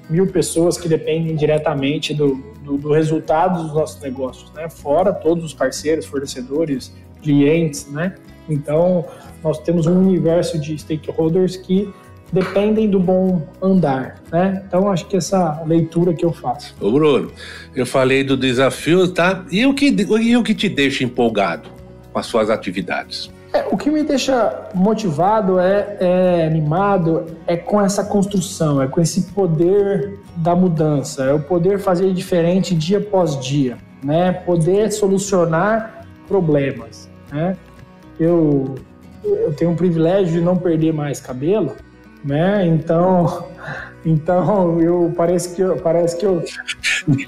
mil 0.09 0.25
pessoas 0.25 0.79
que 0.79 0.89
dependem 0.89 1.35
diretamente 1.35 2.11
do, 2.11 2.43
do, 2.63 2.75
do 2.75 2.91
resultado 2.91 3.61
dos 3.61 3.73
nossos 3.73 4.01
negócios, 4.01 4.51
né? 4.53 4.67
fora 4.67 5.13
todos 5.13 5.45
os 5.45 5.53
parceiros, 5.53 6.07
fornecedores, 6.07 6.91
clientes. 7.21 7.87
Né? 7.87 8.15
Então, 8.49 9.05
nós 9.43 9.59
temos 9.59 9.85
um 9.85 9.95
universo 9.95 10.57
de 10.59 10.75
stakeholders 10.75 11.55
que 11.55 11.93
dependem 12.31 12.89
do 12.89 12.99
bom 12.99 13.47
andar, 13.61 14.23
né? 14.31 14.63
Então 14.67 14.91
acho 14.91 15.05
que 15.05 15.15
essa 15.15 15.61
leitura 15.67 16.15
que 16.15 16.25
eu 16.25 16.33
faço. 16.33 16.75
Ô 16.81 16.91
Bruno, 16.91 17.31
eu 17.75 17.85
falei 17.85 18.23
do 18.23 18.35
desafio, 18.35 19.07
tá? 19.07 19.45
E 19.51 19.63
o 19.67 19.73
que, 19.75 19.95
e 20.19 20.35
o 20.35 20.41
que 20.41 20.55
te 20.55 20.67
deixa 20.67 21.03
empolgado? 21.03 21.69
Com 22.13 22.19
as 22.19 22.27
suas 22.27 22.49
atividades? 22.51 23.31
É, 23.51 23.67
o 23.69 23.77
que 23.77 23.89
me 23.89 24.03
deixa 24.03 24.69
motivado, 24.73 25.59
é, 25.59 25.97
é, 25.99 26.47
animado, 26.47 27.25
é 27.45 27.57
com 27.57 27.81
essa 27.81 28.03
construção, 28.03 28.81
é 28.81 28.87
com 28.87 29.01
esse 29.01 29.23
poder 29.31 30.19
da 30.37 30.55
mudança, 30.55 31.23
é 31.25 31.33
o 31.33 31.39
poder 31.39 31.79
fazer 31.79 32.11
diferente 32.13 32.73
dia 32.73 32.99
após 32.99 33.39
dia, 33.39 33.77
né? 34.03 34.31
Poder 34.31 34.91
solucionar 34.91 36.07
problemas, 36.27 37.09
né? 37.31 37.55
Eu, 38.19 38.75
eu 39.23 39.53
tenho 39.53 39.71
o 39.71 39.75
privilégio 39.75 40.33
de 40.33 40.41
não 40.41 40.57
perder 40.57 40.91
mais 40.91 41.19
cabelo, 41.19 41.73
né? 42.23 42.65
Então, 42.65 43.45
então 44.05 44.81
eu 44.81 45.13
parece 45.15 45.55
que 45.55 45.61
eu, 45.61 45.77
parece 45.77 46.17
que 46.17 46.25
eu 46.25 46.43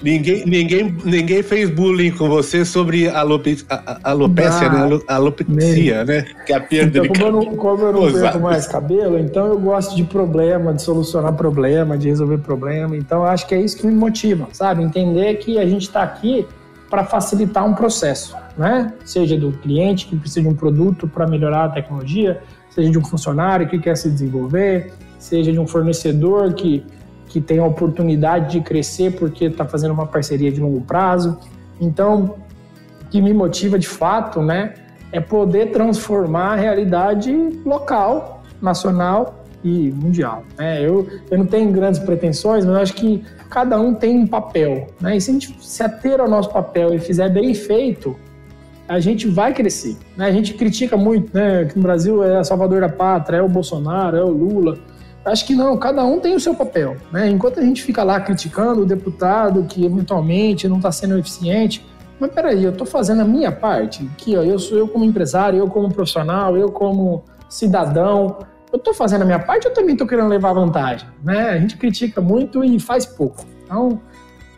ninguém, 0.02 0.46
ninguém, 0.46 0.98
ninguém 1.04 1.44
fez 1.44 1.70
bullying 1.70 2.12
com 2.12 2.28
você 2.28 2.66
sobre 2.66 3.10
alope, 3.10 3.64
a, 3.70 4.12
alopecia, 4.12 4.68
ah, 4.68 4.88
né? 4.88 5.00
Alopecia, 5.08 6.06
né? 6.06 6.26
Que 6.46 6.54
é 6.54 6.56
a 6.56 6.62
perda 6.62 7.00
então, 7.00 7.02
de 7.04 7.20
como. 7.20 7.26
Eu 7.26 7.32
não, 7.32 7.56
como 7.56 7.84
eu 7.84 7.94
não 7.94 8.14
perco 8.14 8.40
mais 8.40 8.68
cabelo, 8.68 9.20
então 9.20 9.48
eu 9.48 9.60
gosto 9.60 9.96
de 9.96 10.04
problema, 10.04 10.74
de 10.74 10.82
solucionar 10.82 11.34
problema, 11.34 11.98
de 11.98 12.10
resolver 12.10 12.38
problema. 12.40 12.96
Então 12.96 13.24
acho 13.24 13.48
que 13.48 13.56
é 13.56 13.62
isso 13.62 13.78
que 13.78 13.88
me 13.88 13.94
motiva, 13.94 14.48
sabe? 14.52 14.84
Entender 14.84 15.36
que 15.36 15.58
a 15.58 15.66
gente 15.66 15.84
está 15.84 16.04
aqui 16.04 16.46
para 16.90 17.04
facilitar 17.04 17.66
um 17.66 17.74
processo, 17.74 18.36
né? 18.58 18.94
Seja 19.04 19.38
do 19.38 19.52
cliente 19.52 20.08
que 20.08 20.16
precisa 20.16 20.42
de 20.42 20.48
um 20.48 20.56
produto 20.56 21.08
para 21.08 21.28
melhorar 21.28 21.66
a 21.66 21.70
tecnologia, 21.70 22.42
seja 22.70 22.90
de 22.90 22.98
um 22.98 23.04
funcionário 23.04 23.68
que 23.68 23.80
quer 23.80 23.96
se 23.98 24.10
desenvolver, 24.10 24.94
seja 25.26 25.52
de 25.52 25.60
um 25.60 25.66
fornecedor 25.66 26.54
que, 26.54 26.86
que 27.28 27.42
tem 27.42 27.58
a 27.58 27.66
oportunidade 27.66 28.52
de 28.52 28.62
crescer 28.62 29.16
porque 29.16 29.46
está 29.46 29.66
fazendo 29.66 29.92
uma 29.92 30.06
parceria 30.06 30.52
de 30.52 30.62
longo 30.62 30.82
prazo. 30.82 31.38
Então, 31.82 32.36
o 33.02 33.06
que 33.10 33.20
me 33.20 33.34
motiva 33.34 33.80
de 33.80 33.88
fato, 33.88 34.42
né, 34.42 34.76
é 35.12 35.20
poder 35.20 35.72
transformar 35.72 36.54
a 36.54 36.56
realidade 36.56 37.32
local, 37.66 38.44
nacional 38.62 39.44
e 39.64 39.92
mundial. 39.92 40.44
Né? 40.58 40.86
Eu, 40.86 41.08
eu 41.32 41.38
não 41.40 41.48
tenho 41.48 41.72
grandes 41.72 42.00
pretensões, 42.00 42.64
mas 42.64 42.76
acho 42.76 42.94
que 42.94 43.24
cada 43.50 43.80
um 43.80 43.96
tem 43.96 44.20
um 44.20 44.28
papel. 44.28 44.88
Né? 45.02 45.18
E 45.18 45.22
se 45.22 45.32
a 45.32 45.34
gente 45.34 45.58
se 45.60 45.82
ater 45.82 46.22
ao 46.22 46.30
nosso 46.30 46.52
papel 46.52 46.94
e 46.94 47.00
fizer 47.00 47.30
bem 47.30 47.52
feito, 47.56 48.16
a 48.88 49.00
gente 49.00 49.28
vai 49.28 49.54
crescer. 49.54 49.98
Né? 50.16 50.28
A 50.28 50.32
gente 50.32 50.54
critica 50.54 50.96
muito, 50.96 51.34
né? 51.34 51.66
Que 51.66 51.76
no 51.76 51.82
Brasil 51.82 52.24
é 52.24 52.44
Salvador 52.44 52.82
da 52.82 52.90
Pátria, 52.90 53.38
é 53.38 53.42
o 53.42 53.50
Bolsonaro, 53.50 54.16
é 54.16 54.24
o 54.24 54.30
Lula. 54.30 54.78
Acho 55.26 55.46
que 55.48 55.56
não, 55.56 55.76
cada 55.78 56.04
um 56.06 56.20
tem 56.20 56.36
o 56.36 56.40
seu 56.40 56.54
papel. 56.54 56.98
Né? 57.12 57.30
Enquanto 57.30 57.60
a 57.60 57.64
gente 57.64 57.82
fica 57.82 58.04
lá 58.04 58.20
criticando 58.20 58.82
o 58.82 58.86
deputado 58.86 59.64
que 59.64 59.84
eventualmente 59.84 60.68
não 60.68 60.78
está 60.78 60.92
sendo 60.92 61.18
eficiente, 61.18 61.84
mas 62.20 62.32
peraí, 62.32 62.64
eu 62.64 62.72
estou 62.72 62.86
fazendo 62.86 63.22
a 63.22 63.26
minha 63.26 63.52
parte. 63.52 64.08
Aqui, 64.14 64.38
ó, 64.38 64.44
eu 64.44 64.60
sou 64.60 64.78
eu 64.78 64.88
como 64.88 65.04
empresário, 65.04 65.58
eu 65.58 65.68
como 65.68 65.92
profissional, 65.92 66.56
eu 66.56 66.72
como 66.72 67.24
cidadão. 67.50 68.38
Eu 68.72 68.78
estou 68.78 68.94
fazendo 68.94 69.24
a 69.24 69.26
minha 69.26 69.40
parte, 69.40 69.66
eu 69.66 69.74
também 69.74 69.94
estou 69.94 70.08
querendo 70.08 70.28
levar 70.28 70.54
vantagem. 70.54 71.08
Né? 71.24 71.50
A 71.50 71.58
gente 71.60 71.76
critica 71.76 72.22
muito 72.22 72.64
e 72.64 72.80
faz 72.80 73.06
pouco. 73.06 73.44
Então, 73.66 74.00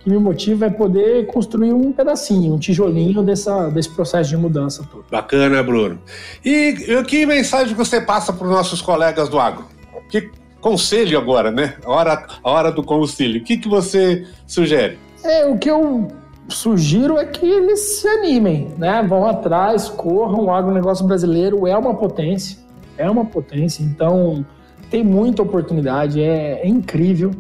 que 0.02 0.10
me 0.10 0.18
motiva 0.18 0.66
é 0.66 0.70
poder 0.70 1.28
construir 1.28 1.74
um 1.74 1.92
pedacinho, 1.94 2.54
um 2.54 2.60
tijolinho 2.60 3.24
dessa, 3.24 3.70
desse 3.70 3.90
processo 3.90 4.30
de 4.30 4.38
mudança 4.38 4.84
todo. 4.92 5.06
Bacana, 5.10 5.64
Bruno. 5.64 6.00
E 6.44 6.76
que 7.08 7.26
mensagem 7.26 7.74
você 7.74 8.02
passa 8.02 8.34
para 8.34 8.46
os 8.46 8.52
nossos 8.52 8.82
colegas 8.82 9.30
do 9.30 9.40
agro? 9.40 9.66
Que 10.10 10.30
conselho 10.70 11.18
agora, 11.18 11.52
né? 11.52 11.76
A 11.86 11.92
hora, 11.92 12.28
a 12.44 12.52
hora 12.52 12.72
do 12.72 12.84
conselho. 12.84 13.40
O 13.40 13.44
que, 13.44 13.58
que 13.58 13.68
você 13.68 14.26
sugere? 14.46 14.98
É, 15.24 15.46
o 15.46 15.58
que 15.58 15.70
eu 15.70 16.08
sugiro 16.48 17.18
é 17.18 17.26
que 17.26 17.46
eles 17.46 18.00
se 18.00 18.08
animem, 18.08 18.70
né? 18.78 19.06
Vão 19.08 19.26
atrás, 19.26 19.90
corram. 19.90 20.46
O 20.46 20.52
agronegócio 20.52 21.06
brasileiro 21.06 21.68
é 21.68 21.78
uma 21.78 21.94
potência, 21.96 22.58
é 22.98 23.10
uma 23.10 23.26
potência. 23.26 23.84
Então, 23.84 24.46
tem 24.90 25.04
muita 25.04 25.42
oportunidade, 25.42 26.22
é, 26.22 26.62
é 26.64 26.68
incrível 26.68 27.32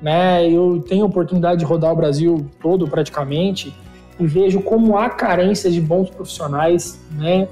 né? 0.00 0.48
Eu 0.48 0.82
tenho 0.88 1.04
oportunidade 1.04 1.60
de 1.60 1.64
rodar 1.64 1.92
o 1.92 1.96
Brasil 1.96 2.46
todo 2.60 2.88
praticamente 2.88 3.74
e 4.18 4.26
vejo 4.26 4.60
como 4.60 4.96
há 4.96 5.10
carência 5.10 5.70
de 5.70 5.80
bons 5.80 6.10
profissionais, 6.10 7.00
né? 7.12 7.48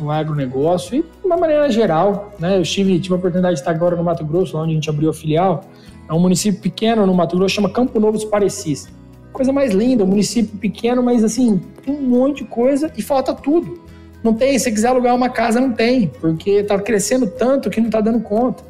No 0.00 0.10
agronegócio 0.10 0.96
e 0.96 1.02
de 1.02 1.26
uma 1.26 1.36
maneira 1.36 1.70
geral, 1.70 2.32
né? 2.38 2.58
Eu 2.58 2.62
tive, 2.62 2.98
tive 2.98 3.14
a 3.14 3.18
oportunidade 3.18 3.54
de 3.54 3.60
estar 3.60 3.70
agora 3.70 3.94
no 3.94 4.02
Mato 4.02 4.24
Grosso, 4.24 4.56
onde 4.58 4.72
a 4.72 4.74
gente 4.74 4.90
abriu 4.90 5.10
a 5.10 5.14
filial. 5.14 5.64
É 6.08 6.12
um 6.12 6.18
município 6.18 6.60
pequeno 6.60 7.06
no 7.06 7.14
Mato 7.14 7.36
Grosso, 7.36 7.54
chama 7.54 7.70
Campo 7.70 7.98
Novo 8.00 8.12
dos 8.12 8.24
Parecis. 8.24 8.88
Coisa 9.32 9.52
mais 9.52 9.72
linda, 9.72 10.04
um 10.04 10.06
município 10.08 10.58
pequeno, 10.58 11.02
mas 11.02 11.24
assim, 11.24 11.60
tem 11.84 11.94
um 11.94 12.02
monte 12.02 12.38
de 12.38 12.44
coisa 12.44 12.92
e 12.96 13.02
falta 13.02 13.32
tudo. 13.32 13.80
Não 14.22 14.34
tem, 14.34 14.58
se 14.58 14.70
quiser 14.70 14.88
alugar 14.88 15.14
uma 15.16 15.28
casa, 15.28 15.60
não 15.60 15.72
tem, 15.72 16.08
porque 16.20 16.62
tá 16.62 16.78
crescendo 16.78 17.26
tanto 17.26 17.70
que 17.70 17.80
não 17.80 17.90
tá 17.90 18.00
dando 18.00 18.20
conta. 18.20 18.62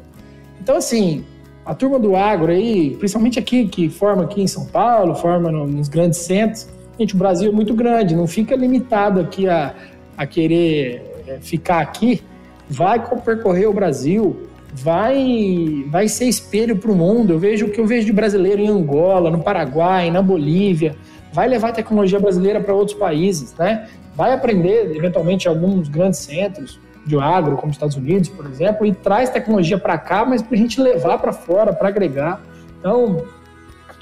Então, 0.59 0.77
assim, 0.77 1.23
a 1.65 1.73
turma 1.75 1.99
do 1.99 2.15
agro 2.15 2.51
aí, 2.51 2.95
principalmente 2.97 3.37
aqui, 3.37 3.67
que 3.67 3.89
forma 3.89 4.23
aqui 4.23 4.41
em 4.41 4.47
São 4.47 4.65
Paulo, 4.65 5.15
forma 5.15 5.51
nos 5.51 5.87
grandes 5.87 6.19
centros, 6.19 6.67
gente, 6.99 7.13
o 7.13 7.17
Brasil 7.17 7.49
é 7.49 7.53
muito 7.53 7.73
grande, 7.73 8.15
não 8.15 8.27
fica 8.27 8.55
limitado 8.55 9.19
aqui 9.19 9.47
a, 9.47 9.75
a 10.17 10.25
querer 10.25 11.12
é, 11.27 11.37
ficar 11.39 11.79
aqui, 11.79 12.21
vai 12.69 12.99
percorrer 13.23 13.67
o 13.67 13.73
Brasil, 13.73 14.47
vai, 14.73 15.85
vai 15.89 16.07
ser 16.07 16.25
espelho 16.25 16.77
para 16.77 16.91
o 16.91 16.95
mundo. 16.95 17.33
Eu 17.33 17.39
vejo 17.39 17.67
o 17.67 17.69
que 17.69 17.79
eu 17.79 17.85
vejo 17.85 18.05
de 18.05 18.13
brasileiro 18.13 18.61
em 18.61 18.67
Angola, 18.67 19.29
no 19.29 19.39
Paraguai, 19.39 20.09
na 20.09 20.21
Bolívia, 20.21 20.95
vai 21.31 21.47
levar 21.47 21.69
a 21.69 21.73
tecnologia 21.73 22.19
brasileira 22.19 22.59
para 22.61 22.73
outros 22.73 22.97
países, 22.97 23.53
né? 23.55 23.87
vai 24.15 24.33
aprender 24.33 24.95
eventualmente 24.95 25.47
alguns 25.47 25.89
grandes 25.89 26.19
centros 26.19 26.79
de 27.05 27.19
agro, 27.19 27.57
como 27.57 27.71
os 27.71 27.75
Estados 27.75 27.95
Unidos, 27.95 28.29
por 28.29 28.45
exemplo, 28.45 28.85
e 28.85 28.93
traz 28.93 29.29
tecnologia 29.29 29.77
para 29.77 29.97
cá, 29.97 30.23
mas 30.23 30.41
para 30.41 30.55
a 30.55 30.57
gente 30.57 30.79
levar 30.79 31.17
para 31.17 31.33
fora, 31.33 31.73
para 31.73 31.89
agregar. 31.89 32.41
Então, 32.79 33.25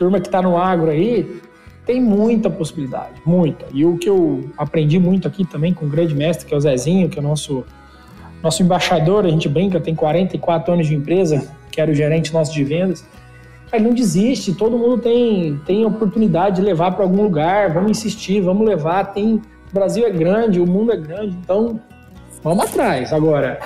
turma 0.01 0.19
que 0.19 0.27
está 0.27 0.41
no 0.41 0.57
agro 0.57 0.89
aí 0.89 1.39
tem 1.85 2.01
muita 2.01 2.49
possibilidade, 2.49 3.21
muita. 3.25 3.65
E 3.73 3.85
o 3.85 3.97
que 3.97 4.07
eu 4.07 4.49
aprendi 4.57 4.99
muito 4.99 5.27
aqui 5.27 5.45
também 5.45 5.73
com 5.73 5.85
o 5.85 5.89
grande 5.89 6.13
mestre, 6.13 6.45
que 6.47 6.53
é 6.53 6.57
o 6.57 6.61
Zezinho, 6.61 7.09
que 7.09 7.17
é 7.17 7.21
o 7.21 7.25
nosso, 7.25 7.63
nosso 8.43 8.61
embaixador, 8.61 9.25
a 9.25 9.29
gente 9.29 9.49
brinca, 9.49 9.79
tem 9.79 9.95
44 9.95 10.73
anos 10.73 10.87
de 10.87 10.95
empresa, 10.95 11.47
que 11.71 11.81
era 11.81 11.91
o 11.91 11.93
gerente 11.93 12.33
nosso 12.33 12.53
de 12.53 12.63
vendas. 12.63 13.05
Cara, 13.69 13.81
não 13.81 13.93
desiste, 13.93 14.53
todo 14.53 14.77
mundo 14.77 14.99
tem, 14.99 15.59
tem 15.65 15.85
oportunidade 15.85 16.57
de 16.57 16.61
levar 16.61 16.91
para 16.91 17.03
algum 17.03 17.23
lugar, 17.23 17.73
vamos 17.73 17.91
insistir, 17.91 18.41
vamos 18.41 18.67
levar. 18.67 19.13
Tem, 19.13 19.35
o 19.35 19.73
Brasil 19.73 20.05
é 20.05 20.11
grande, 20.11 20.59
o 20.59 20.67
mundo 20.67 20.91
é 20.91 20.97
grande, 20.97 21.35
então 21.41 21.79
vamos 22.43 22.65
atrás. 22.65 23.11
Agora, 23.13 23.59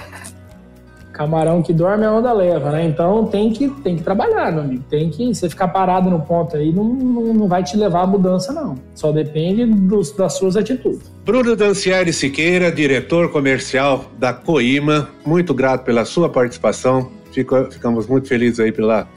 camarão 1.15 1.61
que 1.61 1.71
dorme 1.71 2.05
a 2.05 2.11
onda 2.11 2.33
leva, 2.33 2.71
né? 2.71 2.85
Então 2.85 3.25
tem 3.25 3.49
que, 3.51 3.69
tem 3.81 3.95
que 3.95 4.03
trabalhar, 4.03 4.51
meu 4.51 4.63
amigo. 4.63 4.83
Tem 4.89 5.09
que. 5.09 5.33
Você 5.33 5.49
ficar 5.49 5.69
parado 5.69 6.09
no 6.09 6.19
ponto 6.21 6.57
aí 6.57 6.73
não, 6.73 6.83
não, 6.83 7.33
não 7.33 7.47
vai 7.47 7.63
te 7.63 7.77
levar 7.77 8.01
à 8.01 8.07
mudança, 8.07 8.51
não. 8.51 8.75
Só 8.93 9.13
depende 9.13 9.65
dos, 9.65 10.11
das 10.11 10.33
suas 10.33 10.57
atitudes. 10.57 11.09
Bruno 11.23 11.55
Dancieri 11.55 12.11
Siqueira, 12.11 12.69
diretor 12.69 13.31
comercial 13.31 14.11
da 14.19 14.33
Coima, 14.33 15.09
muito 15.25 15.53
grato 15.53 15.85
pela 15.85 16.03
sua 16.03 16.27
participação. 16.27 17.09
Fico, 17.31 17.71
ficamos 17.71 18.07
muito 18.07 18.27
felizes 18.27 18.59
aí 18.59 18.71
pela, 18.71 19.07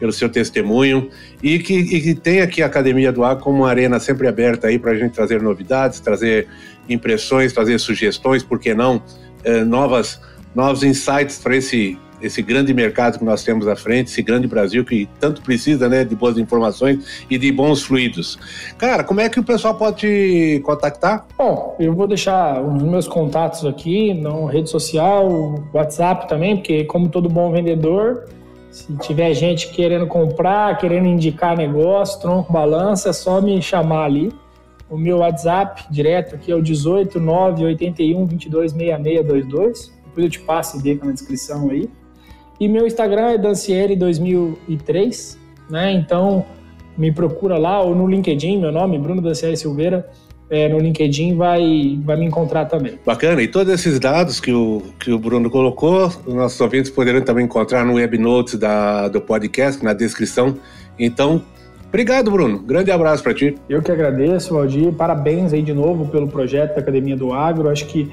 pelo 0.00 0.12
seu 0.12 0.28
testemunho 0.28 1.08
e 1.40 1.60
que, 1.60 1.74
e 1.74 2.00
que 2.00 2.14
tem 2.14 2.40
aqui 2.40 2.62
a 2.62 2.66
Academia 2.66 3.12
do 3.12 3.22
Ar 3.22 3.38
como 3.38 3.58
uma 3.58 3.68
arena 3.68 4.00
sempre 4.00 4.26
aberta 4.26 4.66
aí 4.66 4.78
para 4.78 4.90
a 4.90 4.94
gente 4.96 5.12
trazer 5.12 5.40
novidades, 5.40 6.00
trazer 6.00 6.48
impressões, 6.88 7.52
trazer 7.52 7.78
sugestões, 7.78 8.42
por 8.42 8.58
que 8.58 8.74
não, 8.74 9.00
eh, 9.44 9.64
novas 9.64 10.20
novos 10.54 10.82
insights 10.82 11.38
para 11.38 11.56
esse, 11.56 11.98
esse 12.22 12.40
grande 12.40 12.72
mercado 12.72 13.18
que 13.18 13.24
nós 13.24 13.42
temos 13.42 13.66
à 13.66 13.76
frente, 13.76 14.08
esse 14.08 14.22
grande 14.22 14.46
Brasil 14.46 14.84
que 14.84 15.08
tanto 15.18 15.42
precisa 15.42 15.88
né, 15.88 16.04
de 16.04 16.14
boas 16.14 16.38
informações 16.38 17.24
e 17.28 17.36
de 17.36 17.50
bons 17.50 17.82
fluidos. 17.82 18.38
Cara, 18.78 19.02
como 19.04 19.20
é 19.20 19.28
que 19.28 19.40
o 19.40 19.44
pessoal 19.44 19.74
pode 19.74 19.96
te 19.98 20.60
contactar? 20.64 21.26
Bom, 21.36 21.76
eu 21.78 21.94
vou 21.94 22.06
deixar 22.06 22.62
os 22.62 22.82
meus 22.82 23.08
contatos 23.08 23.64
aqui 23.66 24.14
na 24.14 24.50
rede 24.50 24.70
social, 24.70 25.28
WhatsApp 25.72 26.28
também, 26.28 26.56
porque 26.56 26.84
como 26.84 27.08
todo 27.08 27.28
bom 27.28 27.50
vendedor, 27.50 28.24
se 28.70 28.96
tiver 28.98 29.32
gente 29.34 29.68
querendo 29.70 30.06
comprar, 30.06 30.78
querendo 30.78 31.06
indicar 31.06 31.56
negócio, 31.56 32.20
tronco, 32.20 32.52
balança, 32.52 33.10
é 33.10 33.12
só 33.12 33.40
me 33.40 33.60
chamar 33.60 34.04
ali. 34.04 34.32
O 34.90 34.98
meu 34.98 35.18
WhatsApp 35.18 35.84
direto 35.90 36.34
aqui 36.34 36.52
é 36.52 36.54
o 36.54 36.62
18 36.62 37.18
981 37.18 38.26
22 38.26 38.72
6622 38.72 39.93
depois 40.14 40.24
eu 40.24 40.30
te 40.30 40.40
passo 40.40 40.78
e 40.78 40.82
deixo 40.82 41.04
na 41.04 41.10
descrição 41.10 41.68
aí. 41.70 41.90
E 42.60 42.68
meu 42.68 42.86
Instagram 42.86 43.32
é 43.32 43.38
Dancieri2003, 43.38 45.36
né? 45.68 45.92
Então 45.92 46.46
me 46.96 47.10
procura 47.10 47.58
lá 47.58 47.82
ou 47.82 47.94
no 47.94 48.06
LinkedIn, 48.06 48.60
meu 48.60 48.70
nome, 48.70 48.96
Bruno 48.98 49.20
Dancieri 49.20 49.56
Silveira. 49.56 50.08
É, 50.48 50.68
no 50.68 50.78
LinkedIn 50.78 51.34
vai, 51.36 51.98
vai 52.04 52.16
me 52.16 52.26
encontrar 52.26 52.66
também. 52.66 52.98
Bacana, 53.04 53.42
e 53.42 53.48
todos 53.48 53.72
esses 53.72 53.98
dados 53.98 54.38
que 54.38 54.52
o, 54.52 54.82
que 55.00 55.10
o 55.10 55.18
Bruno 55.18 55.50
colocou, 55.50 56.06
os 56.06 56.34
nossos 56.34 56.60
ouvintes 56.60 56.90
poderão 56.90 57.22
também 57.22 57.46
encontrar 57.46 57.84
no 57.84 57.94
webnotes 57.94 58.54
da, 58.54 59.08
do 59.08 59.20
podcast, 59.20 59.82
na 59.82 59.94
descrição. 59.94 60.54
Então, 60.98 61.42
obrigado, 61.88 62.30
Bruno. 62.30 62.58
Grande 62.58 62.90
abraço 62.90 63.22
para 63.22 63.34
ti. 63.34 63.56
Eu 63.68 63.82
que 63.82 63.90
agradeço, 63.90 64.54
Valdir. 64.54 64.92
Parabéns 64.92 65.52
aí 65.52 65.62
de 65.62 65.72
novo 65.72 66.06
pelo 66.06 66.28
projeto 66.28 66.74
da 66.74 66.80
Academia 66.82 67.16
do 67.16 67.32
Agro. 67.32 67.68
Acho 67.70 67.86
que 67.86 68.12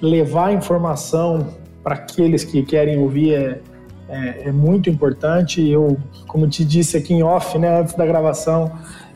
levar 0.00 0.52
informação 0.52 1.48
para 1.82 1.94
aqueles 1.94 2.44
que 2.44 2.62
querem 2.62 2.98
ouvir 2.98 3.34
é, 3.34 3.60
é, 4.08 4.48
é, 4.48 4.52
muito 4.52 4.88
importante. 4.88 5.66
Eu, 5.66 5.96
como 6.26 6.48
te 6.48 6.64
disse 6.64 6.96
aqui 6.96 7.14
em 7.14 7.22
off, 7.22 7.58
né, 7.58 7.80
antes 7.80 7.94
da 7.94 8.06
gravação, 8.06 8.72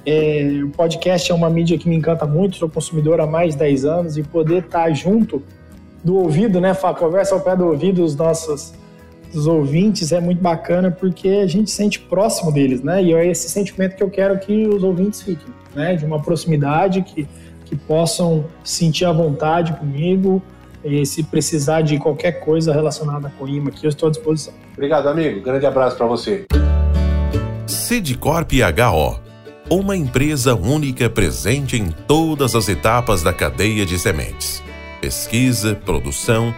é, 0.06 0.60
o 0.64 0.70
podcast 0.70 1.30
é 1.30 1.34
uma 1.34 1.50
mídia 1.50 1.78
que 1.78 1.88
me 1.88 1.96
encanta 1.96 2.26
muito, 2.26 2.56
sou 2.56 2.68
consumidor 2.68 3.20
há 3.20 3.26
mais 3.26 3.54
de 3.54 3.60
10 3.60 3.84
anos 3.84 4.16
e 4.16 4.22
poder 4.22 4.64
estar 4.64 4.84
tá 4.84 4.90
junto 4.90 5.42
do 6.02 6.16
ouvido, 6.16 6.60
né, 6.60 6.74
conversa 6.74 7.34
ao 7.34 7.40
pé 7.40 7.56
do 7.56 7.66
ouvido 7.66 8.02
dos 8.02 8.14
nossos 8.14 8.72
dos 9.32 9.46
ouvintes 9.46 10.12
é 10.12 10.20
muito 10.20 10.40
bacana 10.40 10.90
porque 10.90 11.28
a 11.28 11.46
gente 11.46 11.70
sente 11.70 12.00
próximo 12.00 12.50
deles, 12.50 12.82
né? 12.82 13.02
E 13.02 13.12
é 13.12 13.26
esse 13.26 13.48
sentimento 13.48 13.96
que 13.96 14.02
eu 14.02 14.10
quero 14.10 14.38
que 14.38 14.66
os 14.66 14.82
ouvintes 14.82 15.22
fiquem, 15.22 15.52
né? 15.74 15.94
De 15.94 16.04
uma 16.04 16.20
proximidade 16.22 17.02
que, 17.02 17.28
que 17.66 17.76
possam 17.76 18.46
sentir 18.64 19.04
a 19.04 19.12
vontade 19.12 19.72
comigo, 19.74 20.42
e 20.88 21.06
se 21.06 21.22
precisar 21.22 21.82
de 21.82 21.98
qualquer 21.98 22.40
coisa 22.40 22.72
relacionada 22.72 23.32
com 23.38 23.46
IMA 23.46 23.70
aqui, 23.70 23.84
eu 23.84 23.90
estou 23.90 24.08
à 24.08 24.10
disposição. 24.10 24.54
Obrigado, 24.72 25.08
amigo. 25.08 25.40
Grande 25.40 25.66
abraço 25.66 25.96
para 25.96 26.06
você. 26.06 26.46
Sidcorp 27.66 28.52
HO 28.52 29.28
uma 29.70 29.94
empresa 29.94 30.54
única 30.54 31.10
presente 31.10 31.76
em 31.76 31.90
todas 31.90 32.54
as 32.54 32.68
etapas 32.68 33.22
da 33.22 33.32
cadeia 33.32 33.84
de 33.84 33.98
sementes: 33.98 34.62
pesquisa, 35.00 35.74
produção, 35.74 36.54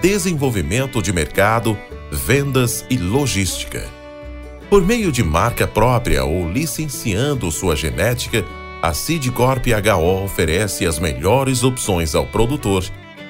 desenvolvimento 0.00 1.02
de 1.02 1.12
mercado, 1.12 1.76
vendas 2.10 2.84
e 2.88 2.96
logística. 2.96 3.84
Por 4.70 4.84
meio 4.84 5.12
de 5.12 5.22
marca 5.22 5.66
própria 5.66 6.24
ou 6.24 6.50
licenciando 6.50 7.50
sua 7.52 7.76
genética, 7.76 8.44
a 8.80 8.94
Sidcorp 8.94 9.66
HO 9.66 10.24
oferece 10.24 10.86
as 10.86 10.98
melhores 10.98 11.62
opções 11.62 12.14
ao 12.14 12.26
produtor 12.26 12.84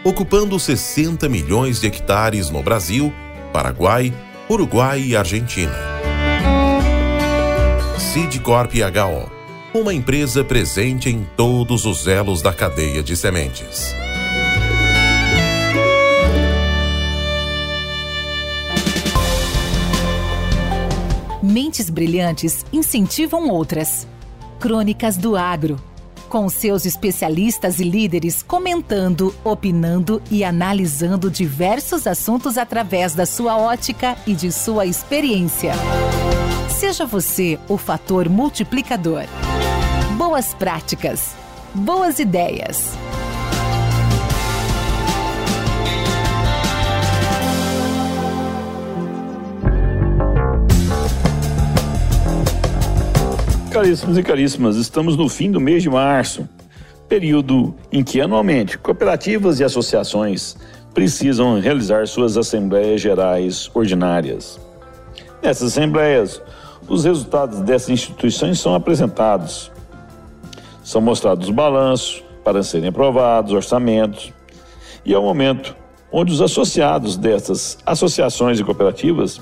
ocupando 0.04 0.60
60 0.60 1.28
milhões 1.30 1.80
de 1.80 1.86
hectares 1.86 2.50
no 2.50 2.62
Brasil, 2.62 3.12
Paraguai, 3.52 4.12
Uruguai 4.48 5.00
e 5.00 5.16
Argentina. 5.16 5.74
Sidcorp 7.98 8.74
HO, 8.74 9.30
uma 9.78 9.94
empresa 9.94 10.44
presente 10.44 11.08
em 11.08 11.26
todos 11.36 11.86
os 11.86 12.06
elos 12.06 12.42
da 12.42 12.52
cadeia 12.52 13.02
de 13.02 13.16
sementes. 13.16 13.94
Mentes 21.42 21.88
brilhantes 21.88 22.64
incentivam 22.72 23.48
outras. 23.48 24.06
Crônicas 24.60 25.16
do 25.16 25.36
Agro 25.36 25.93
com 26.34 26.48
seus 26.48 26.84
especialistas 26.84 27.78
e 27.78 27.84
líderes 27.84 28.42
comentando, 28.42 29.32
opinando 29.44 30.20
e 30.28 30.42
analisando 30.42 31.30
diversos 31.30 32.08
assuntos 32.08 32.58
através 32.58 33.14
da 33.14 33.24
sua 33.24 33.56
ótica 33.56 34.16
e 34.26 34.34
de 34.34 34.50
sua 34.50 34.84
experiência. 34.84 35.74
Seja 36.68 37.06
você 37.06 37.56
o 37.68 37.78
fator 37.78 38.28
multiplicador. 38.28 39.26
Boas 40.18 40.52
práticas, 40.52 41.36
boas 41.72 42.18
ideias. 42.18 42.98
Caríssimos 53.74 54.16
e 54.16 54.22
caríssimas, 54.22 54.76
estamos 54.76 55.16
no 55.16 55.28
fim 55.28 55.50
do 55.50 55.60
mês 55.60 55.82
de 55.82 55.90
março, 55.90 56.48
período 57.08 57.74
em 57.90 58.04
que 58.04 58.20
anualmente 58.20 58.78
cooperativas 58.78 59.58
e 59.58 59.64
associações 59.64 60.56
precisam 60.94 61.58
realizar 61.58 62.06
suas 62.06 62.36
assembleias 62.36 63.00
gerais 63.00 63.68
ordinárias. 63.74 64.60
Nessas 65.42 65.72
assembleias, 65.72 66.40
os 66.86 67.02
resultados 67.02 67.62
dessas 67.62 67.88
instituições 67.88 68.60
são 68.60 68.76
apresentados. 68.76 69.72
São 70.84 71.00
mostrados 71.00 71.50
balanços 71.50 72.22
para 72.44 72.62
serem 72.62 72.90
aprovados, 72.90 73.52
orçamentos, 73.52 74.32
e 75.04 75.12
é 75.12 75.18
o 75.18 75.22
momento 75.22 75.74
onde 76.12 76.32
os 76.32 76.40
associados 76.40 77.16
dessas 77.16 77.76
associações 77.84 78.60
e 78.60 78.62
cooperativas 78.62 79.40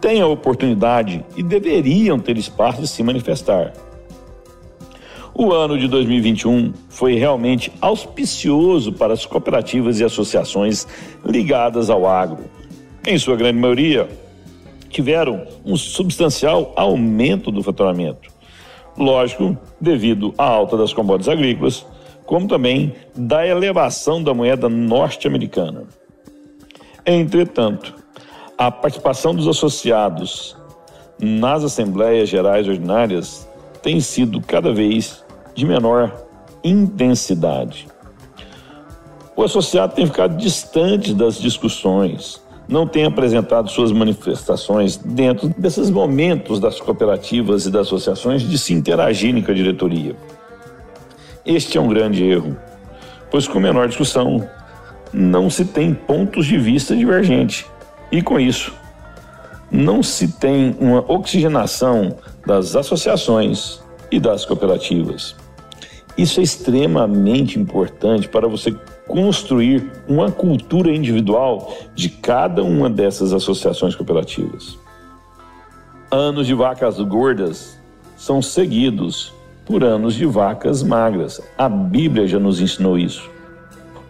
têm 0.00 0.20
a 0.20 0.26
oportunidade 0.26 1.24
e 1.36 1.42
deveriam 1.42 2.18
ter 2.18 2.36
espaço 2.36 2.80
de 2.80 2.88
se 2.88 3.02
manifestar. 3.02 3.72
O 5.34 5.52
ano 5.52 5.78
de 5.78 5.86
2021 5.86 6.72
foi 6.88 7.14
realmente 7.14 7.72
auspicioso 7.80 8.92
para 8.92 9.12
as 9.12 9.24
cooperativas 9.24 10.00
e 10.00 10.04
associações 10.04 10.86
ligadas 11.24 11.90
ao 11.90 12.08
agro. 12.08 12.44
Em 13.06 13.16
sua 13.18 13.36
grande 13.36 13.58
maioria, 13.58 14.08
tiveram 14.90 15.46
um 15.64 15.76
substancial 15.76 16.72
aumento 16.74 17.52
do 17.52 17.62
faturamento. 17.62 18.30
Lógico, 18.96 19.56
devido 19.80 20.34
à 20.36 20.44
alta 20.44 20.76
das 20.76 20.92
commodities 20.92 21.28
agrícolas, 21.28 21.86
como 22.26 22.48
também 22.48 22.92
da 23.14 23.46
elevação 23.46 24.22
da 24.22 24.34
moeda 24.34 24.68
norte-americana. 24.68 25.84
Entretanto, 27.06 27.94
a 28.58 28.72
participação 28.72 29.32
dos 29.32 29.46
associados 29.46 30.56
nas 31.20 31.62
assembleias 31.62 32.28
gerais 32.28 32.66
ordinárias 32.66 33.48
tem 33.80 34.00
sido 34.00 34.40
cada 34.40 34.74
vez 34.74 35.24
de 35.54 35.64
menor 35.64 36.12
intensidade. 36.64 37.86
O 39.36 39.44
associado 39.44 39.94
tem 39.94 40.04
ficado 40.06 40.36
distante 40.36 41.14
das 41.14 41.38
discussões, 41.40 42.42
não 42.66 42.84
tem 42.84 43.04
apresentado 43.04 43.70
suas 43.70 43.92
manifestações 43.92 44.96
dentro 44.96 45.48
desses 45.56 45.88
momentos 45.88 46.58
das 46.58 46.80
cooperativas 46.80 47.64
e 47.64 47.70
das 47.70 47.86
associações 47.86 48.42
de 48.42 48.58
se 48.58 48.74
interagirem 48.74 49.40
com 49.40 49.52
a 49.52 49.54
diretoria. 49.54 50.16
Este 51.46 51.78
é 51.78 51.80
um 51.80 51.86
grande 51.86 52.24
erro, 52.24 52.56
pois 53.30 53.46
com 53.46 53.60
menor 53.60 53.86
discussão 53.86 54.44
não 55.12 55.48
se 55.48 55.64
tem 55.64 55.94
pontos 55.94 56.44
de 56.44 56.58
vista 56.58 56.96
divergentes 56.96 57.64
e 58.10 58.22
com 58.22 58.38
isso 58.38 58.72
não 59.70 60.02
se 60.02 60.28
tem 60.28 60.74
uma 60.80 61.04
oxigenação 61.10 62.16
das 62.46 62.74
associações 62.74 63.80
e 64.10 64.18
das 64.18 64.44
cooperativas. 64.44 65.36
Isso 66.16 66.40
é 66.40 66.42
extremamente 66.42 67.58
importante 67.58 68.28
para 68.28 68.48
você 68.48 68.74
construir 69.06 69.90
uma 70.08 70.30
cultura 70.30 70.90
individual 70.90 71.74
de 71.94 72.08
cada 72.08 72.62
uma 72.62 72.90
dessas 72.90 73.32
associações 73.32 73.94
cooperativas. 73.94 74.78
Anos 76.10 76.46
de 76.46 76.54
vacas 76.54 76.98
gordas 77.00 77.78
são 78.16 78.42
seguidos 78.42 79.32
por 79.64 79.84
anos 79.84 80.14
de 80.14 80.24
vacas 80.24 80.82
magras. 80.82 81.40
A 81.56 81.68
Bíblia 81.68 82.26
já 82.26 82.38
nos 82.38 82.60
ensinou 82.60 82.98
isso. 82.98 83.30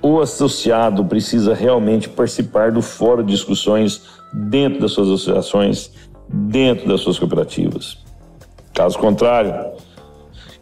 O 0.09 0.23
associado 0.23 1.05
precisa 1.05 1.53
realmente 1.53 2.09
participar 2.09 2.73
do 2.73 2.81
fórum 2.81 3.23
de 3.23 3.31
discussões 3.31 4.01
dentro 4.33 4.81
das 4.81 4.93
suas 4.93 5.09
associações, 5.09 5.91
dentro 6.27 6.89
das 6.89 7.03
suas 7.03 7.19
cooperativas. 7.19 7.99
Caso 8.73 8.99
contrário, 8.99 9.53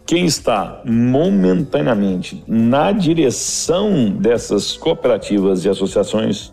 quem 0.04 0.26
está 0.26 0.82
momentaneamente 0.84 2.42
na 2.44 2.90
direção 2.90 4.10
dessas 4.10 4.76
cooperativas 4.76 5.64
e 5.64 5.68
associações 5.68 6.52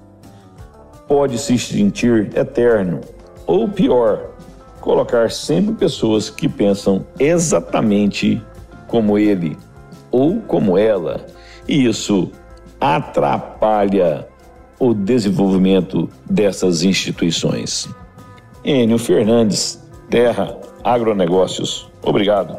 pode 1.07 1.39
se 1.39 1.57
sentir 1.57 2.29
eterno, 2.37 3.01
ou 3.47 3.67
pior, 3.67 4.35
colocar 4.79 5.31
sempre 5.31 5.73
pessoas 5.73 6.29
que 6.29 6.47
pensam 6.47 7.03
exatamente 7.17 8.39
como 8.87 9.17
ele 9.17 9.57
ou 10.11 10.41
como 10.41 10.77
ela, 10.77 11.25
e 11.67 11.87
isso 11.87 12.29
atrapalha 12.83 14.27
o 14.77 14.93
desenvolvimento 14.93 16.09
dessas 16.29 16.83
instituições. 16.83 17.87
Enio 18.61 18.97
Fernandes, 18.97 19.81
Terra 20.09 20.57
Agronegócios. 20.83 21.89
Obrigado. 22.01 22.57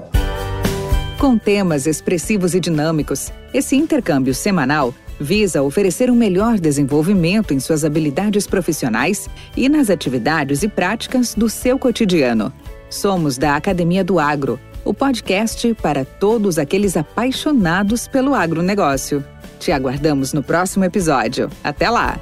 Com 1.19 1.37
temas 1.37 1.87
expressivos 1.87 2.55
e 2.55 2.61
dinâmicos, 2.61 3.31
esse 3.53 3.77
intercâmbio 3.77 4.35
semanal 4.35 4.95
visa 5.21 5.63
oferecer 5.63 6.11
um 6.11 6.15
melhor 6.17 6.59
desenvolvimento 6.59 7.53
em 7.53 7.61
suas 7.61 7.85
habilidades 7.85 8.47
profissionais 8.47 9.29
e 9.55 9.69
nas 9.69 9.91
atividades 9.91 10.63
e 10.63 10.69
práticas 10.69 11.35
do 11.35 11.51
seu 11.51 11.79
cotidiano. 11.79 12.51
Somos 12.89 13.37
da 13.37 13.57
Academia 13.57 14.03
do 14.03 14.19
Agro, 14.19 14.59
o 14.87 14.95
podcast 14.95 15.75
para 15.75 16.03
todos 16.03 16.59
aqueles 16.59 16.97
apaixonados 16.97 18.09
pelo 18.09 18.35
agronegócio. 18.35 19.23
Te 19.59 19.73
aguardamos 19.73 20.33
no 20.33 20.43
próximo 20.43 20.85
episódio. 20.85 21.51
Até 21.63 21.89
lá! 21.89 22.19